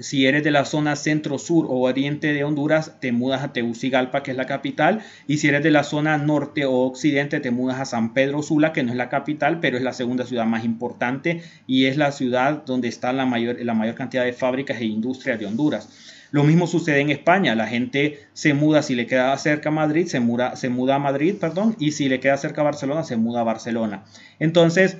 si 0.00 0.26
eres 0.26 0.44
de 0.44 0.50
la 0.50 0.64
zona 0.64 0.96
centro-sur 0.96 1.66
o 1.66 1.80
oriente 1.80 2.32
de 2.32 2.44
Honduras, 2.44 3.00
te 3.00 3.12
mudas 3.12 3.42
a 3.42 3.52
Tegucigalpa, 3.52 4.22
que 4.22 4.30
es 4.30 4.36
la 4.36 4.46
capital. 4.46 5.00
Y 5.26 5.38
si 5.38 5.48
eres 5.48 5.62
de 5.62 5.70
la 5.70 5.84
zona 5.84 6.18
norte 6.18 6.64
o 6.64 6.80
occidente, 6.80 7.40
te 7.40 7.50
mudas 7.50 7.80
a 7.80 7.84
San 7.84 8.14
Pedro 8.14 8.42
Sula, 8.42 8.72
que 8.72 8.82
no 8.82 8.90
es 8.92 8.96
la 8.96 9.08
capital, 9.08 9.60
pero 9.60 9.76
es 9.76 9.82
la 9.82 9.92
segunda 9.92 10.24
ciudad 10.24 10.46
más 10.46 10.64
importante 10.64 11.42
y 11.66 11.86
es 11.86 11.96
la 11.96 12.12
ciudad 12.12 12.64
donde 12.64 12.88
está 12.88 13.12
la 13.12 13.26
mayor, 13.26 13.56
la 13.64 13.74
mayor 13.74 13.94
cantidad 13.94 14.24
de 14.24 14.32
fábricas 14.32 14.80
e 14.80 14.84
industrias 14.84 15.38
de 15.38 15.46
Honduras. 15.46 15.88
Lo 16.30 16.44
mismo 16.44 16.66
sucede 16.66 17.00
en 17.00 17.10
España. 17.10 17.54
La 17.54 17.66
gente 17.66 18.26
se 18.34 18.54
muda, 18.54 18.82
si 18.82 18.94
le 18.94 19.06
queda 19.06 19.36
cerca 19.38 19.70
a 19.70 19.72
Madrid, 19.72 20.06
se 20.06 20.20
muda, 20.20 20.56
se 20.56 20.68
muda 20.68 20.96
a 20.96 20.98
Madrid, 20.98 21.36
perdón, 21.40 21.76
y 21.78 21.92
si 21.92 22.08
le 22.08 22.20
queda 22.20 22.36
cerca 22.36 22.60
a 22.60 22.64
Barcelona, 22.64 23.02
se 23.04 23.16
muda 23.16 23.40
a 23.40 23.44
Barcelona. 23.44 24.04
Entonces, 24.38 24.98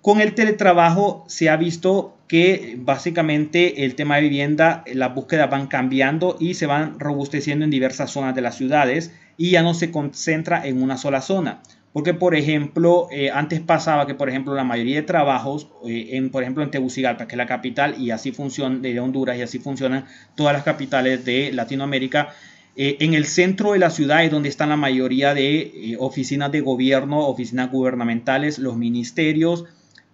con 0.00 0.20
el 0.20 0.34
teletrabajo 0.34 1.24
se 1.28 1.50
ha 1.50 1.56
visto 1.56 2.17
que 2.28 2.76
básicamente 2.78 3.84
el 3.84 3.94
tema 3.94 4.16
de 4.16 4.22
vivienda, 4.22 4.84
las 4.92 5.14
búsquedas 5.14 5.50
van 5.50 5.66
cambiando 5.66 6.36
y 6.38 6.54
se 6.54 6.66
van 6.66 7.00
robusteciendo 7.00 7.64
en 7.64 7.70
diversas 7.70 8.10
zonas 8.10 8.34
de 8.34 8.42
las 8.42 8.56
ciudades 8.56 9.12
y 9.38 9.50
ya 9.52 9.62
no 9.62 9.72
se 9.72 9.90
concentra 9.90 10.66
en 10.66 10.82
una 10.82 10.98
sola 10.98 11.22
zona. 11.22 11.62
Porque, 11.94 12.12
por 12.12 12.36
ejemplo, 12.36 13.08
eh, 13.10 13.30
antes 13.30 13.60
pasaba 13.60 14.06
que, 14.06 14.14
por 14.14 14.28
ejemplo, 14.28 14.54
la 14.54 14.62
mayoría 14.62 14.96
de 14.96 15.02
trabajos, 15.02 15.68
eh, 15.86 16.10
en, 16.12 16.30
por 16.30 16.42
ejemplo, 16.42 16.62
en 16.62 16.70
Tegucigalpa, 16.70 17.26
que 17.26 17.34
es 17.34 17.38
la 17.38 17.46
capital, 17.46 17.94
y 17.98 18.10
así 18.10 18.30
funciona 18.30 18.78
de 18.78 19.00
Honduras, 19.00 19.38
y 19.38 19.42
así 19.42 19.58
funcionan 19.58 20.04
todas 20.36 20.52
las 20.52 20.64
capitales 20.64 21.24
de 21.24 21.50
Latinoamérica, 21.52 22.28
eh, 22.76 22.98
en 23.00 23.14
el 23.14 23.24
centro 23.24 23.72
de 23.72 23.80
la 23.80 23.90
ciudad 23.90 24.22
es 24.22 24.30
donde 24.30 24.48
están 24.48 24.68
la 24.68 24.76
mayoría 24.76 25.34
de 25.34 25.96
oficinas 25.98 26.52
de 26.52 26.60
gobierno, 26.60 27.26
oficinas 27.26 27.72
gubernamentales, 27.72 28.60
los 28.60 28.76
ministerios, 28.76 29.64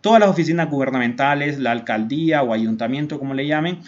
Todas 0.05 0.21
las 0.21 0.29
oficinas 0.29 0.69
gubernamentales, 0.69 1.59
la 1.59 1.71
alcaldía 1.71 2.43
o 2.43 2.53
ayuntamiento, 2.53 3.19
como 3.19 3.33
le 3.33 3.47
llamen, 3.47 3.79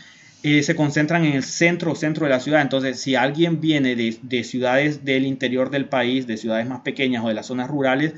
eh, 0.42 0.62
se 0.62 0.74
concentran 0.74 1.26
en 1.26 1.34
el 1.34 1.42
centro, 1.42 1.94
centro 1.94 2.24
de 2.24 2.30
la 2.30 2.40
ciudad. 2.40 2.62
Entonces, 2.62 2.98
si 2.98 3.16
alguien 3.16 3.60
viene 3.60 3.94
de, 3.94 4.42
ciudades 4.42 5.04
del 5.04 5.26
interior 5.26 5.68
del 5.68 5.90
país, 5.90 6.26
de 6.26 6.38
ciudades 6.38 6.66
más 6.66 6.80
pequeñas 6.80 7.22
o 7.22 7.28
de 7.28 7.34
las 7.34 7.44
zonas 7.44 7.68
rurales, 7.68 8.14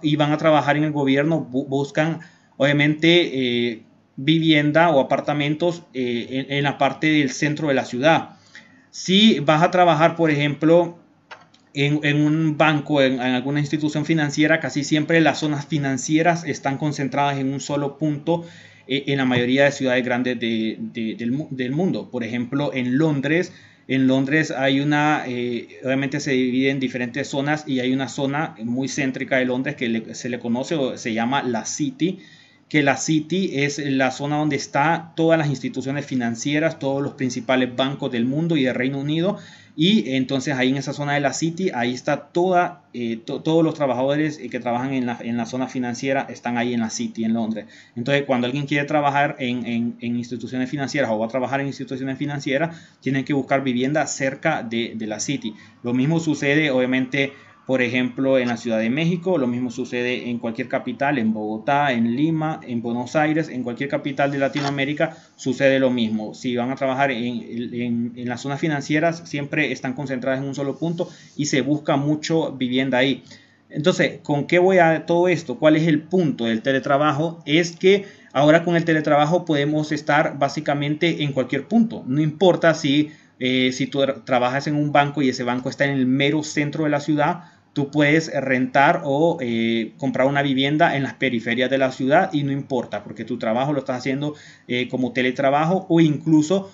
y 0.00 0.16
van 0.16 0.32
a 0.32 0.38
trabajar 0.38 0.78
en 0.78 0.84
el 0.84 0.92
gobierno, 0.92 1.40
buscan, 1.40 2.20
obviamente, 2.56 3.20
eh, 3.34 3.82
vivienda 4.16 4.88
o 4.88 5.00
apartamentos 5.00 5.82
eh, 5.92 6.46
en, 6.48 6.64
la 6.64 6.78
parte 6.78 7.08
del 7.08 7.32
centro 7.32 7.68
de 7.68 7.74
la 7.74 7.84
ciudad. 7.84 8.30
Si 8.90 9.40
vas 9.40 9.62
a 9.62 9.70
trabajar, 9.70 10.16
por 10.16 10.30
ejemplo, 10.30 11.01
en, 11.74 12.22
un 12.22 12.56
banco, 12.56 13.02
en, 13.02 13.20
alguna 13.20 13.60
institución 13.60 14.04
financiera, 14.04 14.60
casi 14.60 14.84
siempre 14.84 15.20
las 15.20 15.40
zonas 15.40 15.66
financieras 15.66 16.44
están 16.44 16.78
concentradas 16.78 17.38
en 17.38 17.52
un 17.52 17.60
solo 17.60 17.98
punto 17.98 18.44
eh, 18.86 19.04
en 19.06 19.18
la 19.18 19.24
mayoría 19.24 19.64
de 19.64 19.72
ciudades 19.72 20.04
grandes 20.04 20.38
del, 20.38 21.70
mundo. 21.72 22.10
Por 22.10 22.24
ejemplo, 22.24 22.72
en 22.74 22.98
Londres, 22.98 23.52
en 23.88 24.06
Londres 24.06 24.50
hay 24.50 24.80
una, 24.80 25.24
eh, 25.26 25.80
obviamente 25.84 26.20
se 26.20 26.32
divide 26.32 26.70
en 26.70 26.80
diferentes 26.80 27.28
zonas 27.28 27.64
y 27.66 27.80
hay 27.80 27.92
una 27.92 28.08
zona 28.08 28.54
muy 28.62 28.88
céntrica 28.88 29.36
de 29.36 29.46
Londres 29.46 29.76
que 29.76 30.14
se 30.14 30.28
le 30.28 30.38
conoce 30.38 30.74
o 30.74 30.96
se 30.98 31.14
llama 31.14 31.42
la 31.42 31.64
City 31.64 32.20
que 32.72 32.82
la 32.82 32.96
City 32.96 33.50
es 33.52 33.76
la 33.76 34.10
zona 34.10 34.38
donde 34.38 34.56
están 34.56 35.14
todas 35.14 35.38
las 35.38 35.48
instituciones 35.48 36.06
financieras, 36.06 36.78
todos 36.78 37.02
los 37.02 37.12
principales 37.12 37.76
bancos 37.76 38.10
del 38.10 38.24
mundo 38.24 38.56
y 38.56 38.62
del 38.62 38.74
Reino 38.74 38.98
Unido. 38.98 39.36
Y 39.74 40.14
entonces 40.14 40.54
ahí 40.54 40.68
en 40.68 40.76
esa 40.76 40.92
zona 40.92 41.14
de 41.14 41.20
la 41.20 41.32
City, 41.32 41.70
ahí 41.74 41.94
está 41.94 42.28
toda, 42.28 42.82
eh, 42.92 43.16
todos 43.24 43.64
los 43.64 43.72
trabajadores 43.72 44.38
que 44.38 44.60
trabajan 44.60 44.92
en 44.92 45.06
la, 45.06 45.18
en 45.20 45.38
la, 45.38 45.46
zona 45.46 45.66
financiera 45.66 46.26
están 46.28 46.58
ahí 46.58 46.74
en 46.74 46.80
la 46.80 46.90
City, 46.90 47.24
en 47.24 47.32
Londres. 47.32 47.66
Entonces 47.96 48.24
cuando 48.26 48.46
alguien 48.46 48.66
quiere 48.66 48.86
trabajar 48.86 49.36
en, 49.38 49.64
en, 49.64 49.96
en 50.00 50.16
instituciones 50.16 50.68
financieras 50.68 51.10
o 51.10 51.18
va 51.18 51.26
a 51.26 51.30
trabajar 51.30 51.60
en 51.60 51.68
instituciones 51.68 52.18
financieras, 52.18 52.76
tienen 53.00 53.24
que 53.24 53.32
buscar 53.32 53.64
vivienda 53.64 54.06
cerca 54.06 54.62
de, 54.62 54.92
de 54.94 55.06
la 55.06 55.20
City. 55.20 55.54
Lo 55.82 55.94
mismo 55.94 56.20
sucede 56.20 56.70
obviamente 56.70 57.32
por 57.72 57.80
ejemplo, 57.80 58.36
en 58.36 58.48
la 58.48 58.58
Ciudad 58.58 58.78
de 58.78 58.90
México, 58.90 59.38
lo 59.38 59.46
mismo 59.46 59.70
sucede 59.70 60.28
en 60.28 60.38
cualquier 60.38 60.68
capital, 60.68 61.16
en 61.16 61.32
Bogotá, 61.32 61.92
en 61.92 62.16
Lima, 62.16 62.60
en 62.68 62.82
Buenos 62.82 63.16
Aires, 63.16 63.48
en 63.48 63.62
cualquier 63.62 63.88
capital 63.88 64.30
de 64.30 64.36
Latinoamérica, 64.36 65.16
sucede 65.36 65.78
lo 65.78 65.88
mismo. 65.88 66.34
Si 66.34 66.54
van 66.54 66.70
a 66.70 66.76
trabajar 66.76 67.10
en, 67.12 68.12
las 68.28 68.42
zonas 68.42 68.60
financieras, 68.60 69.22
siempre 69.24 69.72
están 69.72 69.94
concentradas 69.94 70.42
en 70.42 70.48
un 70.48 70.54
solo 70.54 70.76
punto 70.76 71.08
y 71.34 71.46
se 71.46 71.62
busca 71.62 71.96
mucho 71.96 72.52
vivienda 72.52 72.98
ahí. 72.98 73.24
Entonces, 73.70 74.20
¿con 74.22 74.46
qué 74.46 74.58
voy 74.58 74.76
a 74.76 75.06
todo 75.06 75.28
esto? 75.28 75.58
¿Cuál 75.58 75.76
es 75.76 75.88
el 75.88 76.02
punto 76.02 76.44
del 76.44 76.60
teletrabajo? 76.60 77.42
Es 77.46 77.74
que 77.74 78.04
ahora 78.34 78.64
con 78.64 78.76
el 78.76 78.84
teletrabajo 78.84 79.46
podemos 79.46 79.92
estar 79.92 80.38
básicamente 80.38 81.22
en 81.22 81.32
cualquier 81.32 81.66
punto. 81.66 82.04
No 82.06 82.20
importa 82.20 82.74
si 82.74 83.12
eh, 83.44 83.72
si 83.72 83.88
tú 83.88 84.04
trabajas 84.24 84.68
en 84.68 84.76
un 84.76 84.92
banco 84.92 85.20
y 85.20 85.28
ese 85.28 85.42
banco 85.42 85.68
está 85.68 85.84
en 85.84 85.90
el 85.90 86.06
mero 86.06 86.44
centro 86.44 86.84
de 86.84 86.90
la 86.90 87.00
ciudad, 87.00 87.42
tú 87.72 87.90
puedes 87.90 88.32
rentar 88.34 89.02
o 89.04 89.38
eh, 89.40 89.92
comprar 89.98 90.26
una 90.26 90.42
vivienda 90.42 90.96
en 90.96 91.02
las 91.02 91.14
periferias 91.14 91.70
de 91.70 91.78
la 91.78 91.92
ciudad 91.92 92.30
y 92.32 92.42
no 92.42 92.52
importa, 92.52 93.02
porque 93.02 93.24
tu 93.24 93.38
trabajo 93.38 93.72
lo 93.72 93.80
estás 93.80 93.98
haciendo 93.98 94.34
eh, 94.68 94.88
como 94.88 95.12
teletrabajo 95.12 95.86
o 95.88 96.00
incluso 96.00 96.70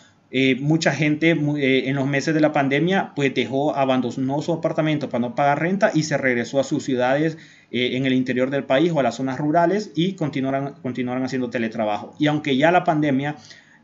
mucha 0.61 0.93
gente 0.93 1.31
en 1.31 1.97
los 1.97 2.07
meses 2.07 2.35
de 2.35 2.41
la 2.43 2.53
pandemia 2.53 3.13
pues 3.17 3.35
dejó, 3.35 3.75
abandonó 3.75 4.43
su 4.43 4.53
apartamento 4.53 5.09
para 5.09 5.21
no 5.21 5.35
pagar 5.35 5.59
renta 5.63 5.91
y 5.95 6.03
se 6.03 6.19
regresó 6.19 6.61
a 6.61 6.65
sus 6.65 6.85
ciudades 6.85 7.39
en 7.71 8.05
el 8.05 8.13
interior 8.13 8.51
del 8.51 8.65
país 8.65 8.93
o 8.93 9.01
a 9.01 9.03
las 9.03 9.15
zonas 9.15 9.39
rurales 9.39 9.91
y 9.97 10.17
continuaron, 10.17 10.75
continuaron 10.83 11.25
haciendo 11.25 11.49
teletrabajo. 11.49 12.15
Y 12.19 12.27
aunque 12.27 12.59
ya 12.59 12.71
la 12.71 12.85
pandemia 12.85 13.37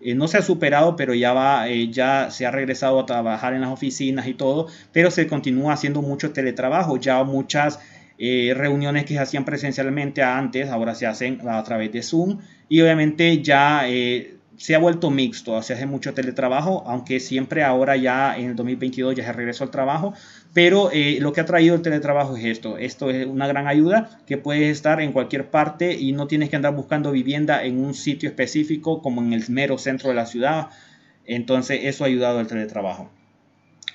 eh, 0.04 0.14
no 0.14 0.28
se 0.28 0.36
ha 0.36 0.42
superado, 0.42 0.96
pero 0.96 1.14
ya 1.14 1.32
va, 1.32 1.66
eh, 1.66 1.90
ya 1.90 2.30
se 2.30 2.44
ha 2.44 2.50
regresado 2.50 3.00
a 3.00 3.06
trabajar 3.06 3.54
en 3.54 3.62
las 3.62 3.70
oficinas 3.70 4.26
y 4.26 4.34
todo, 4.34 4.68
pero 4.92 5.10
se 5.10 5.26
continúa 5.26 5.72
haciendo 5.72 6.02
mucho 6.02 6.30
teletrabajo, 6.30 6.98
ya 6.98 7.24
muchas 7.24 7.80
eh, 8.18 8.52
reuniones 8.54 9.06
que 9.06 9.14
se 9.14 9.20
hacían 9.20 9.46
presencialmente 9.46 10.22
antes, 10.22 10.68
ahora 10.68 10.94
se 10.94 11.06
hacen 11.06 11.40
a 11.48 11.62
través 11.64 11.90
de 11.90 12.02
Zoom. 12.02 12.38
Y 12.68 12.82
obviamente 12.82 13.42
ya 13.42 13.84
se 14.56 14.74
ha 14.74 14.78
vuelto 14.78 15.10
mixto, 15.10 15.60
se 15.62 15.74
hace 15.74 15.86
mucho 15.86 16.14
teletrabajo, 16.14 16.84
aunque 16.86 17.20
siempre 17.20 17.62
ahora 17.62 17.96
ya 17.96 18.36
en 18.36 18.50
el 18.50 18.56
2022 18.56 19.14
ya 19.14 19.24
se 19.24 19.32
regresó 19.32 19.64
al 19.64 19.70
trabajo, 19.70 20.14
pero 20.52 20.90
eh, 20.92 21.18
lo 21.20 21.32
que 21.32 21.40
ha 21.40 21.44
traído 21.44 21.74
el 21.74 21.82
teletrabajo 21.82 22.36
es 22.36 22.44
esto, 22.44 22.78
esto 22.78 23.10
es 23.10 23.26
una 23.26 23.46
gran 23.46 23.66
ayuda 23.66 24.20
que 24.26 24.38
puedes 24.38 24.70
estar 24.70 25.00
en 25.00 25.12
cualquier 25.12 25.50
parte 25.50 25.94
y 25.94 26.12
no 26.12 26.26
tienes 26.26 26.50
que 26.50 26.56
andar 26.56 26.74
buscando 26.74 27.12
vivienda 27.12 27.64
en 27.64 27.78
un 27.78 27.94
sitio 27.94 28.28
específico 28.28 29.02
como 29.02 29.22
en 29.22 29.32
el 29.32 29.44
mero 29.48 29.78
centro 29.78 30.08
de 30.08 30.14
la 30.14 30.26
ciudad, 30.26 30.70
entonces 31.26 31.80
eso 31.84 32.04
ha 32.04 32.06
ayudado 32.06 32.38
al 32.38 32.46
teletrabajo. 32.46 33.10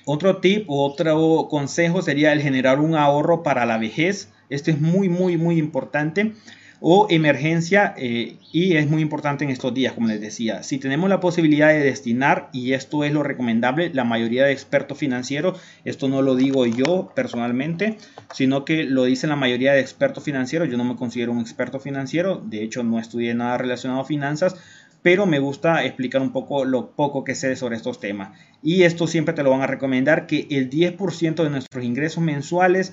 Otro 0.04 0.38
tip 0.38 0.64
o 0.68 0.84
otro 0.84 1.48
consejo 1.48 2.02
sería 2.02 2.32
el 2.32 2.40
generar 2.40 2.80
un 2.80 2.94
ahorro 2.94 3.42
para 3.42 3.66
la 3.66 3.78
vejez. 3.78 4.30
Esto 4.48 4.70
es 4.70 4.80
muy, 4.80 5.08
muy, 5.08 5.36
muy 5.36 5.58
importante 5.58 6.32
o 6.80 7.06
emergencia 7.10 7.94
eh, 7.96 8.36
y 8.52 8.76
es 8.76 8.88
muy 8.88 9.02
importante 9.02 9.44
en 9.44 9.50
estos 9.50 9.74
días, 9.74 9.92
como 9.92 10.08
les 10.08 10.20
decía. 10.20 10.62
Si 10.62 10.78
tenemos 10.78 11.10
la 11.10 11.20
posibilidad 11.20 11.68
de 11.68 11.80
destinar, 11.80 12.48
y 12.52 12.72
esto 12.72 13.04
es 13.04 13.12
lo 13.12 13.22
recomendable, 13.22 13.90
la 13.92 14.04
mayoría 14.04 14.44
de 14.44 14.52
expertos 14.52 14.98
financieros, 14.98 15.60
esto 15.84 16.08
no 16.08 16.22
lo 16.22 16.34
digo 16.34 16.66
yo 16.66 17.12
personalmente, 17.14 17.98
sino 18.32 18.64
que 18.64 18.84
lo 18.84 19.04
dicen 19.04 19.30
la 19.30 19.36
mayoría 19.36 19.72
de 19.72 19.80
expertos 19.80 20.24
financieros, 20.24 20.70
yo 20.70 20.78
no 20.78 20.84
me 20.84 20.96
considero 20.96 21.32
un 21.32 21.40
experto 21.40 21.80
financiero, 21.80 22.42
de 22.44 22.62
hecho 22.62 22.82
no 22.82 22.98
estudié 22.98 23.34
nada 23.34 23.58
relacionado 23.58 24.00
a 24.00 24.04
finanzas, 24.06 24.56
pero 25.02 25.26
me 25.26 25.38
gusta 25.38 25.84
explicar 25.84 26.20
un 26.20 26.32
poco 26.32 26.64
lo 26.64 26.90
poco 26.90 27.24
que 27.24 27.34
sé 27.34 27.56
sobre 27.56 27.76
estos 27.76 28.00
temas. 28.00 28.38
Y 28.62 28.82
esto 28.82 29.06
siempre 29.06 29.34
te 29.34 29.42
lo 29.42 29.50
van 29.50 29.62
a 29.62 29.66
recomendar 29.66 30.26
que 30.26 30.46
el 30.50 30.68
10% 30.68 31.42
de 31.42 31.50
nuestros 31.50 31.84
ingresos 31.84 32.22
mensuales 32.22 32.92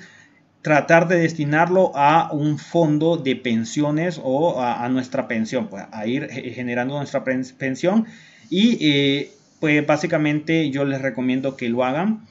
tratar 0.61 1.07
de 1.07 1.19
destinarlo 1.19 1.91
a 1.95 2.31
un 2.31 2.57
fondo 2.57 3.17
de 3.17 3.35
pensiones 3.35 4.19
o 4.23 4.61
a, 4.61 4.87
nuestra 4.89 5.27
pensión, 5.27 5.67
pues 5.69 5.85
a 5.91 6.07
ir 6.07 6.29
generando 6.29 6.97
nuestra 6.97 7.23
pensión 7.23 8.05
y 8.49 8.77
eh, 8.81 9.31
pues 9.59 9.85
básicamente 9.85 10.69
yo 10.69 10.85
les 10.85 11.01
recomiendo 11.01 11.55
que 11.55 11.69
lo 11.69 11.83
hagan. 11.83 12.25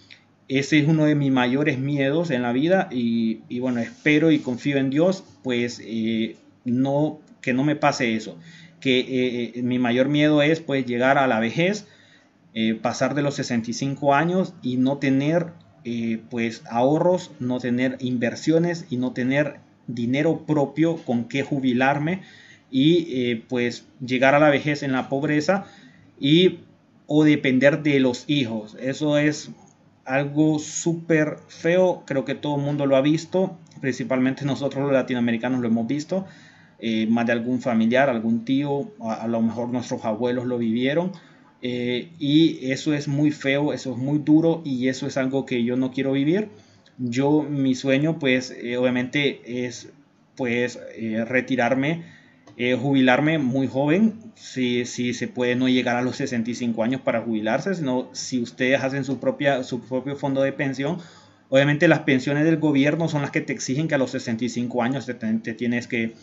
Ese 0.48 0.78
es 0.78 0.86
uno 0.86 1.06
de 1.06 1.16
mis 1.16 1.32
mayores 1.32 1.78
miedos 1.78 2.30
en 2.30 2.42
la 2.42 2.52
vida 2.52 2.88
y, 2.90 3.40
bueno, 3.58 3.80
espero 3.80 4.30
y 4.30 4.38
confío 4.38 4.76
en 4.76 4.90
Dios, 4.90 5.24
pues 5.42 5.80
eh, 5.84 6.36
no, 6.64 7.20
que 7.40 7.52
no 7.52 7.64
me 7.64 7.74
pase 7.74 8.14
eso. 8.14 8.38
Que 8.80 9.54
eh, 9.56 9.62
mi 9.62 9.78
mayor 9.78 10.08
miedo 10.08 10.42
es 10.42 10.60
pues 10.60 10.86
llegar 10.86 11.18
a 11.18 11.26
la 11.26 11.40
vejez, 11.40 11.86
pasar 12.80 13.14
de 13.14 13.22
los 13.22 13.34
65 13.34 14.14
años 14.14 14.54
y 14.62 14.78
no 14.78 14.96
tener 14.96 15.48
pues 16.30 16.62
ahorros, 16.68 17.30
no 17.38 17.60
tener 17.60 17.96
inversiones 18.00 18.86
y 18.90 18.96
no 18.96 19.12
tener 19.12 19.60
dinero 19.86 20.44
propio 20.46 20.96
con 20.96 21.24
que 21.24 21.42
jubilarme 21.42 22.22
y 22.70 23.36
pues 23.48 23.86
llegar 24.04 24.34
a 24.34 24.40
la 24.40 24.50
vejez 24.50 24.82
en 24.82 24.92
la 24.92 25.08
pobreza 25.08 25.66
y 26.18 26.60
o 27.06 27.24
depender 27.24 27.82
de 27.82 28.00
los 28.00 28.24
hijos. 28.28 28.76
Eso 28.80 29.18
es 29.18 29.50
algo 30.04 30.58
súper 30.58 31.38
feo, 31.48 32.04
creo 32.06 32.24
que 32.24 32.34
todo 32.34 32.56
el 32.56 32.62
mundo 32.62 32.86
lo 32.86 32.96
ha 32.96 33.00
visto, 33.00 33.58
principalmente 33.80 34.44
nosotros 34.46 34.84
los 34.84 34.92
latinoamericanos 34.92 35.60
lo 35.60 35.68
hemos 35.68 35.86
visto, 35.86 36.26
eh, 36.78 37.06
más 37.06 37.26
de 37.26 37.32
algún 37.32 37.60
familiar, 37.60 38.08
algún 38.10 38.44
tío, 38.44 38.92
a, 39.00 39.26
lo 39.26 39.40
mejor 39.42 39.68
nuestros 39.68 40.04
abuelos 40.04 40.46
lo 40.46 40.58
vivieron. 40.58 41.12
Eh, 41.62 42.10
y 42.18 42.70
eso 42.70 42.94
es 42.94 43.08
muy 43.08 43.30
feo, 43.30 43.72
eso 43.72 43.92
es 43.92 43.98
muy 43.98 44.18
duro 44.18 44.62
y 44.64 44.88
eso 44.88 45.06
es 45.06 45.16
algo 45.16 45.46
que 45.46 45.64
yo 45.64 45.76
no 45.76 45.90
quiero 45.90 46.12
vivir. 46.12 46.48
Yo, 46.98 47.42
mi 47.42 47.74
sueño, 47.74 48.18
pues, 48.18 48.50
eh, 48.50 48.76
obviamente 48.76 49.66
es, 49.66 49.88
pues, 50.36 50.78
retirarme 51.26 52.04
eh, 52.58 52.74
jubilarme 52.74 53.36
muy 53.36 53.66
joven, 53.68 54.14
si, 54.34 54.86
si 54.86 55.12
se 55.12 55.28
puede 55.28 55.56
no 55.56 55.68
llegar 55.68 55.96
a 55.96 56.00
los 56.00 56.16
65 56.16 56.82
años 56.82 57.02
para 57.02 57.20
jubilarse, 57.20 57.74
sino 57.74 58.08
si 58.12 58.40
ustedes 58.40 58.82
hacen 58.82 59.04
su, 59.04 59.20
propia, 59.20 59.62
su 59.62 59.82
propio 59.82 60.16
fondo 60.16 60.40
de 60.40 60.52
pensión, 60.52 60.96
obviamente 61.50 61.86
las 61.86 62.00
pensiones 62.00 62.46
del 62.46 62.56
gobierno 62.56 63.10
son 63.10 63.20
las 63.20 63.30
que 63.30 63.42
te 63.42 63.52
exigen 63.52 63.88
que 63.88 63.94
a 63.94 63.98
los 63.98 64.12
65 64.12 64.82
años 64.82 65.04
te, 65.04 65.12
te 65.12 65.52
tienes 65.52 65.86
que, 65.86 66.14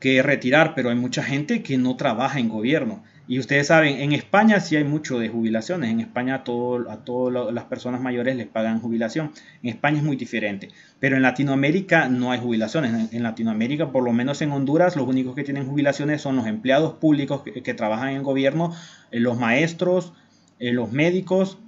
que 0.00 0.22
retirar, 0.22 0.74
pero 0.74 0.90
hay 0.90 0.96
mucha 0.96 1.22
gente 1.22 1.62
que 1.62 1.78
no 1.78 1.96
trabaja 1.96 2.38
en 2.38 2.50
gobierno. 2.50 3.02
Y 3.28 3.40
ustedes 3.40 3.66
saben, 3.66 4.00
en 4.00 4.12
España 4.12 4.60
sí 4.60 4.76
hay 4.76 4.84
mucho 4.84 5.18
de 5.18 5.28
jubilaciones. 5.28 5.90
En 5.90 5.98
España 5.98 6.44
todo, 6.44 6.88
a 6.90 6.98
todas 7.04 7.52
las 7.52 7.64
personas 7.64 8.00
mayores 8.00 8.36
les 8.36 8.46
pagan 8.46 8.80
jubilación. 8.80 9.32
En 9.62 9.70
España 9.70 9.98
es 9.98 10.04
muy 10.04 10.16
diferente. 10.16 10.68
Pero 11.00 11.16
en 11.16 11.22
Latinoamérica 11.22 12.08
no 12.08 12.30
hay 12.30 12.38
jubilaciones. 12.38 13.12
En, 13.12 13.22
Latinoamérica, 13.24 13.90
por 13.90 14.04
lo 14.04 14.12
menos 14.12 14.42
en 14.42 14.52
Honduras, 14.52 14.94
los 14.94 15.08
únicos 15.08 15.34
que 15.34 15.42
tienen 15.42 15.66
jubilaciones 15.66 16.22
son 16.22 16.36
los 16.36 16.46
empleados 16.46 16.94
públicos 16.94 17.42
que, 17.42 17.74
trabajan 17.74 18.10
en 18.10 18.16
el 18.16 18.22
gobierno, 18.22 18.72
eh, 19.10 19.18
los 19.18 19.36
maestros, 19.36 20.12
eh, 20.60 20.72
los 20.72 20.92
médicos. 20.92 21.58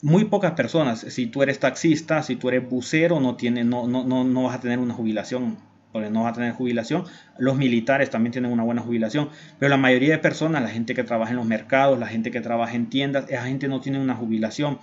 Muy 0.00 0.24
pocas 0.24 0.52
personas. 0.52 1.00
Si 1.00 1.26
tú 1.26 1.42
eres 1.42 1.58
taxista, 1.60 2.22
si 2.22 2.36
tú 2.36 2.48
eres 2.48 2.66
bucero, 2.66 3.20
no, 3.20 3.36
tiene, 3.36 3.64
no, 3.64 3.86
no, 3.86 4.04
no, 4.04 4.24
no 4.24 4.44
vas 4.44 4.56
a 4.56 4.60
tener 4.60 4.78
una 4.78 4.94
jubilación 4.94 5.58
porque 5.92 6.10
no 6.10 6.22
va 6.22 6.30
a 6.30 6.32
tener 6.32 6.52
jubilación. 6.52 7.04
Los 7.38 7.56
militares 7.56 8.10
también 8.10 8.32
tienen 8.32 8.52
una 8.52 8.62
buena 8.62 8.82
jubilación, 8.82 9.28
pero 9.58 9.70
la 9.70 9.76
mayoría 9.76 10.12
de 10.12 10.18
personas, 10.18 10.62
la 10.62 10.68
gente 10.68 10.94
que 10.94 11.04
trabaja 11.04 11.30
en 11.30 11.36
los 11.36 11.46
mercados, 11.46 11.98
la 11.98 12.06
gente 12.06 12.30
que 12.30 12.40
trabaja 12.40 12.74
en 12.74 12.88
tiendas, 12.88 13.24
esa 13.28 13.42
gente 13.42 13.68
no 13.68 13.80
tiene 13.80 14.00
una 14.00 14.14
jubilación. 14.14 14.78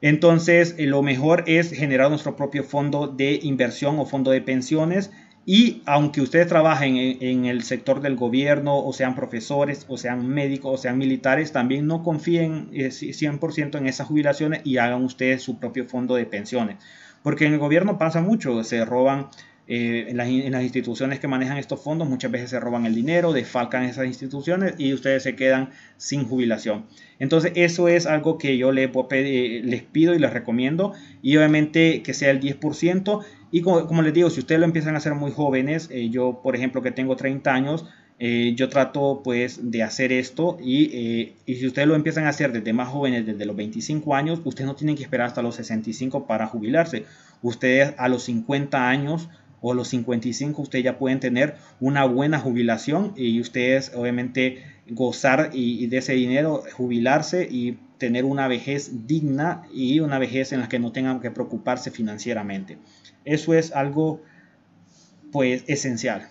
Entonces, 0.00 0.76
eh, 0.78 0.86
lo 0.86 1.02
mejor 1.02 1.44
es 1.46 1.72
generar 1.72 2.08
nuestro 2.10 2.36
propio 2.36 2.62
fondo 2.62 3.08
de 3.08 3.40
inversión 3.42 3.98
o 3.98 4.06
fondo 4.06 4.30
de 4.30 4.40
pensiones. 4.40 5.10
Y 5.44 5.82
aunque 5.86 6.20
ustedes 6.20 6.46
trabajen 6.46 6.96
en, 6.98 7.46
el 7.46 7.62
sector 7.62 8.02
del 8.02 8.16
gobierno, 8.16 8.78
o 8.84 8.92
sean 8.92 9.14
profesores, 9.14 9.86
o 9.88 9.96
sean 9.96 10.28
médicos, 10.28 10.74
o 10.74 10.76
sean 10.76 10.98
militares, 10.98 11.52
también 11.52 11.86
no 11.86 12.02
confíen 12.02 12.70
100% 12.70 13.74
eh, 13.74 13.78
en 13.78 13.86
esas 13.86 14.08
jubilaciones 14.08 14.60
y 14.64 14.76
hagan 14.76 15.04
ustedes 15.04 15.42
su 15.42 15.58
propio 15.58 15.86
fondo 15.86 16.16
de 16.16 16.26
pensiones. 16.26 16.76
Porque 17.22 17.46
en 17.46 17.54
el 17.54 17.58
gobierno 17.58 17.96
pasa 17.98 18.20
mucho, 18.20 18.62
se 18.62 18.84
roban 18.84 19.28
eh, 19.70 20.06
en, 20.08 20.16
las, 20.16 20.62
instituciones 20.62 21.20
que 21.20 21.28
manejan 21.28 21.58
estos 21.58 21.82
fondos 21.82 22.08
muchas 22.08 22.30
veces 22.30 22.48
se 22.48 22.58
roban 22.58 22.86
el 22.86 22.94
dinero, 22.94 23.34
defalcan 23.34 23.84
esas 23.84 24.06
instituciones 24.06 24.72
y 24.78 24.94
ustedes 24.94 25.22
se 25.22 25.36
quedan 25.36 25.68
sin 25.98 26.24
jubilación. 26.24 26.86
Entonces 27.18 27.52
eso 27.54 27.86
es 27.86 28.06
algo 28.06 28.38
que 28.38 28.56
yo 28.56 28.72
les, 28.72 28.88
les 29.12 29.82
pido 29.82 30.14
y 30.14 30.18
les 30.18 30.32
recomiendo 30.32 30.94
y 31.20 31.36
obviamente 31.36 32.02
que 32.02 32.14
sea 32.14 32.30
el 32.30 32.40
10% 32.40 33.22
y 33.50 33.60
como, 33.60 34.00
les 34.00 34.14
digo, 34.14 34.30
si 34.30 34.40
ustedes 34.40 34.58
lo 34.58 34.64
empiezan 34.64 34.94
a 34.94 34.98
hacer 34.98 35.14
muy 35.14 35.32
jóvenes, 35.32 35.90
eh, 35.92 36.08
yo 36.08 36.40
por 36.42 36.56
ejemplo 36.56 36.80
que 36.80 36.90
tengo 36.90 37.16
30 37.16 37.52
años, 37.52 37.84
eh, 38.18 38.54
yo 38.56 38.70
trato 38.70 39.20
pues 39.22 39.70
de 39.70 39.82
hacer 39.82 40.12
esto 40.12 40.56
y, 40.62 41.34
y, 41.44 41.54
si 41.56 41.66
ustedes 41.66 41.86
lo 41.86 41.94
empiezan 41.94 42.24
a 42.24 42.30
hacer 42.30 42.52
desde 42.52 42.72
más 42.72 42.88
jóvenes, 42.88 43.26
desde 43.26 43.44
los 43.44 43.54
25 43.54 44.14
años, 44.14 44.40
ustedes 44.44 44.66
no 44.66 44.74
tienen 44.74 44.96
que 44.96 45.02
esperar 45.02 45.26
hasta 45.26 45.42
los 45.42 45.56
65 45.56 46.26
para 46.26 46.46
jubilarse. 46.46 47.04
Ustedes 47.42 47.94
a 47.98 48.08
los 48.08 48.24
50 48.24 48.88
años 48.88 49.28
o 49.60 49.74
los 49.74 49.88
55 49.88 50.62
ustedes 50.62 50.84
ya 50.84 50.98
pueden 50.98 51.20
tener 51.20 51.56
una 51.80 52.04
buena 52.04 52.38
jubilación 52.38 53.12
y 53.16 53.40
ustedes 53.40 53.92
obviamente 53.94 54.62
gozar 54.90 55.50
y, 55.52 55.86
de 55.86 55.98
ese 55.98 56.14
dinero, 56.14 56.62
jubilarse 56.72 57.46
y 57.50 57.78
tener 57.98 58.24
una 58.24 58.48
vejez 58.48 59.06
digna 59.06 59.62
y 59.72 60.00
una 60.00 60.18
vejez 60.18 60.52
en 60.52 60.60
la 60.60 60.68
que 60.68 60.78
no 60.78 60.92
tengan 60.92 61.20
que 61.20 61.30
preocuparse 61.30 61.90
financieramente. 61.90 62.78
Eso 63.24 63.54
es 63.54 63.72
algo 63.72 64.22
pues 65.32 65.64
esencial. 65.66 66.28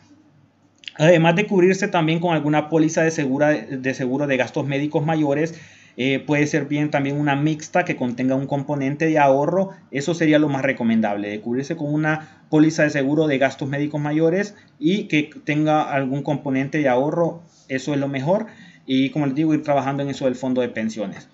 Además 0.96 1.36
de 1.36 1.46
cubrirse 1.46 1.88
también 1.88 2.20
con 2.20 2.34
alguna 2.34 2.70
póliza 2.70 3.04
de, 3.04 3.12
de 3.12 3.94
seguro 3.94 4.28
de 4.28 4.38
gastos 4.38 4.66
médicos 4.66 5.06
mayores, 5.06 5.54
eh, 6.00 6.20
puede 6.20 6.46
ser 6.46 6.66
bien 6.66 6.92
también 6.92 7.20
una 7.20 7.36
mixta 7.36 7.84
que 7.84 7.96
contenga 7.96 8.36
un 8.36 8.46
componente 8.46 9.08
de 9.08 9.18
ahorro. 9.18 9.72
Eso 9.90 10.14
sería 10.14 10.38
lo 10.38 10.48
más 10.48 10.62
recomendable, 10.62 11.28
de 11.28 11.42
cubrirse 11.42 11.76
con 11.76 11.92
una 11.92 12.44
póliza 12.52 12.84
de 12.84 12.92
seguro 12.92 13.26
de 13.26 13.40
gastos 13.40 13.68
médicos 13.68 14.00
mayores 14.00 14.54
y 14.80 15.06
que 15.06 15.32
tenga 15.44 15.92
algún 15.92 16.22
componente 16.22 16.78
de 16.78 16.88
ahorro. 16.88 17.42
Eso 17.68 17.96
es 17.96 18.00
lo 18.00 18.08
mejor. 18.08 18.46
Y 18.86 19.10
como 19.10 19.26
les 19.26 19.34
digo, 19.34 19.56
ir 19.56 19.64
trabajando 19.64 20.04
en 20.04 20.10
eso 20.10 20.26
del 20.26 20.36
fondo 20.36 20.62
de 20.62 20.70
pensiones. 20.70 21.28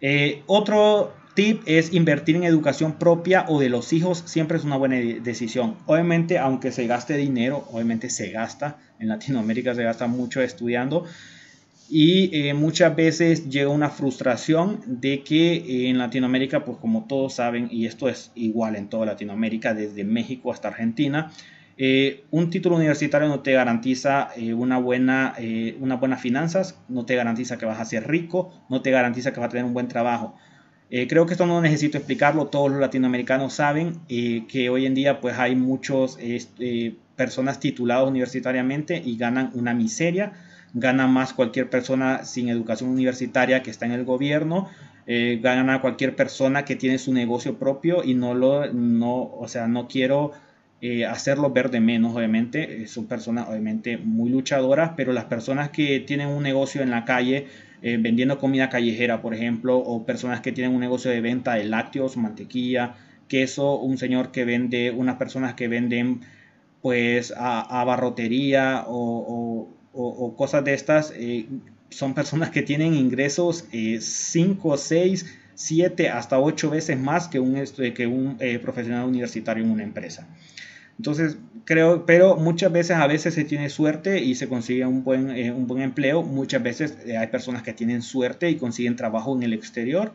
Eh, 0.00 0.42
otro 0.46 1.14
tip 1.34 1.62
es 1.66 1.94
invertir 1.94 2.34
en 2.34 2.42
educación 2.42 2.98
propia 2.98 3.44
o 3.46 3.60
de 3.60 3.68
los 3.68 3.92
hijos. 3.92 4.24
Siempre 4.26 4.58
es 4.58 4.64
una 4.64 4.76
buena 4.76 4.96
decisión. 4.96 5.76
Obviamente, 5.86 6.38
aunque 6.38 6.72
se 6.72 6.88
gaste 6.88 7.16
dinero, 7.16 7.68
obviamente 7.70 8.10
se 8.10 8.30
gasta. 8.32 8.78
En 8.98 9.06
Latinoamérica 9.06 9.76
se 9.76 9.84
gasta 9.84 10.08
mucho 10.08 10.42
estudiando 10.42 11.04
y 11.90 12.30
eh, 12.32 12.54
muchas 12.54 12.94
veces 12.94 13.48
llega 13.48 13.70
una 13.70 13.88
frustración 13.88 14.80
de 14.86 15.22
que 15.22 15.54
eh, 15.54 15.88
en 15.88 15.98
Latinoamérica, 15.98 16.64
pues 16.64 16.78
como 16.78 17.06
todos 17.06 17.34
saben, 17.34 17.68
y 17.70 17.86
esto 17.86 18.08
es 18.08 18.30
igual 18.34 18.76
en 18.76 18.88
toda 18.88 19.06
Latinoamérica, 19.06 19.72
desde 19.72 20.04
México 20.04 20.52
hasta 20.52 20.68
Argentina, 20.68 21.32
eh, 21.78 22.24
un 22.30 22.50
título 22.50 22.76
universitario 22.76 23.28
no 23.28 23.40
te 23.40 23.52
garantiza 23.52 24.30
una, 24.56 24.78
buena, 24.78 25.34
una 25.78 25.94
buenas 25.94 26.20
finanzas, 26.20 26.76
no 26.88 27.06
te 27.06 27.14
garantiza 27.14 27.56
que 27.56 27.66
vas 27.66 27.80
a 27.80 27.84
ser 27.84 28.08
rico, 28.08 28.52
no 28.68 28.82
te 28.82 28.90
garantiza 28.90 29.32
que 29.32 29.38
vas 29.38 29.46
a 29.46 29.50
tener 29.50 29.64
un 29.64 29.74
buen 29.74 29.86
trabajo. 29.86 30.34
creo 30.90 31.24
que 31.26 31.34
esto 31.34 31.46
no 31.46 31.60
necesito 31.60 31.96
explicarlo, 31.96 32.48
todos 32.48 32.72
los 32.72 32.80
latinoamericanos 32.80 33.52
saben 33.52 34.00
que 34.08 34.70
hoy 34.70 34.86
en 34.86 34.94
día 34.94 35.20
pues 35.20 35.38
hay 35.38 35.54
muchas 35.54 36.18
este, 36.20 36.96
personas 37.14 37.60
tituladas 37.60 38.08
universitariamente 38.08 39.00
y 39.04 39.16
ganan 39.16 39.52
una 39.54 39.72
miseria 39.72 40.32
gana 40.74 41.06
más 41.06 41.32
cualquier 41.32 41.70
persona 41.70 42.24
sin 42.24 42.48
educación 42.48 42.90
universitaria 42.90 43.62
que 43.62 43.70
está 43.70 43.86
en 43.86 43.92
el 43.92 44.04
gobierno, 44.04 44.68
eh, 45.06 45.40
gana 45.42 45.80
cualquier 45.80 46.14
persona 46.14 46.64
que 46.64 46.76
tiene 46.76 46.98
su 46.98 47.12
negocio 47.12 47.58
propio 47.58 48.04
y 48.04 48.14
no 48.14 48.34
lo, 48.34 48.72
no, 48.72 49.22
o 49.22 49.48
sea, 49.48 49.66
no 49.66 49.88
quiero 49.88 50.32
eh, 50.82 51.06
hacerlo 51.06 51.50
ver 51.50 51.70
de 51.70 51.80
menos, 51.80 52.14
obviamente, 52.14 52.82
eh, 52.82 52.86
son 52.86 53.06
personas 53.06 53.48
obviamente 53.48 53.96
muy 53.96 54.30
luchadoras, 54.30 54.92
pero 54.96 55.12
las 55.12 55.24
personas 55.24 55.70
que 55.70 56.00
tienen 56.00 56.28
un 56.28 56.42
negocio 56.42 56.82
en 56.82 56.90
la 56.90 57.04
calle, 57.04 57.46
vendiendo 57.80 58.40
comida 58.40 58.68
callejera, 58.68 59.22
por 59.22 59.34
ejemplo, 59.34 59.78
o 59.78 60.04
personas 60.04 60.40
que 60.40 60.50
tienen 60.50 60.74
un 60.74 60.80
negocio 60.80 61.12
de 61.12 61.20
venta 61.20 61.54
de 61.54 61.62
lácteos, 61.62 62.16
mantequilla, 62.16 62.96
queso, 63.28 63.78
un 63.78 63.98
señor 63.98 64.32
que 64.32 64.44
vende, 64.44 64.90
unas 64.90 65.16
personas 65.16 65.54
que 65.54 65.68
venden 65.68 66.22
pues 66.82 67.32
a, 67.36 67.84
barrotería 67.84 68.84
o 68.88 69.24
o, 69.28 69.77
cosas 70.36 70.64
de 70.64 70.74
estas, 70.74 71.12
eh, 71.16 71.46
son 71.90 72.14
personas 72.14 72.50
que 72.50 72.62
tienen 72.62 72.94
ingresos 72.94 73.64
5, 73.72 74.76
6, 74.76 75.26
7, 75.54 76.08
hasta 76.08 76.38
8 76.38 76.70
veces 76.70 76.98
más 76.98 77.28
que 77.28 77.40
un, 77.40 77.64
que 77.94 78.06
un 78.06 78.36
eh, 78.38 78.58
profesional 78.58 79.06
universitario 79.06 79.64
en 79.64 79.70
una 79.70 79.82
empresa. 79.82 80.28
Entonces, 80.98 81.36
creo, 81.64 82.06
pero 82.06 82.36
muchas 82.36 82.72
veces, 82.72 82.96
a 82.96 83.06
veces 83.06 83.34
se 83.34 83.44
tiene 83.44 83.70
suerte 83.70 84.20
y 84.20 84.34
se 84.34 84.48
consigue 84.48 84.84
un 84.86 85.02
buen, 85.04 85.30
eh, 85.30 85.50
un 85.52 85.66
buen 85.66 85.82
empleo. 85.82 86.22
Muchas 86.22 86.62
veces 86.62 86.96
hay 87.18 87.26
personas 87.28 87.62
que 87.62 87.72
tienen 87.72 88.02
suerte 88.02 88.50
y 88.50 88.56
consiguen 88.56 88.96
trabajo 88.96 89.36
en 89.36 89.42
el 89.42 89.52
exterior. 89.52 90.12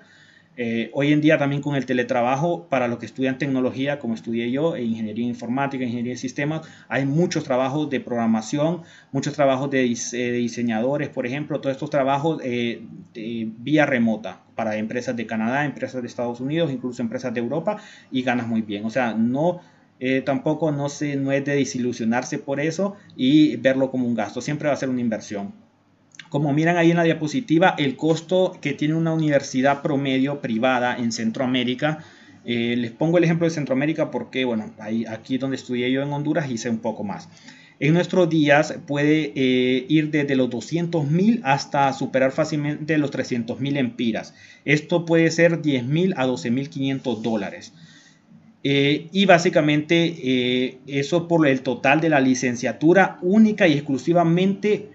Eh, 0.56 0.92
hoy 0.94 1.12
en 1.12 1.22
día 1.22 1.40
también 1.40 1.64
con 1.64 1.76
el 1.76 1.86
teletrabajo, 1.88 2.68
para 2.70 2.88
los 2.88 3.00
que 3.00 3.08
estudian 3.08 3.40
tecnología, 3.40 3.98
como 3.98 4.14
estudié 4.14 4.52
yo, 4.52 4.76
e 4.76 4.84
ingeniería 4.84 5.26
informática, 5.26 5.84
ingeniería 5.84 6.14
de 6.14 6.18
sistemas, 6.18 6.62
hay 6.90 7.06
muchos 7.06 7.44
trabajos 7.44 7.90
de 7.90 8.00
programación, 8.00 8.84
muchos 9.12 9.34
trabajos 9.34 9.72
de, 9.72 9.84
eh, 9.84 10.32
diseñadores, 10.32 11.10
por 11.10 11.26
ejemplo, 11.26 11.60
todos 11.60 11.76
estos 11.76 11.90
trabajos 11.90 12.40
eh, 12.44 12.84
de 13.14 13.50
vía 13.58 13.86
remota 13.88 14.44
para 14.56 14.76
empresas 14.78 15.16
de 15.16 15.26
Canadá, 15.26 15.66
empresas 15.66 16.02
de 16.02 16.08
Estados 16.08 16.40
Unidos, 16.40 16.72
incluso 16.72 17.02
empresas 17.02 17.34
de 17.34 17.40
Europa, 17.40 17.78
y 18.12 18.22
ganas 18.22 18.48
muy 18.48 18.62
bien. 18.62 18.86
O 18.86 18.90
sea, 18.92 19.14
no... 19.14 19.62
tampoco 20.26 20.72
no, 20.72 20.88
no 21.18 21.32
es 21.32 21.46
de 21.46 21.56
desilusionarse 21.56 22.38
por 22.38 22.60
eso 22.60 22.98
y 23.16 23.56
verlo 23.58 23.90
como 23.90 24.06
un 24.06 24.16
gasto, 24.16 24.42
siempre 24.42 24.68
va 24.68 24.74
a 24.74 24.78
ser 24.78 24.90
una 24.90 25.02
inversión. 25.02 25.63
Como 26.34 26.52
miran 26.52 26.78
ahí 26.78 26.90
en 26.90 26.98
la 26.98 27.04
diapositiva, 27.04 27.76
el 27.78 27.96
costo 27.96 28.58
que 28.60 28.74
tiene 28.74 28.96
una 28.96 29.14
universidad 29.14 29.84
promedio 29.84 30.42
privada 30.42 30.98
en 30.98 31.12
Centroamérica, 31.12 32.00
eh, 32.44 32.74
les 32.76 32.90
pongo 32.90 33.20
el 33.20 33.24
ejemplo 33.24 33.46
de 33.46 33.54
Centroamérica 33.54 34.10
porque, 34.10 34.44
bueno, 34.44 34.74
ahí, 34.80 35.06
aquí 35.06 35.38
donde 35.38 35.58
estudié 35.58 35.92
yo 35.92 36.02
en 36.02 36.12
Honduras 36.12 36.50
hice 36.50 36.72
un 36.72 36.80
poco 36.80 37.04
más. 37.04 37.30
En 37.80 37.94
nuestros 37.94 38.32
días 38.32 38.80
puede 38.88 39.32
eh, 39.36 39.86
ir 39.88 40.10
desde 40.10 40.36
los 40.36 40.50
200 40.50 41.06
mil 41.06 41.40
hasta 41.44 41.94
superar 41.94 42.32
fácilmente 42.32 42.98
los 42.98 43.12
300 43.12 43.60
mil 43.60 43.78
empiras. 43.78 44.34
Esto 44.66 45.06
puede 45.06 45.30
ser 45.30 45.62
10 45.62 45.86
mil 45.86 46.16
a 46.18 46.26
12 46.26 46.50
mil 46.50 46.68
500 46.68 47.22
dólares. 47.22 47.74
Eh, 48.64 49.08
y 49.12 49.28
básicamente 49.28 50.80
eso 50.88 51.28
por 51.28 51.48
el 51.48 51.62
total 51.62 52.02
de 52.02 52.10
la 52.10 52.20
licenciatura 52.20 53.20
única 53.22 53.68
y 53.68 53.74
exclusivamente 53.74 54.93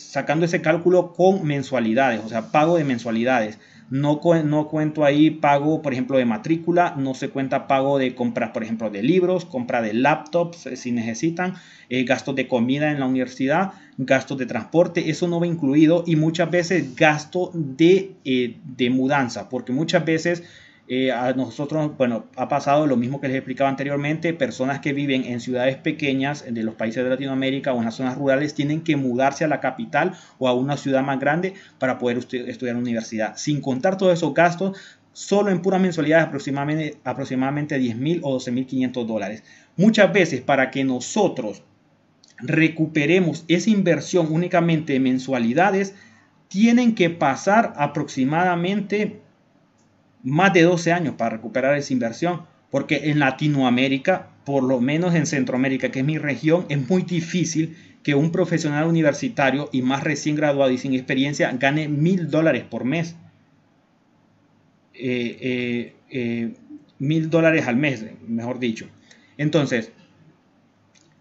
sacando 0.00 0.44
ese 0.44 0.60
cálculo 0.62 1.12
con 1.12 1.46
mensualidades, 1.46 2.20
o 2.24 2.28
sea, 2.28 2.50
pago 2.50 2.76
de 2.76 2.84
mensualidades. 2.84 3.58
No, 3.90 4.20
no 4.44 4.68
cuento 4.68 5.04
ahí 5.04 5.30
pago, 5.30 5.82
por 5.82 5.92
ejemplo, 5.92 6.16
de 6.16 6.24
matrícula, 6.24 6.94
no 6.96 7.14
se 7.14 7.28
cuenta 7.28 7.66
pago 7.66 7.98
de 7.98 8.14
compras, 8.14 8.50
por 8.50 8.62
ejemplo, 8.62 8.88
de 8.88 9.02
libros, 9.02 9.44
compra 9.44 9.82
de 9.82 9.94
laptops 9.94 10.66
eh, 10.66 10.76
si 10.76 10.92
necesitan, 10.92 11.54
eh, 11.88 12.04
gastos 12.04 12.36
de 12.36 12.46
comida 12.46 12.92
en 12.92 13.00
la 13.00 13.06
universidad, 13.06 13.72
gastos 13.98 14.38
de 14.38 14.46
transporte, 14.46 15.10
eso 15.10 15.26
no 15.26 15.40
va 15.40 15.48
incluido 15.48 16.04
y 16.06 16.14
muchas 16.14 16.50
veces 16.52 16.94
gasto 16.94 17.50
de, 17.52 18.12
eh, 18.24 18.58
de 18.64 18.90
mudanza, 18.90 19.48
porque 19.48 19.72
muchas 19.72 20.04
veces 20.04 20.44
eh, 20.92 21.12
a 21.12 21.32
nosotros, 21.34 21.96
bueno, 21.96 22.24
ha 22.34 22.48
pasado 22.48 22.84
lo 22.84 22.96
mismo 22.96 23.20
que 23.20 23.28
les 23.28 23.36
explicaba 23.36 23.70
anteriormente, 23.70 24.34
personas 24.34 24.80
que 24.80 24.92
viven 24.92 25.22
en 25.22 25.38
ciudades 25.38 25.76
pequeñas 25.76 26.44
de 26.52 26.64
los 26.64 26.74
países 26.74 27.04
de 27.04 27.10
Latinoamérica 27.10 27.72
o 27.72 27.78
en 27.78 27.84
las 27.84 27.94
zonas 27.94 28.18
rurales 28.18 28.54
tienen 28.54 28.80
que 28.80 28.96
mudarse 28.96 29.44
a 29.44 29.46
la 29.46 29.60
capital 29.60 30.14
o 30.40 30.48
a 30.48 30.52
una 30.52 30.76
ciudad 30.76 31.04
más 31.04 31.20
grande 31.20 31.54
para 31.78 31.96
poder 31.96 32.18
estudiar 32.18 32.70
en 32.70 32.74
la 32.74 32.80
universidad. 32.80 33.36
Sin 33.36 33.60
contar 33.60 33.98
todos 33.98 34.14
esos 34.14 34.34
gastos, 34.34 34.76
solo 35.12 35.52
en 35.52 35.62
pura 35.62 35.78
mensualidad 35.78 36.22
aproximadamente, 36.22 36.98
aproximadamente 37.04 37.78
10 37.78 37.96
mil 37.96 38.20
o 38.24 38.32
12 38.32 38.50
mil 38.50 38.66
500 38.66 39.06
dólares. 39.06 39.44
Muchas 39.76 40.12
veces 40.12 40.40
para 40.40 40.72
que 40.72 40.82
nosotros 40.82 41.62
recuperemos 42.38 43.44
esa 43.46 43.70
inversión 43.70 44.26
únicamente 44.32 44.94
de 44.94 44.98
mensualidades, 44.98 45.94
tienen 46.48 46.96
que 46.96 47.10
pasar 47.10 47.74
aproximadamente 47.76 49.20
más 50.22 50.52
de 50.52 50.62
12 50.62 50.92
años 50.92 51.14
para 51.16 51.36
recuperar 51.36 51.76
esa 51.76 51.92
inversión, 51.92 52.42
porque 52.70 53.10
en 53.10 53.18
Latinoamérica, 53.18 54.28
por 54.44 54.62
lo 54.62 54.80
menos 54.80 55.14
en 55.14 55.26
Centroamérica, 55.26 55.90
que 55.90 56.00
es 56.00 56.04
mi 56.04 56.18
región, 56.18 56.66
es 56.68 56.88
muy 56.88 57.02
difícil 57.02 57.76
que 58.02 58.14
un 58.14 58.32
profesional 58.32 58.86
universitario 58.86 59.68
y 59.72 59.82
más 59.82 60.04
recién 60.04 60.36
graduado 60.36 60.70
y 60.70 60.78
sin 60.78 60.94
experiencia 60.94 61.50
gane 61.52 61.88
mil 61.88 62.30
dólares 62.30 62.64
por 62.64 62.84
mes. 62.84 63.16
Eh, 64.94 65.36
eh, 65.40 65.94
eh, 66.10 66.54
mil 66.98 67.30
dólares 67.30 67.66
al 67.66 67.76
mes, 67.76 68.04
mejor 68.26 68.58
dicho. 68.58 68.86
Entonces, 69.36 69.92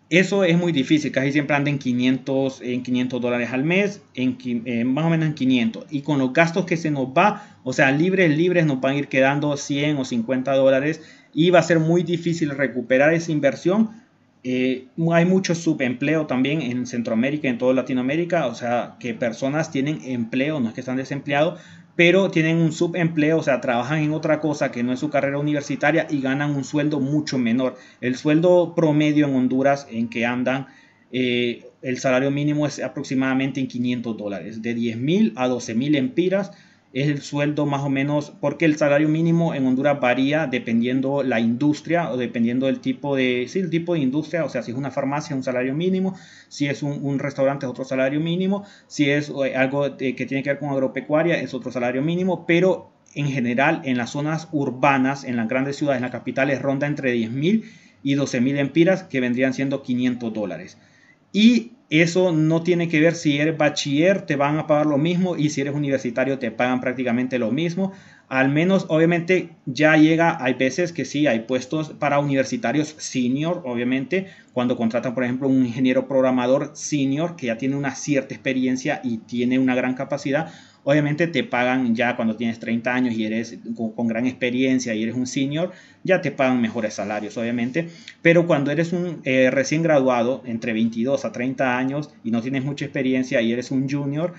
eso 0.09 0.43
es 0.43 0.57
muy 0.57 0.71
difícil, 0.71 1.11
casi 1.11 1.31
siempre 1.31 1.55
anda 1.55 1.69
en 1.69 1.77
500, 1.77 2.61
en 2.61 2.81
500 2.81 3.21
dólares 3.21 3.49
al 3.51 3.63
mes, 3.63 4.01
en, 4.15 4.37
eh, 4.65 4.83
más 4.83 5.05
o 5.05 5.09
menos 5.09 5.27
en 5.27 5.35
500. 5.35 5.85
Y 5.91 6.01
con 6.01 6.17
los 6.17 6.33
gastos 6.33 6.65
que 6.65 6.77
se 6.77 6.89
nos 6.89 7.09
va, 7.09 7.59
o 7.63 7.73
sea, 7.73 7.91
libres, 7.91 8.35
libres, 8.35 8.65
nos 8.65 8.81
van 8.81 8.95
a 8.95 8.97
ir 8.97 9.07
quedando 9.07 9.55
100 9.55 9.97
o 9.97 10.05
50 10.05 10.53
dólares 10.55 11.01
y 11.31 11.51
va 11.51 11.59
a 11.59 11.63
ser 11.63 11.79
muy 11.79 12.01
difícil 12.01 12.49
recuperar 12.49 13.13
esa 13.13 13.31
inversión. 13.31 13.91
Eh, 14.43 14.87
hay 15.11 15.25
mucho 15.25 15.53
subempleo 15.53 16.25
también 16.25 16.63
en 16.63 16.87
Centroamérica, 16.87 17.47
en 17.47 17.59
toda 17.59 17.73
Latinoamérica, 17.75 18.47
o 18.47 18.55
sea, 18.55 18.95
que 18.99 19.13
personas 19.13 19.69
tienen 19.69 19.99
empleo, 20.05 20.59
no 20.59 20.69
es 20.69 20.73
que 20.73 20.79
están 20.79 20.97
desempleados, 20.97 21.59
pero 21.99 22.31
tienen 22.31 22.59
un 22.59 22.71
subempleo, 22.71 23.39
o 23.39 23.43
sea, 23.43 23.59
trabajan 23.59 24.01
en 24.01 24.13
otra 24.13 24.39
cosa 24.39 24.71
que 24.71 24.83
no 24.83 24.93
es 24.93 25.01
su 25.01 25.09
carrera 25.09 25.37
universitaria 25.37 26.07
y 26.09 26.21
ganan 26.21 26.55
un 26.55 26.63
sueldo 26.63 27.01
mucho 27.01 27.37
menor. 27.37 27.75
El 27.99 28.15
sueldo 28.15 28.73
promedio 28.73 29.27
en 29.27 29.35
Honduras 29.35 29.85
en 29.91 30.07
que 30.07 30.25
andan, 30.25 30.67
eh, 31.11 31.65
el 31.81 31.97
salario 31.97 32.31
mínimo 32.31 32.65
es 32.65 32.81
aproximadamente 32.81 33.59
en 33.59 33.67
500 33.67 34.15
dólares, 34.15 34.61
de 34.61 34.75
10 34.75 34.95
mil 34.95 35.33
a 35.35 35.49
12 35.49 35.75
mil 35.75 35.93
empiras 35.95 36.53
es 36.91 37.07
el 37.07 37.21
sueldo 37.21 37.65
más 37.65 37.83
o 37.83 37.89
menos, 37.89 38.31
porque 38.41 38.65
el 38.65 38.75
salario 38.75 39.09
mínimo 39.09 39.53
en 39.53 39.65
Honduras 39.67 39.99
varía 39.99 40.47
dependiendo 40.47 41.21
la 41.21 41.39
industria 41.39 42.11
o 42.11 42.17
dependiendo 42.17 42.65
del 42.65 42.79
tipo 42.79 43.15
de, 43.15 43.45
sí, 43.47 43.59
el 43.59 43.69
tipo 43.69 43.93
de 43.93 43.99
industria, 43.99 44.43
o 44.43 44.49
sea, 44.49 44.63
si 44.63 44.71
es 44.71 44.77
una 44.77 44.89
farmacia 44.89 45.33
es 45.33 45.37
un 45.37 45.43
salario 45.43 45.75
mínimo, 45.75 46.15
si 46.47 46.67
es 46.67 46.81
un, 46.81 47.19
restaurante 47.19 47.65
es 47.65 47.69
otro 47.69 47.85
salario 47.85 48.19
mínimo, 48.19 48.65
si 48.87 49.09
es 49.09 49.29
eh, 49.29 49.55
algo 49.55 49.97
que 49.97 50.13
tiene 50.13 50.41
que 50.41 50.49
ver 50.49 50.59
con 50.59 50.69
agropecuaria 50.69 51.39
es 51.39 51.53
otro 51.53 51.71
salario 51.71 52.01
mínimo, 52.01 52.45
pero 52.47 52.91
en 53.13 53.27
general 53.27 53.81
en 53.85 53.97
las 53.97 54.11
zonas 54.11 54.47
urbanas, 54.51 55.23
en 55.23 55.35
las 55.35 55.47
grandes 55.47 55.77
ciudades, 55.77 55.97
en 55.97 56.03
las 56.03 56.11
capitales, 56.11 56.61
ronda 56.61 56.87
entre 56.87 57.11
10 57.11 57.31
mil 57.31 57.65
y 58.01 58.15
12 58.15 58.41
mil 58.41 58.57
empiras 58.57 59.03
que 59.03 59.19
vendrían 59.19 59.53
siendo 59.53 59.83
500 59.83 60.33
dólares. 60.33 60.77
Y 61.31 61.73
eso 61.89 62.31
no 62.31 62.61
tiene 62.61 62.87
que 62.87 62.99
ver 62.99 63.15
si 63.15 63.39
eres 63.39 63.57
bachiller, 63.57 64.21
te 64.21 64.35
van 64.35 64.59
a 64.59 64.67
pagar 64.67 64.85
lo 64.85 64.97
mismo 64.97 65.35
y 65.35 65.49
si 65.49 65.61
eres 65.61 65.73
universitario 65.73 66.37
te 66.37 66.51
pagan 66.51 66.81
prácticamente 66.81 67.39
lo 67.39 67.51
mismo. 67.51 67.93
Al 68.27 68.49
menos, 68.49 68.85
obviamente, 68.89 69.49
ya 69.65 69.97
llega, 69.97 70.37
hay 70.43 70.53
veces 70.53 70.93
que 70.93 71.03
sí, 71.03 71.25
hay 71.25 71.41
puestos 71.41 71.89
para 71.89 72.19
universitarios 72.19 72.93
senior, 72.99 73.63
obviamente, 73.65 74.27
cuando 74.53 74.77
contratan, 74.77 75.15
por 75.15 75.23
ejemplo, 75.23 75.47
un 75.47 75.65
ingeniero 75.65 76.07
programador 76.07 76.71
senior 76.75 77.35
que 77.35 77.47
ya 77.47 77.57
tiene 77.57 77.75
una 77.75 77.95
cierta 77.95 78.35
experiencia 78.35 79.01
y 79.03 79.17
tiene 79.17 79.57
una 79.57 79.73
gran 79.73 79.95
capacidad, 79.95 80.53
Obviamente 80.89 81.27
te 81.27 81.43
pagan 81.43 81.93
ya 81.93 82.15
cuando 82.15 82.35
tienes 82.35 82.57
30 82.57 82.91
años 82.91 83.13
y 83.13 83.23
eres 83.23 83.59
con, 83.75 84.07
gran 84.07 84.25
experiencia 84.25 84.95
y 84.95 85.03
eres 85.03 85.13
un 85.13 85.27
senior, 85.27 85.71
ya 86.03 86.19
te 86.19 86.31
pagan 86.31 86.61
mejores 86.61 86.95
salarios, 86.95 87.37
obviamente. 87.37 87.89
Pero 88.23 88.47
cuando 88.47 88.71
eres 88.71 88.91
un 88.91 89.21
eh, 89.23 89.51
recién 89.51 89.83
graduado, 89.83 90.41
entre 90.47 90.73
22 90.73 91.25
a 91.25 91.31
30 91.31 91.77
años 91.77 92.09
y 92.23 92.31
no 92.31 92.41
tienes 92.41 92.63
mucha 92.63 92.85
experiencia 92.85 93.39
y 93.39 93.53
eres 93.53 93.69
un 93.69 93.87
junior, 93.87 94.33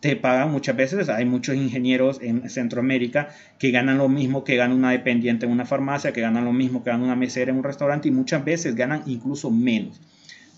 te 0.00 0.16
pagan 0.16 0.50
muchas 0.50 0.74
veces. 0.74 1.08
Hay 1.08 1.24
muchos 1.24 1.54
ingenieros 1.54 2.18
en 2.20 2.50
Centroamérica 2.50 3.28
que 3.60 3.70
ganan 3.70 3.98
lo 3.98 4.08
mismo 4.08 4.42
que 4.42 4.56
gana 4.56 4.74
una 4.74 4.90
dependiente 4.90 5.46
en 5.46 5.52
una 5.52 5.66
farmacia, 5.66 6.12
que 6.12 6.20
ganan 6.20 6.44
lo 6.44 6.52
mismo 6.52 6.82
que 6.82 6.90
gana 6.90 7.04
una 7.04 7.14
mesera 7.14 7.52
en 7.52 7.58
un 7.58 7.62
restaurante 7.62 8.08
y 8.08 8.10
muchas 8.10 8.44
veces 8.44 8.74
ganan 8.74 9.04
incluso 9.06 9.52
menos. 9.52 10.00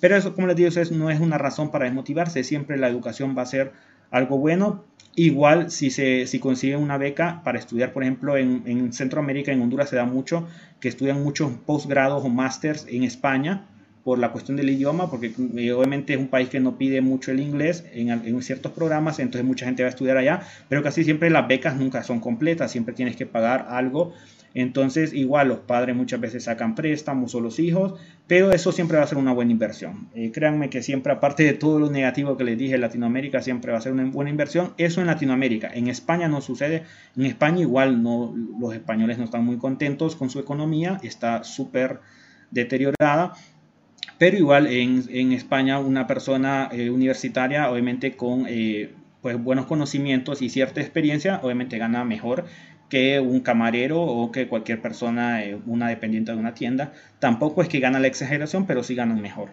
Pero 0.00 0.16
eso, 0.16 0.34
como 0.34 0.46
les 0.46 0.56
digo, 0.56 0.70
no 0.92 1.10
es 1.10 1.20
una 1.20 1.36
razón 1.36 1.70
para 1.70 1.84
desmotivarse. 1.84 2.44
Siempre 2.44 2.78
la 2.78 2.88
educación 2.88 3.36
va 3.36 3.42
a 3.42 3.46
ser 3.46 3.72
algo 4.14 4.38
bueno. 4.38 4.84
Igual 5.16 5.70
si, 5.70 5.90
se, 5.90 6.26
si 6.26 6.38
consiguen 6.38 6.80
una 6.80 6.98
beca 6.98 7.42
para 7.44 7.58
estudiar, 7.58 7.92
por 7.92 8.02
ejemplo, 8.02 8.36
en, 8.36 8.62
en, 8.66 8.92
Centroamérica, 8.92 9.52
en 9.52 9.60
Honduras 9.60 9.90
se 9.90 9.96
da 9.96 10.04
mucho, 10.04 10.46
que 10.80 10.88
estudian 10.88 11.22
muchos 11.22 11.52
posgrados 11.66 12.24
o 12.24 12.28
másters 12.28 12.86
en 12.88 13.04
España 13.04 13.66
por 14.02 14.18
la 14.18 14.32
cuestión 14.32 14.56
del 14.56 14.70
idioma, 14.70 15.10
porque 15.10 15.32
eh, 15.56 15.72
obviamente 15.72 16.14
es 16.14 16.18
un 16.18 16.28
país 16.28 16.48
que 16.48 16.60
no 16.60 16.76
pide 16.76 17.00
mucho 17.00 17.30
el 17.30 17.40
inglés 17.40 17.84
en, 17.92 18.10
en, 18.10 18.42
ciertos 18.42 18.72
programas, 18.72 19.18
entonces 19.18 19.46
mucha 19.46 19.66
gente 19.66 19.82
va 19.82 19.88
a 19.88 19.90
estudiar 19.90 20.16
allá, 20.16 20.42
pero 20.68 20.82
casi 20.82 21.04
siempre 21.04 21.30
las 21.30 21.48
becas 21.48 21.76
nunca 21.76 22.02
son 22.02 22.20
completas, 22.20 22.70
siempre 22.70 22.94
tienes 22.94 23.16
que 23.16 23.24
pagar 23.24 23.66
algo 23.70 24.12
entonces, 24.54 25.12
igual 25.12 25.48
los 25.48 25.58
padres 25.58 25.96
muchas 25.96 26.20
veces 26.20 26.44
sacan 26.44 26.76
préstamos 26.76 27.34
o 27.34 27.40
los 27.40 27.58
hijos, 27.58 27.94
pero 28.28 28.52
eso 28.52 28.70
siempre 28.70 28.96
va 28.96 29.02
a 29.02 29.06
ser 29.08 29.18
una 29.18 29.32
buena 29.32 29.50
inversión. 29.50 30.08
Eh, 30.14 30.30
créanme 30.30 30.70
que 30.70 30.80
siempre, 30.80 31.12
aparte 31.12 31.42
de 31.42 31.54
todo 31.54 31.80
lo 31.80 31.90
negativo 31.90 32.36
que 32.36 32.44
les 32.44 32.56
dije, 32.56 32.78
Latinoamérica 32.78 33.42
siempre 33.42 33.72
va 33.72 33.78
a 33.78 33.80
ser 33.80 33.92
una 33.92 34.04
buena 34.04 34.30
inversión. 34.30 34.72
Eso 34.78 35.00
en 35.00 35.08
Latinoamérica. 35.08 35.70
En 35.74 35.88
España 35.88 36.28
no 36.28 36.40
sucede. 36.40 36.84
En 37.16 37.26
España 37.26 37.62
igual 37.62 38.00
no, 38.00 38.32
los 38.60 38.72
españoles 38.72 39.18
no 39.18 39.24
están 39.24 39.44
muy 39.44 39.58
contentos 39.58 40.14
con 40.14 40.30
su 40.30 40.38
economía, 40.38 41.00
está 41.02 41.42
súper 41.42 41.98
deteriorada. 42.52 43.32
Pero 44.18 44.36
igual 44.36 44.68
en, 44.68 45.32
España 45.32 45.80
una 45.80 46.06
persona 46.06 46.68
eh, 46.70 46.90
universitaria, 46.90 47.68
obviamente 47.68 48.16
con 48.16 48.46
eh, 48.48 48.92
pues, 49.20 49.42
buenos 49.42 49.66
conocimientos 49.66 50.42
y 50.42 50.48
cierta 50.48 50.80
experiencia, 50.80 51.40
obviamente 51.42 51.76
gana 51.78 52.04
mejor 52.04 52.44
que 52.94 53.18
un 53.18 53.40
camarero 53.40 54.00
o 54.00 54.30
que 54.30 54.46
cualquier 54.46 54.80
persona, 54.80 55.42
eh, 55.42 55.58
una 55.66 55.88
dependiente 55.88 56.30
de 56.30 56.38
una 56.38 56.54
tienda. 56.54 56.92
Tampoco 57.18 57.60
es 57.60 57.68
que 57.68 57.80
gana 57.80 57.98
la 57.98 58.06
exageración, 58.06 58.66
pero 58.66 58.84
sí 58.84 58.94
ganan 58.94 59.20
mejor. 59.20 59.48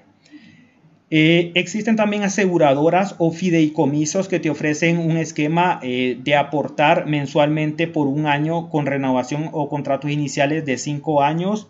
Eh, 1.10 1.52
existen 1.56 1.96
también 1.96 2.22
aseguradoras 2.22 3.16
o 3.18 3.32
fideicomisos 3.32 4.28
que 4.28 4.40
te 4.40 4.52
ofrecen 4.52 5.00
un 5.00 5.18
esquema 5.18 5.80
eh, 5.82 6.20
de 6.24 6.36
aportar 6.36 7.08
mensualmente 7.08 7.88
por 7.88 8.06
un 8.06 8.28
año 8.28 8.70
con 8.70 8.86
renovación 8.86 9.50
o 9.54 9.70
contratos 9.70 10.12
iniciales 10.12 10.64
de 10.64 10.78
5 10.78 11.24
años 11.24 11.68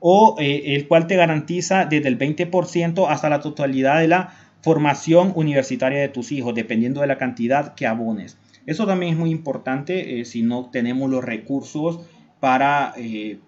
o 0.00 0.36
el 0.38 0.86
cual 0.86 1.06
te 1.06 1.16
garantiza 1.16 1.86
desde 1.86 2.08
el 2.08 2.18
20% 2.18 3.06
hasta 3.08 3.30
la 3.30 3.40
totalidad 3.40 4.00
de 4.00 4.08
la 4.08 4.34
formación 4.60 5.32
universitaria 5.34 6.02
de 6.02 6.08
tus 6.08 6.32
hijos, 6.32 6.54
dependiendo 6.54 7.00
de 7.00 7.06
la 7.06 7.16
cantidad 7.16 7.74
que 7.74 7.86
abones. 7.86 8.36
Eso 8.66 8.86
también 8.86 9.12
es 9.14 9.18
muy 9.18 9.30
importante 9.30 10.20
eh, 10.20 10.24
si 10.24 10.42
no 10.42 10.70
tenemos 10.70 11.10
los 11.10 11.24
recursos 11.24 12.00
para, 12.40 12.92
eh, 12.96 13.38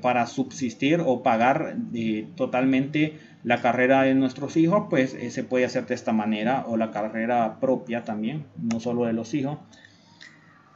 para 0.00 0.26
subsistir 0.26 1.02
o 1.04 1.22
pagar 1.22 1.76
eh, 1.94 2.26
totalmente 2.36 3.18
la 3.44 3.60
carrera 3.60 4.02
de 4.02 4.14
nuestros 4.14 4.56
hijos, 4.56 4.86
pues 4.90 5.14
eh, 5.14 5.30
se 5.30 5.44
puede 5.44 5.64
hacer 5.64 5.86
de 5.86 5.94
esta 5.94 6.12
manera, 6.12 6.64
o 6.66 6.76
la 6.76 6.90
carrera 6.90 7.60
propia 7.60 8.04
también, 8.04 8.46
no 8.60 8.80
solo 8.80 9.04
de 9.04 9.12
los 9.12 9.32
hijos. 9.34 9.58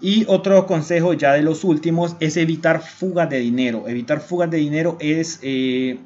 Y 0.01 0.25
otro 0.27 0.66
consejo 0.66 1.12
ya 1.14 1.33
de 1.33 1.42
los 1.42 1.64
últimos 1.64 2.16
es 2.18 2.37
evitar 2.37 2.81
fugas 2.81 3.31
de 3.31 3.38
dinero. 3.38 3.88
Evitar 3.88 4.21
fugas 4.21 4.51
de 4.51 4.57
dinero 4.57 4.97
es, 5.01 5.38
eh, 5.42 6.01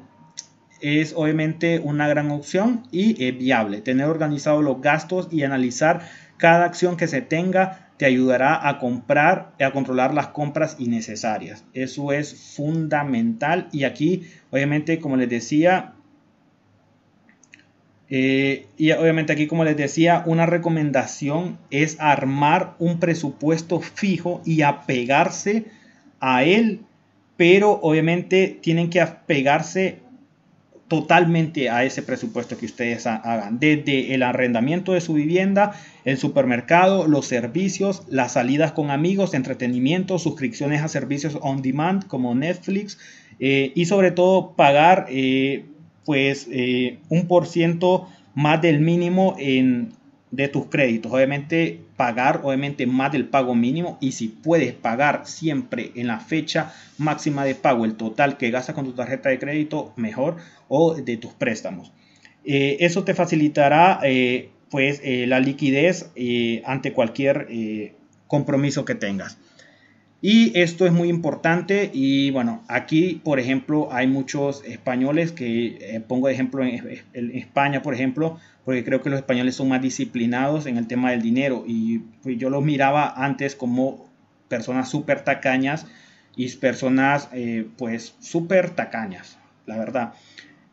es 0.81 1.13
obviamente 1.15 1.79
una 1.79 2.07
gran 2.07 2.29
opción 2.31 2.83
y 2.91 3.23
es 3.23 3.37
viable. 3.37 3.81
Tener 3.81 4.07
organizados 4.07 4.63
los 4.63 4.81
gastos 4.81 5.29
y 5.31 5.43
analizar 5.43 6.01
cada 6.37 6.65
acción 6.65 6.97
que 6.97 7.07
se 7.07 7.21
tenga 7.21 7.91
te 7.97 8.05
ayudará 8.05 8.67
a 8.67 8.77
comprar, 8.79 9.53
a 9.59 9.71
controlar 9.71 10.13
las 10.13 10.27
compras 10.27 10.75
innecesarias. 10.79 11.65
Eso 11.73 12.11
es 12.11 12.55
fundamental 12.55 13.69
y 13.71 13.83
aquí, 13.83 14.27
obviamente, 14.51 14.99
como 14.99 15.17
les 15.17 15.29
decía, 15.29 15.93
eh, 18.09 18.67
y 18.77 18.91
obviamente 18.91 19.33
aquí, 19.33 19.47
como 19.47 19.63
les 19.63 19.75
decía, 19.75 20.23
una 20.25 20.45
recomendación 20.45 21.57
es 21.71 21.97
armar 21.99 22.75
un 22.79 22.99
presupuesto 22.99 23.81
fijo 23.81 24.41
y 24.45 24.61
apegarse 24.61 25.65
a 26.19 26.43
él, 26.43 26.81
pero 27.35 27.71
obviamente 27.81 28.59
tienen 28.61 28.89
que 28.89 29.01
apegarse 29.01 29.99
totalmente 30.87 31.69
a 31.69 31.83
ese 31.83 32.01
presupuesto 32.01 32.57
que 32.57 32.65
ustedes 32.65 33.07
hagan, 33.07 33.59
desde 33.59 34.13
el 34.13 34.23
arrendamiento 34.23 34.93
de 34.93 35.01
su 35.01 35.13
vivienda, 35.13 35.73
el 36.05 36.17
supermercado, 36.17 37.07
los 37.07 37.25
servicios, 37.25 38.03
las 38.09 38.33
salidas 38.33 38.71
con 38.71 38.89
amigos, 38.89 39.33
entretenimiento, 39.33 40.17
suscripciones 40.17 40.81
a 40.81 40.87
servicios 40.87 41.37
on 41.41 41.61
demand 41.61 42.07
como 42.07 42.33
Netflix 42.35 42.97
eh, 43.39 43.73
y 43.75 43.85
sobre 43.85 44.11
todo 44.11 44.53
pagar 44.55 45.07
eh, 45.09 45.65
pues 46.05 46.47
eh, 46.51 46.99
un 47.09 47.27
por 47.27 47.47
ciento 47.47 48.07
más 48.33 48.61
del 48.61 48.79
mínimo 48.79 49.35
en, 49.39 49.91
de 50.31 50.47
tus 50.47 50.65
créditos. 50.65 51.11
Obviamente 51.11 51.79
pagar 51.95 52.41
obviamente 52.43 52.85
más 52.85 53.11
del 53.11 53.25
pago 53.25 53.55
mínimo 53.55 53.97
y 54.01 54.11
si 54.11 54.27
puedes 54.27 54.73
pagar 54.73 55.21
siempre 55.25 55.91
en 55.95 56.07
la 56.07 56.19
fecha 56.19 56.73
máxima 56.97 57.45
de 57.45 57.55
pago 57.55 57.85
el 57.85 57.95
total 57.95 58.37
que 58.37 58.51
gastas 58.51 58.75
con 58.75 58.85
tu 58.85 58.93
tarjeta 58.93 59.29
de 59.29 59.39
crédito 59.39 59.93
mejor 59.95 60.37
o 60.67 60.95
de 60.95 61.17
tus 61.17 61.33
préstamos. 61.33 61.91
Eh, 62.43 62.77
eso 62.81 63.03
te 63.03 63.13
facilitará 63.13 63.99
eh, 64.03 64.49
pues 64.69 65.01
la 65.03 65.39
liquidez 65.39 66.11
ante 66.65 66.91
cualquier 66.91 67.47
compromiso 68.27 68.83
que 68.83 68.95
tengas. 68.95 69.37
Y 70.21 70.57
esto 70.59 70.87
es 70.87 70.91
muy 70.91 71.09
importante 71.09 71.91
y 71.93 72.31
bueno, 72.31 72.63
aquí 72.67 73.21
por 73.23 73.39
ejemplo 73.39 73.89
hay 73.91 74.07
muchos 74.07 74.63
españoles 74.65 75.31
que 75.31 75.77
eh, 75.79 76.01
pongo 76.05 76.27
de 76.27 76.33
ejemplo 76.33 76.63
en, 76.63 77.03
España 77.13 77.83
por 77.83 77.93
ejemplo, 77.93 78.39
porque 78.67 78.83
creo 78.83 79.01
que 79.01 79.09
los 79.09 79.19
españoles 79.19 79.55
son 79.55 79.69
más 79.69 79.81
disciplinados 79.81 80.65
en 80.65 80.75
el 80.75 80.87
tema 80.87 81.11
del 81.11 81.21
dinero 81.21 81.63
y 81.65 81.99
pues, 82.21 82.37
yo 82.37 82.49
los 82.49 82.65
miraba 82.65 83.13
antes 83.15 83.55
como 83.55 84.09
personas 84.49 84.89
súper 84.89 85.23
tacañas 85.23 85.85
y 86.35 86.53
personas 86.57 87.29
eh, 87.31 87.65
pues 87.77 88.15
súper 88.19 88.71
tacañas, 88.71 89.37
la 89.67 89.77
verdad. 89.77 90.15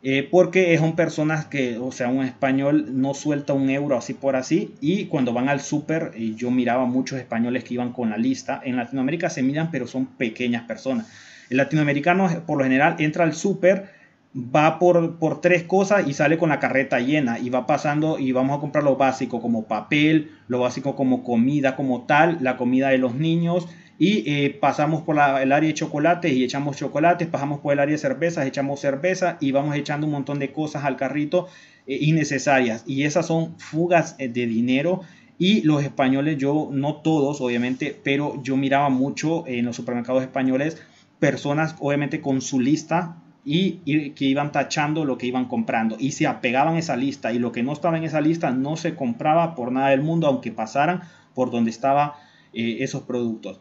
Eh, 0.02 0.26
porque 0.28 0.76
son 0.76 0.96
personas 0.96 1.46
que, 1.46 1.78
o 1.78 1.92
sea, 1.92 2.08
un 2.08 2.24
español 2.24 3.00
no 3.00 3.14
suelta 3.14 3.52
un 3.52 3.70
euro 3.70 3.96
así 3.96 4.12
por 4.12 4.34
así 4.34 4.74
y 4.80 5.04
cuando 5.04 5.32
van 5.32 5.48
al 5.48 5.60
súper, 5.60 6.14
y 6.16 6.34
yo 6.34 6.50
miraba 6.50 6.86
muchos 6.86 7.20
españoles 7.20 7.62
que 7.62 7.74
iban 7.74 7.92
con 7.92 8.10
la 8.10 8.16
lista, 8.16 8.60
en 8.64 8.74
Latinoamérica 8.74 9.30
se 9.30 9.44
miran 9.44 9.70
pero 9.70 9.86
son 9.86 10.06
pequeñas 10.06 10.64
personas. 10.64 11.06
El 11.48 11.58
latinoamericano 11.58 12.28
por 12.44 12.58
lo 12.58 12.64
general 12.64 12.96
entra 12.98 13.22
al 13.22 13.34
súper, 13.34 14.03
va 14.36 14.78
por, 14.78 15.18
por 15.18 15.40
tres 15.40 15.62
cosas 15.62 16.08
y 16.08 16.12
sale 16.12 16.38
con 16.38 16.48
la 16.48 16.58
carreta 16.58 16.98
llena 16.98 17.38
y 17.38 17.50
va 17.50 17.66
pasando 17.66 18.18
y 18.18 18.32
vamos 18.32 18.58
a 18.58 18.60
comprar 18.60 18.82
lo 18.82 18.96
básico 18.96 19.40
como 19.40 19.64
papel, 19.64 20.32
lo 20.48 20.60
básico 20.60 20.96
como 20.96 21.22
comida 21.22 21.76
como 21.76 22.02
tal, 22.02 22.38
la 22.40 22.56
comida 22.56 22.88
de 22.88 22.98
los 22.98 23.14
niños, 23.14 23.68
y 23.98 24.28
eh, 24.28 24.50
pasamos 24.60 25.02
por 25.02 25.16
el 25.16 25.52
área 25.52 25.68
de 25.68 25.74
chocolates 25.74 26.32
y 26.32 26.42
echamos 26.42 26.76
chocolates, 26.76 27.28
pasamos 27.28 27.60
por 27.60 27.72
el 27.72 27.78
área 27.78 27.92
de 27.92 27.98
cervezas, 27.98 28.46
echamos 28.46 28.80
cerveza 28.80 29.36
y 29.40 29.52
vamos 29.52 29.76
echando 29.76 30.06
un 30.06 30.12
montón 30.12 30.40
de 30.40 30.52
cosas 30.52 30.84
al 30.84 30.96
carrito 30.96 31.46
eh, 31.86 31.98
innecesarias. 32.00 32.82
Y 32.86 33.04
esas 33.04 33.26
son 33.26 33.58
fugas 33.58 34.16
eh, 34.18 34.28
de 34.28 34.46
dinero. 34.46 35.02
Y 35.38 35.62
los 35.62 35.82
españoles, 35.82 36.38
yo 36.38 36.70
no 36.72 36.96
todos, 37.02 37.40
obviamente, 37.40 37.96
pero 38.02 38.40
yo 38.42 38.56
miraba 38.56 38.88
mucho 38.88 39.46
en 39.46 39.64
los 39.64 39.76
supermercados 39.76 40.22
españoles 40.22 40.80
personas, 41.18 41.76
obviamente, 41.80 42.20
con 42.20 42.40
su 42.40 42.60
lista 42.60 43.16
y, 43.44 44.10
que 44.10 44.24
iban 44.24 44.52
tachando 44.52 45.04
lo 45.04 45.18
que 45.18 45.26
iban 45.26 45.46
comprando 45.46 45.96
y 45.98 46.12
se 46.12 46.26
apegaban 46.26 46.76
a 46.76 46.78
esa 46.78 46.96
lista 46.96 47.32
y 47.32 47.38
lo 47.38 47.52
que 47.52 47.62
no 47.62 47.72
estaba 47.72 47.96
en 47.96 48.04
esa 48.04 48.20
lista 48.20 48.50
no 48.50 48.76
se 48.76 48.94
compraba 48.94 49.54
por 49.54 49.72
nada 49.72 49.90
del 49.90 50.02
mundo 50.02 50.26
aunque 50.26 50.52
pasaran 50.52 51.02
por 51.34 51.50
donde 51.50 51.70
estaban 51.70 52.12
esos 52.52 53.02
productos. 53.02 53.60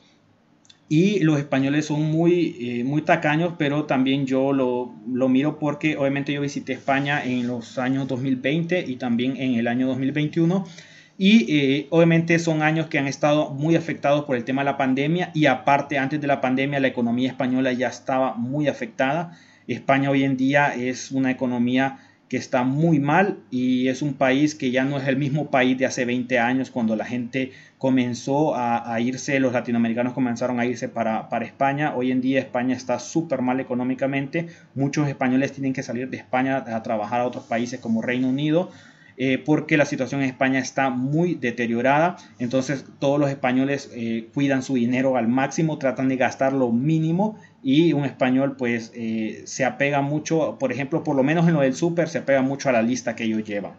Y 0.89 1.22
los 1.22 1.39
españoles 1.39 1.88
son 1.88 2.04
muy, 2.04 2.56
eh, 2.60 2.84
muy 2.84 3.02
tacaños, 3.02 3.54
pero 3.58 3.86
también 3.86 4.28
yo 4.28 4.54
lo, 4.54 4.93
lo, 5.12 5.28
miro 5.30 5.58
porque 5.58 5.98
obviamente 5.98 6.34
yo 6.34 6.41
visité 6.41 6.74
España 6.74 7.24
en 7.24 7.48
los 7.48 7.80
años 7.80 8.08
2020 8.08 8.86
y 8.88 8.98
también 8.98 9.38
en 9.38 9.56
el 9.56 9.67
año 9.67 9.88
2021. 9.88 10.65
Y 11.17 11.58
eh, 11.58 11.88
obviamente 11.89 12.38
son 12.38 12.62
años 12.62 12.88
que 12.88 13.00
han 13.00 13.08
estado 13.08 13.52
muy 13.52 13.76
afectados 13.76 14.26
por 14.26 14.36
el 14.36 14.43
tema 14.43 14.62
de 14.62 14.65
la 14.65 14.78
pandemia 14.78 15.32
y 15.34 15.46
aparte 15.46 15.98
antes 15.98 16.19
de 16.19 16.28
la 16.28 16.41
pandemia 16.41 16.80
la 16.80 16.88
economía 16.88 17.30
española 17.30 17.72
ya 17.72 17.88
estaba 17.88 18.36
muy 18.36 18.67
afectada. 18.67 19.38
España 19.67 20.10
hoy 20.10 20.23
en 20.23 20.38
día 20.38 20.73
es 20.76 21.12
una 21.12 21.32
economía 21.32 21.99
que 22.34 22.38
está 22.38 22.63
muy 22.63 22.99
mal 22.99 23.38
y 23.52 23.89
es 23.89 24.02
un 24.02 24.15
país 24.15 24.56
que 24.56 24.71
ya 24.71 24.86
no 24.86 24.97
es 24.97 25.08
el 25.08 25.17
mismo 25.17 25.52
país 25.52 25.78
de 25.78 25.86
hace 25.86 26.04
20 26.04 26.39
años 26.39 26.71
cuando 26.71 26.95
la 26.95 27.06
gente 27.06 27.52
comenzó 27.78 28.56
a, 28.56 28.99
irse, 28.99 29.39
los 29.39 29.54
latinoamericanos 29.54 30.13
comenzaron 30.13 30.60
a 30.60 30.65
irse 30.65 30.89
para, 30.89 31.28
España. 31.43 31.93
Hoy 31.95 32.12
en 32.12 32.21
día 32.21 32.39
España 32.39 32.76
está 32.76 32.97
súper 32.97 33.41
mal 33.41 33.60
económicamente. 33.60 34.47
Muchos 34.73 35.08
españoles 35.08 35.52
tienen 35.52 35.73
que 35.73 35.84
salir 35.84 36.10
de 36.10 36.17
España 36.17 36.58
a 36.58 36.82
trabajar 36.82 37.21
a 37.21 37.28
otros 37.28 37.43
países 37.43 37.80
como 37.80 38.02
Reino 38.02 38.30
Unido 38.30 38.71
eh, 39.17 39.38
porque 39.38 39.78
la 39.78 39.86
situación 39.86 40.23
en 40.23 40.30
España 40.30 40.60
está 40.60 40.89
muy 40.89 41.36
deteriorada. 41.36 42.17
Entonces 42.39 42.86
todos 42.99 43.19
los 43.19 43.30
españoles 43.30 43.91
eh, 43.93 44.30
cuidan 44.34 44.63
su 44.63 44.76
dinero 44.76 45.17
al 45.17 45.28
máximo, 45.28 45.78
tratan 45.78 46.10
de 46.10 46.17
gastar 46.17 46.54
lo 46.54 46.71
mínimo 46.71 47.38
y 47.63 47.93
un 47.93 48.06
español 48.06 48.56
pues 48.58 48.91
eh, 48.93 49.43
se 49.45 49.65
apega 49.65 50.02
mucho, 50.02 50.58
por 50.60 50.71
ejemplo, 50.71 51.04
por 51.04 51.15
lo 51.15 51.23
menos 51.23 51.47
en 51.47 51.54
lo 51.54 51.62
del 51.62 51.73
súper, 51.73 52.10
se 52.10 52.19
apega 52.19 52.41
mucho 52.41 52.69
a 52.69 52.71
la 52.71 52.82
lista 52.82 53.15
que 53.15 53.23
ellos 53.23 53.43
llevan. 53.43 53.73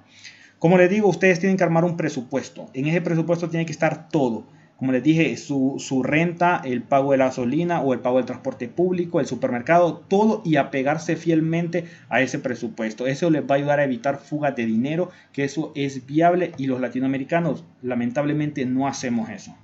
Como 0.58 0.78
les 0.78 0.88
digo, 0.88 1.08
ustedes 1.08 1.40
tienen 1.40 1.56
que 1.56 1.64
armar 1.64 1.84
un 1.84 1.96
presupuesto. 1.96 2.70
En 2.72 2.86
ese 2.86 3.02
presupuesto 3.02 3.50
tiene 3.50 3.66
que 3.66 3.72
estar 3.72 4.08
todo 4.08 4.46
como 4.76 4.90
les 4.90 5.04
dije, 5.04 5.36
su, 5.36 6.02
renta, 6.02 6.60
el 6.64 6.82
pago 6.82 7.12
de 7.12 7.18
la 7.18 7.26
gasolina 7.26 7.80
o 7.80 7.94
el 7.94 8.00
pago 8.00 8.16
del 8.16 8.26
transporte 8.26 8.68
público, 8.68 9.20
el 9.20 9.26
supermercado, 9.26 10.04
todo 10.08 10.42
y 10.44 10.56
apegarse 10.56 11.16
fielmente 11.16 11.84
a 12.08 12.20
ese 12.20 12.40
presupuesto. 12.40 13.06
Eso 13.06 13.30
les 13.30 13.42
va 13.42 13.54
a 13.54 13.58
ayudar 13.58 13.78
a 13.78 13.84
evitar 13.84 14.18
fugas 14.18 14.56
de 14.56 14.66
dinero, 14.66 15.10
que 15.32 15.44
eso 15.44 15.72
es 15.76 16.06
viable 16.06 16.52
y 16.58 16.66
los 16.66 16.80
latinoamericanos 16.80 17.64
lamentablemente 17.82 18.66
no 18.66 18.88
hacemos 18.88 19.30
eso. 19.30 19.56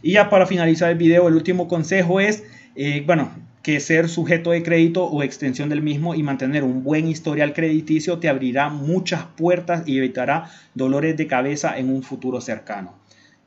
Y 0.00 0.12
ya 0.12 0.30
para 0.30 0.46
finalizar 0.46 0.90
el 0.90 0.98
video, 0.98 1.26
el 1.26 1.34
último 1.34 1.66
consejo 1.66 2.20
es, 2.20 2.44
eh, 2.74 3.02
bueno, 3.06 3.30
que 3.62 3.78
ser 3.80 4.08
sujeto 4.08 4.50
de 4.50 4.62
crédito 4.62 5.04
o 5.04 5.22
extensión 5.22 5.68
del 5.68 5.82
mismo 5.82 6.14
y 6.14 6.22
mantener 6.22 6.64
un 6.64 6.82
buen 6.82 7.06
historial 7.06 7.52
crediticio 7.52 8.18
te 8.18 8.28
abrirá 8.28 8.68
muchas 8.70 9.24
puertas 9.36 9.86
y 9.86 9.98
evitará 9.98 10.50
dolores 10.74 11.16
de 11.16 11.26
cabeza 11.26 11.78
en 11.78 11.88
un 11.88 12.02
futuro 12.02 12.40
cercano. 12.40 12.94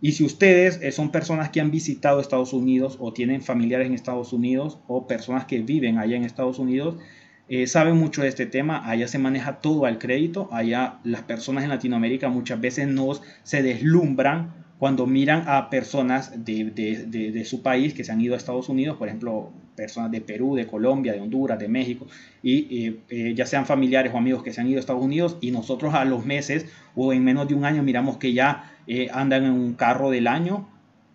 Y 0.01 0.13
si 0.13 0.23
ustedes 0.23 0.79
eh, 0.81 0.91
son 0.91 1.11
personas 1.11 1.49
que 1.49 1.61
han 1.61 1.71
visitado 1.71 2.19
Estados 2.19 2.53
Unidos 2.53 2.97
o 2.99 3.13
tienen 3.13 3.41
familiares 3.41 3.87
en 3.87 3.93
Estados 3.93 4.33
Unidos 4.33 4.79
o 4.87 5.07
personas 5.07 5.45
que 5.45 5.59
viven 5.59 5.97
allá 5.97 6.15
en 6.15 6.23
Estados 6.23 6.59
Unidos, 6.59 6.97
eh, 7.47 7.67
saben 7.67 7.97
mucho 7.97 8.21
de 8.21 8.27
este 8.27 8.45
tema. 8.45 8.89
Allá 8.89 9.07
se 9.07 9.19
maneja 9.19 9.59
todo 9.61 9.85
al 9.85 9.99
crédito. 9.99 10.49
Allá 10.51 10.99
las 11.03 11.23
personas 11.23 11.63
en 11.63 11.69
Latinoamérica 11.69 12.29
muchas 12.29 12.59
veces 12.59 12.87
no 12.87 13.11
se 13.43 13.61
deslumbran 13.61 14.64
cuando 14.77 15.07
miran 15.07 15.45
a 15.47 15.69
personas 15.69 16.43
de, 16.43 16.65
de, 16.65 17.31
de, 17.31 17.45
su 17.45 17.61
país 17.61 17.93
que 17.93 18.03
se 18.03 18.11
han 18.11 18.19
ido 18.19 18.33
a 18.33 18.37
Estados 18.37 18.67
Unidos, 18.67 18.97
por 18.97 19.07
ejemplo, 19.07 19.51
personas 19.75 20.11
de 20.11 20.19
Perú, 20.19 20.55
de 20.55 20.67
Colombia, 20.67 21.13
de 21.13 21.21
Honduras, 21.21 21.57
de 21.57 21.69
México, 21.69 22.07
y 22.43 22.97
eh, 23.09 23.33
ya 23.35 23.45
sean 23.45 23.65
familiares 23.65 24.13
o 24.13 24.17
amigos 24.17 24.43
que 24.43 24.51
se 24.51 24.59
han 24.59 24.67
ido 24.67 24.77
a 24.77 24.81
Estados 24.81 25.03
Unidos, 25.03 25.37
y 25.39 25.51
nosotros 25.51 25.93
a 25.93 26.03
los 26.03 26.25
meses 26.25 26.65
o 26.93 27.13
en 27.13 27.23
menos 27.23 27.47
de 27.47 27.55
un 27.55 27.63
año 27.63 27.83
miramos 27.83 28.17
que 28.17 28.33
ya 28.33 28.73
eh, 28.87 29.07
andan 29.13 29.45
en 29.45 29.51
un 29.51 29.73
carro 29.75 30.11
del 30.11 30.27
año, 30.27 30.67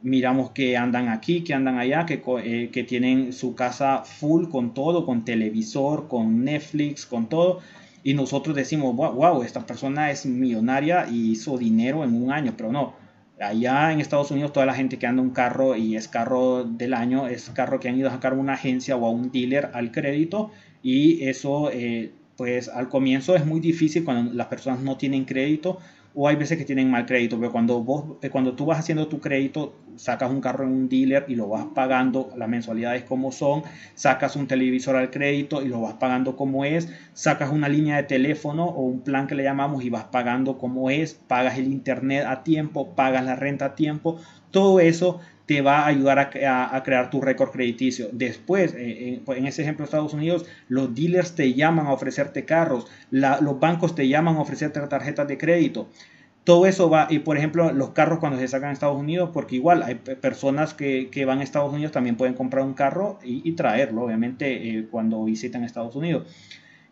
miramos 0.02 0.50
que 0.52 0.78
andan 0.78 1.08
aquí, 1.08 1.42
que 1.44 1.52
andan 1.52 1.78
allá, 1.78 2.06
que, 2.06 2.22
eh, 2.44 2.70
que 2.72 2.84
tienen 2.84 3.34
su 3.34 3.54
casa 3.54 4.04
full 4.04 4.48
con 4.48 4.72
todo, 4.72 5.04
con 5.04 5.24
televisor, 5.26 6.08
con 6.08 6.44
Netflix, 6.44 7.04
con 7.04 7.28
todo. 7.28 7.60
Y 8.02 8.14
nosotros 8.14 8.56
decimos, 8.56 8.96
wow, 8.96 9.12
wow, 9.12 9.42
esta 9.42 9.66
persona 9.66 10.10
es 10.10 10.24
millonaria 10.24 11.06
y 11.10 11.32
hizo 11.32 11.58
dinero 11.58 12.02
en 12.02 12.14
un 12.14 12.32
año, 12.32 12.54
pero 12.56 12.72
no. 12.72 12.94
Allá 13.40 13.92
en 13.92 14.00
Estados 14.00 14.30
Unidos 14.30 14.52
toda 14.52 14.66
la 14.66 14.74
gente 14.74 14.98
que 14.98 15.06
anda 15.06 15.22
un 15.22 15.30
carro 15.30 15.74
y 15.74 15.96
es 15.96 16.08
carro 16.08 16.64
del 16.64 16.94
año, 16.94 17.26
es 17.26 17.50
carro 17.50 17.80
que 17.80 17.88
han 17.88 17.96
ido 17.96 18.08
a 18.08 18.12
sacar 18.12 18.34
una 18.34 18.52
agencia 18.52 18.96
o 18.96 19.06
a 19.06 19.10
un 19.10 19.32
dealer 19.32 19.70
al 19.72 19.90
crédito 19.92 20.50
y 20.82 21.24
eso 21.24 21.70
eh, 21.72 22.12
pues 22.36 22.68
al 22.68 22.88
comienzo 22.88 23.34
es 23.34 23.46
muy 23.46 23.60
difícil 23.60 24.04
cuando 24.04 24.32
las 24.32 24.48
personas 24.48 24.80
no 24.80 24.96
tienen 24.96 25.24
crédito 25.24 25.78
o 26.14 26.28
hay 26.28 26.36
veces 26.36 26.58
que 26.58 26.64
tienen 26.64 26.90
mal 26.90 27.06
crédito, 27.06 27.38
pero 27.38 27.52
cuando, 27.52 27.82
vos, 27.82 28.16
eh, 28.22 28.30
cuando 28.30 28.54
tú 28.54 28.66
vas 28.66 28.78
haciendo 28.78 29.06
tu 29.06 29.20
crédito, 29.20 29.74
sacas 29.96 30.30
un 30.30 30.40
carro 30.40 30.64
en 30.64 30.72
un 30.72 30.88
dealer 30.88 31.24
y 31.28 31.34
lo 31.34 31.48
vas 31.48 31.66
pagando 31.74 32.30
las 32.36 32.48
mensualidades 32.48 33.04
como 33.04 33.32
son, 33.32 33.62
sacas 33.94 34.34
un 34.34 34.46
televisor 34.46 34.96
al 34.96 35.10
crédito 35.10 35.62
y 35.62 35.68
lo 35.68 35.80
vas 35.80 35.94
pagando 35.94 36.36
como 36.36 36.64
es, 36.64 36.88
sacas 37.12 37.50
una 37.50 37.68
línea 37.68 37.96
de 37.96 38.02
teléfono 38.04 38.64
o 38.66 38.82
un 38.82 39.00
plan 39.00 39.26
que 39.26 39.34
le 39.34 39.44
llamamos 39.44 39.84
y 39.84 39.90
vas 39.90 40.04
pagando 40.04 40.58
como 40.58 40.90
es, 40.90 41.14
pagas 41.14 41.58
el 41.58 41.66
internet 41.68 42.24
a 42.26 42.42
tiempo, 42.42 42.94
pagas 42.94 43.24
la 43.24 43.36
renta 43.36 43.66
a 43.66 43.74
tiempo, 43.74 44.18
todo 44.50 44.80
eso 44.80 45.20
te 45.50 45.62
va 45.62 45.80
a 45.80 45.88
ayudar 45.88 46.20
a, 46.20 46.82
crear 46.84 47.10
tu 47.10 47.20
récord 47.20 47.50
crediticio. 47.50 48.08
Después, 48.12 48.72
eh, 48.76 49.20
en, 49.26 49.46
ese 49.48 49.62
ejemplo 49.62 49.82
de 49.82 49.86
Estados 49.86 50.14
Unidos, 50.14 50.46
los 50.68 50.94
dealers 50.94 51.34
te 51.34 51.54
llaman 51.54 51.88
a 51.88 51.92
ofrecerte 51.92 52.44
carros, 52.44 52.86
los 53.10 53.58
bancos 53.58 53.96
te 53.96 54.06
llaman 54.06 54.36
a 54.36 54.42
ofrecerte 54.42 54.78
tarjetas 54.78 55.26
de 55.26 55.38
crédito. 55.38 55.88
Todo 56.44 56.66
eso 56.66 56.88
va, 56.88 57.08
y 57.10 57.18
por 57.18 57.36
ejemplo, 57.36 57.72
los 57.72 57.90
carros 57.90 58.20
cuando 58.20 58.38
se 58.38 58.46
sacan 58.46 58.68
en 58.68 58.74
Estados 58.74 58.96
Unidos, 58.96 59.30
porque 59.32 59.56
igual 59.56 59.82
hay 59.82 59.96
personas 59.96 60.72
que, 60.72 61.24
van 61.26 61.40
a 61.40 61.42
Estados 61.42 61.72
Unidos 61.72 61.90
también 61.90 62.16
pueden 62.16 62.34
comprar 62.34 62.64
un 62.64 62.74
carro 62.74 63.18
y, 63.24 63.50
traerlo, 63.54 64.04
obviamente, 64.04 64.68
eh, 64.68 64.86
cuando 64.88 65.24
visitan 65.24 65.64
Estados 65.64 65.96
Unidos. 65.96 66.28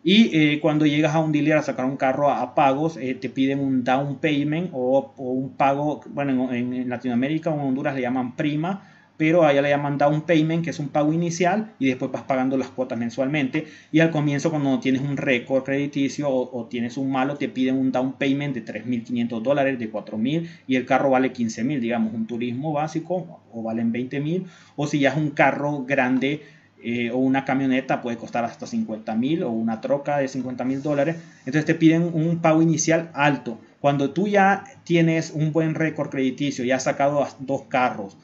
Y 0.03 0.37
eh, 0.37 0.59
cuando 0.61 0.85
llegas 0.85 1.13
a 1.13 1.19
un 1.19 1.31
dealer 1.31 1.57
a 1.57 1.61
sacar 1.61 1.85
un 1.85 1.97
carro 1.97 2.29
a, 2.29 2.55
pagos, 2.55 2.97
eh, 2.97 3.15
te 3.15 3.29
piden 3.29 3.59
un 3.59 3.83
down 3.83 4.19
payment 4.19 4.69
o, 4.71 5.13
un 5.17 5.49
pago, 5.57 6.01
bueno, 6.09 6.53
en, 6.53 6.87
Latinoamérica 6.87 7.49
o 7.49 7.55
en 7.55 7.59
Honduras 7.59 7.95
le 7.95 8.01
llaman 8.01 8.35
prima, 8.35 8.83
pero 9.17 9.43
allá 9.43 9.61
le 9.61 9.69
llaman 9.69 9.97
down 9.97 10.21
payment, 10.21 10.63
que 10.63 10.69
es 10.69 10.79
un 10.79 10.87
pago 10.87 11.11
inicial, 11.11 11.73
y 11.77 11.87
después 11.87 12.09
vas 12.09 12.23
pagando 12.23 12.55
las 12.55 12.69
cuotas 12.69 12.97
mensualmente. 12.97 13.65
Y 13.91 13.99
al 13.99 14.11
comienzo, 14.11 14.49
cuando 14.49 14.79
tienes 14.79 15.01
un 15.01 15.17
récord 15.17 15.65
crediticio 15.65 16.29
o, 16.29 16.67
tienes 16.69 16.95
un 16.95 17.11
malo, 17.11 17.35
te 17.35 17.49
piden 17.49 17.75
un 17.75 17.91
down 17.91 18.13
payment 18.13 18.55
de 18.55 18.63
3.500 18.63 19.41
dólares, 19.41 19.77
de 19.77 19.91
4.000, 19.91 20.47
y 20.67 20.77
el 20.77 20.85
carro 20.85 21.09
vale 21.09 21.33
15.000, 21.33 21.81
digamos, 21.81 22.13
un 22.13 22.27
turismo 22.27 22.71
básico, 22.71 23.41
o 23.51 23.61
valen 23.61 23.91
20.000, 23.91 24.45
o 24.77 24.87
si 24.87 24.99
ya 24.99 25.09
es 25.09 25.17
un 25.17 25.31
carro 25.31 25.83
grande, 25.83 26.41
eh, 26.81 27.11
o 27.11 27.17
una 27.17 27.45
camioneta 27.45 28.01
puede 28.01 28.17
costar 28.17 28.45
hasta 28.45 28.65
50 28.65 29.15
mil 29.15 29.43
o 29.43 29.51
una 29.51 29.81
troca 29.81 30.17
de 30.17 30.27
50 30.27 30.63
mil 30.63 30.81
dólares. 30.81 31.17
Entonces 31.39 31.65
te 31.65 31.75
piden 31.75 32.09
un 32.13 32.39
pago 32.39 32.61
inicial 32.61 33.11
alto. 33.13 33.59
Cuando 33.79 34.11
tú 34.11 34.27
ya 34.27 34.63
tienes 34.83 35.31
un 35.31 35.51
buen 35.51 35.75
récord 35.75 36.09
crediticio, 36.09 36.65
ya 36.65 36.77
has 36.77 36.83
sacado 36.83 37.25
dos 37.39 37.63
carros 37.63 38.17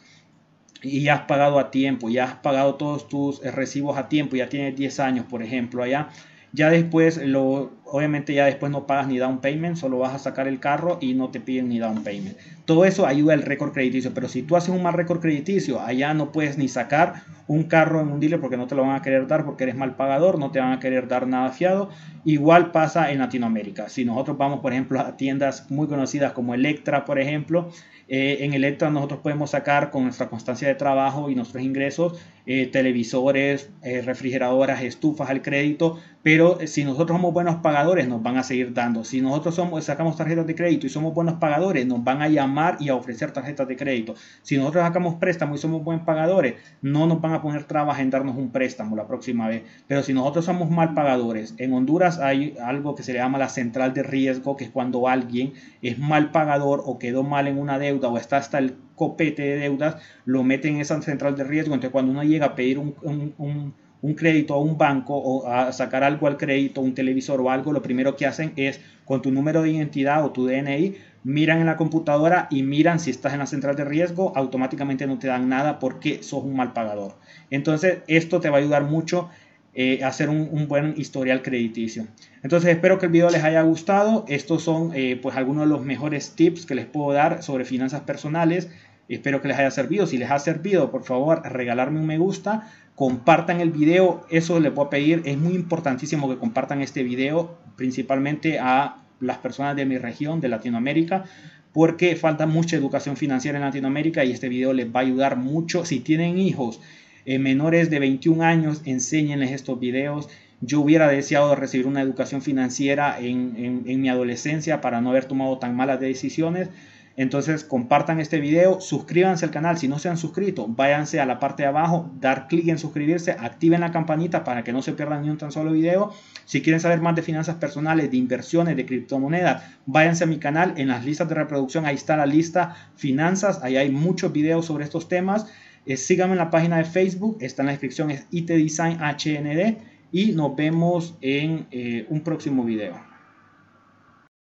y 0.82 1.02
ya 1.02 1.16
has 1.16 1.22
pagado 1.22 1.60
a 1.60 1.72
tiempo, 1.72 2.10
ya 2.10 2.26
has 2.26 2.36
pagado 2.36 2.76
todos 2.76 3.08
tus 3.10 3.42
recibos 3.42 3.98
a 3.98 4.08
tiempo, 4.08 4.36
ya 4.36 4.50
tienes 4.50 4.76
10 4.76 5.00
años, 5.00 5.26
por 5.26 5.42
ejemplo, 5.42 5.82
allá, 5.84 6.10
ya 6.52 6.70
después, 6.70 7.18
lo, 7.18 7.72
obviamente 7.96 8.34
ya 8.34 8.46
después 8.46 8.74
no 8.74 8.86
pagas 8.86 9.08
ni 9.08 9.18
down 9.18 9.40
payment, 9.40 9.78
solo 9.78 10.00
vas 10.00 10.14
a 10.14 10.20
sacar 10.20 10.50
el 10.50 10.60
carro 10.60 10.98
y 11.00 11.14
no 11.14 11.30
te 11.30 11.40
piden 11.40 11.70
ni 11.70 11.80
down 11.80 12.04
payment. 12.04 12.36
Todo 12.66 12.84
eso 12.84 13.06
ayuda 13.06 13.34
al 13.34 13.42
récord 13.42 13.72
crediticio, 13.72 14.14
pero 14.14 14.28
si 14.28 14.42
tú 14.42 14.58
haces 14.58 14.76
un 14.76 14.84
mal 14.84 14.96
récord 14.96 15.22
crediticio, 15.22 15.80
allá 15.80 16.14
no 16.14 16.34
puedes 16.34 16.58
ni 16.58 16.68
sacar 16.68 17.24
un 17.48 17.64
carro 17.64 18.02
en 18.02 18.10
un 18.10 18.20
dealer 18.20 18.42
porque 18.42 18.58
no 18.58 18.68
te 18.68 18.76
lo 18.76 18.82
van 18.82 18.98
a 18.98 19.02
querer 19.02 19.28
dar 19.28 19.46
porque 19.46 19.64
eres 19.64 19.76
mal 19.76 19.96
pagador, 19.96 20.40
no 20.40 20.52
te 20.52 20.60
van 20.60 20.74
a 20.74 20.80
querer 20.82 21.08
dar 21.08 21.26
nada 21.26 21.52
fiado. 21.52 21.90
Igual 22.26 22.72
pasa 22.72 23.12
en 23.12 23.20
Latinoamérica. 23.20 23.88
Si 23.88 24.04
nosotros 24.04 24.38
vamos, 24.38 24.60
por 24.60 24.74
ejemplo, 24.74 25.00
a 25.00 25.16
tiendas 25.16 25.72
muy 25.72 25.88
conocidas 25.88 26.34
como 26.34 26.54
Electra, 26.54 27.06
por 27.06 27.18
ejemplo, 27.18 27.70
eh, 28.08 28.38
en 28.42 28.54
Electra 28.54 28.90
nosotros 28.92 29.22
podemos 29.22 29.52
sacar 29.52 29.90
con 29.90 30.04
nuestra 30.04 30.30
constancia 30.30 30.68
de 30.68 30.76
trabajo 30.76 31.30
y 31.30 31.36
nuestros 31.36 31.64
ingresos 31.64 32.20
eh, 32.46 32.68
televisores, 32.68 33.72
eh, 33.82 34.02
refrigeradoras, 34.02 34.84
estufas 34.84 35.32
al 35.32 35.42
crédito, 35.42 36.00
pero 36.22 36.60
si 36.68 36.84
nosotros 36.84 37.18
somos 37.18 37.34
buenos 37.34 37.56
pagadores 37.58 37.85
nos 37.86 38.24
van 38.24 38.38
a 38.38 38.44
seguir 38.44 38.74
dando. 38.74 39.04
Si 39.04 39.22
nosotros 39.22 39.56
somos, 39.56 39.84
sacamos 39.84 40.18
tarjetas 40.18 40.48
de 40.48 40.56
crédito 40.56 40.88
y 40.88 40.90
somos 40.90 41.14
buenos 41.14 41.36
pagadores, 41.36 41.86
nos 41.86 42.04
van 42.04 42.22
a 42.22 42.28
llamar 42.28 42.78
y 42.80 42.90
a 42.90 42.96
ofrecer 42.96 43.32
tarjetas 43.32 43.68
de 43.68 43.76
crédito. 43.76 44.16
Si 44.42 44.58
nosotros 44.58 44.84
sacamos 44.84 45.16
préstamo 45.16 45.56
y 45.56 45.58
somos 45.58 45.84
buenos 45.84 46.04
pagadores, 46.06 46.56
no 46.82 47.06
nos 47.06 47.22
van 47.22 47.34
a 47.34 47.42
poner 47.42 47.66
trabas 47.66 48.00
en 48.00 48.10
darnos 48.10 48.36
un 48.38 48.52
préstamo 48.52 48.96
la 48.96 49.08
próxima 49.08 49.48
vez. 49.48 49.64
Pero 49.88 50.02
si 50.04 50.14
nosotros 50.14 50.46
somos 50.46 50.70
mal 50.70 50.94
pagadores, 50.94 51.54
en 51.58 51.74
Honduras 51.74 52.20
hay 52.20 52.58
algo 52.64 52.96
que 52.96 53.04
se 53.04 53.14
le 53.14 53.20
llama 53.20 53.38
la 53.38 53.50
central 53.50 53.94
de 53.94 54.04
riesgo, 54.04 54.58
que 54.58 54.66
es 54.66 54.70
cuando 54.72 55.08
alguien 55.08 55.54
es 55.82 56.00
mal 56.00 56.32
pagador 56.32 56.82
o 56.86 56.98
quedó 56.98 57.24
mal 57.24 57.48
en 57.48 57.60
una 57.60 57.78
deuda 57.78 58.08
o 58.08 58.18
está 58.18 58.38
hasta 58.38 58.58
el 58.58 58.76
copete 58.96 59.44
de 59.44 59.58
deudas, 59.58 59.98
lo 60.26 60.44
mete 60.44 60.70
en 60.70 60.80
esa 60.80 61.02
central 61.02 61.36
de 61.36 61.44
riesgo. 61.44 61.74
Entonces, 61.74 61.92
cuando 61.92 62.12
uno 62.12 62.24
llega 62.24 62.48
a 62.48 62.56
pedir 62.56 62.80
un, 62.80 63.74
crédito 64.14 64.54
a 64.54 64.60
un 64.60 64.78
banco 64.78 65.16
o 65.16 65.48
a 65.48 65.72
sacar 65.72 66.04
algo 66.04 66.28
al 66.28 66.38
crédito, 66.38 66.82
un 66.82 66.94
televisor 66.94 67.42
o 67.42 67.50
algo, 67.50 67.74
lo 67.74 67.82
primero 67.82 68.16
que 68.16 68.26
hacen 68.26 68.54
es 68.56 68.80
con 69.06 69.22
tu 69.22 69.32
número 69.32 69.64
de 69.64 69.72
identidad 69.72 70.24
o 70.24 70.32
tu 70.32 70.46
DNI, 70.46 70.96
miran 71.24 71.60
en 71.60 71.66
la 71.66 71.78
computadora 71.78 72.48
y 72.52 72.62
miran 72.62 73.00
si 73.00 73.10
estás 73.10 73.34
en 73.34 73.40
la 73.40 73.48
central 73.48 73.76
de 73.76 73.86
riesgo, 73.86 74.34
automáticamente 74.36 75.08
no 75.08 75.18
te 75.18 75.28
dan 75.28 75.50
nada 75.50 75.80
porque 75.80 76.22
sos 76.22 76.44
un 76.44 76.56
mal 76.56 76.74
pagador. 76.74 77.16
Entonces, 77.50 78.00
esto 78.08 78.40
te 78.40 78.50
va 78.50 78.58
a 78.58 78.60
ayudar 78.60 78.84
mucho 78.84 79.30
eh, 79.78 80.02
a 80.06 80.08
hacer 80.08 80.30
un, 80.30 80.70
buen 80.70 80.94
historial 80.96 81.42
crediticio. 81.42 82.08
Entonces 82.42 82.72
espero 82.72 82.98
que 82.98 83.08
el 83.08 83.12
video 83.12 83.30
les 83.30 83.44
haya 83.44 83.62
gustado. 83.64 84.24
Estos 84.30 84.64
son 84.64 84.92
eh, 84.96 85.20
pues 85.22 85.36
algunos 85.36 85.64
de 85.64 85.70
los 85.70 85.84
mejores 85.84 86.32
tips 86.34 86.66
que 86.66 86.76
les 86.76 86.86
puedo 86.86 87.12
dar 87.12 87.44
sobre 87.44 87.66
finanzas 87.66 88.00
personales. 88.04 88.70
Espero 89.08 89.42
que 89.42 89.48
les 89.48 89.58
haya 89.58 89.72
servido. 89.72 90.08
Si 90.08 90.18
les 90.18 90.32
ha 90.32 90.40
servido, 90.40 90.90
por 90.92 91.04
favor, 91.04 91.42
regalarme 91.44 92.00
un 92.00 92.08
me 92.08 92.18
gusta. 92.18 92.72
Compartan 92.96 93.62
el 93.62 93.72
video. 93.72 94.26
Eso 94.30 94.60
les 94.60 94.72
puedo 94.72 94.90
pedir. 94.90 95.22
Es 95.26 95.38
muy 95.38 95.54
importantísimo 95.54 96.30
que 96.30 96.38
compartan 96.38 96.82
este 96.82 97.04
video, 97.04 97.58
principalmente 97.76 98.60
a 98.60 99.04
las 99.20 99.38
personas 99.38 99.76
de 99.76 99.86
mi 99.86 99.98
región, 99.98 100.42
de 100.42 100.50
Latinoamérica, 100.50 101.26
porque 101.72 102.16
falta 102.16 102.48
mucha 102.48 102.76
educación 102.76 103.16
financiera 103.16 103.58
en 103.58 103.66
Latinoamérica 103.66 104.24
y 104.24 104.32
este 104.32 104.50
video 104.50 104.74
les 104.74 104.88
va 104.88 105.02
a 105.02 105.04
ayudar 105.04 105.38
mucho. 105.38 105.86
Si 105.86 106.00
tienen 106.00 106.40
hijos 106.40 106.82
eh, 107.26 107.38
menores 107.38 107.90
de 107.90 108.00
21 108.00 108.44
años, 108.44 108.82
enséñenles 108.86 109.52
estos 109.52 109.80
videos. 109.80 110.30
Yo 110.62 110.80
hubiera 110.80 111.10
deseado 111.10 111.54
recibir 111.56 111.86
una 111.86 112.02
educación 112.02 112.42
financiera 112.42 113.20
en 113.20 114.02
mi 114.02 114.10
adolescencia 114.10 114.80
para 114.82 115.02
no 115.02 115.10
haber 115.10 115.26
tomado 115.26 115.60
tan 115.60 115.76
malas 115.76 116.00
decisiones 116.00 116.70
entonces 117.18 117.64
compartan 117.64 118.20
este 118.20 118.42
video, 118.42 118.82
suscríbanse 118.82 119.46
al 119.46 119.52
canal 119.52 119.78
si 119.78 119.88
no 119.88 120.00
se 120.00 120.10
han 120.10 120.18
suscrito, 120.18 120.68
váyanse 120.68 121.22
a 121.22 121.26
la 121.26 121.40
parte 121.40 121.64
de 121.64 121.70
abajo, 121.70 122.12
dar 122.20 122.48
clic 122.48 122.68
en 122.68 122.78
suscribirse, 122.78 123.32
activen 123.32 123.80
la 123.80 123.92
campanita 123.92 124.44
para 124.44 124.64
que 124.64 124.74
no 124.74 124.82
se 124.82 124.92
pierdan 124.92 125.22
ni 125.22 125.30
un 125.30 125.38
tan 125.38 125.52
solo 125.52 125.72
video. 125.72 126.12
Si 126.44 126.62
quieren 126.62 126.82
saber 126.82 127.00
más 127.00 127.16
de 127.16 127.22
finanzas 127.22 127.56
personales, 127.56 128.12
de 128.12 128.18
inversiones, 128.18 128.76
de 128.76 128.86
criptomonedas, 128.86 129.64
váyanse 129.86 130.26
a 130.26 130.28
mi 130.28 130.40
canal, 130.40 130.74
en 130.76 130.90
las 130.90 131.06
listas 131.06 131.30
de 131.30 131.36
reproducción, 131.36 131.86
ahí 131.86 131.96
está 131.96 132.18
la 132.18 132.26
lista 132.26 132.76
finanzas, 132.98 133.62
ahí 133.64 133.78
hay 133.78 133.90
muchos 133.90 134.34
videos 134.34 134.66
sobre 134.66 134.84
estos 134.84 135.08
temas. 135.08 135.48
Eh, 135.86 135.96
síganme 135.96 136.34
en 136.34 136.40
la 136.40 136.50
página 136.50 136.78
de 136.78 136.84
Facebook, 136.84 137.38
está 137.40 137.62
en 137.62 137.68
la 137.68 137.72
descripción, 137.72 138.12
es 138.12 138.26
IT 138.32 138.48
Design 138.48 138.98
HND 139.00 139.78
y 140.12 140.34
nos 140.34 140.56
vemos 140.56 141.16
en 141.22 141.68
eh, 141.72 142.06
un 142.10 142.22
próximo 142.22 142.66
video. 142.66 143.15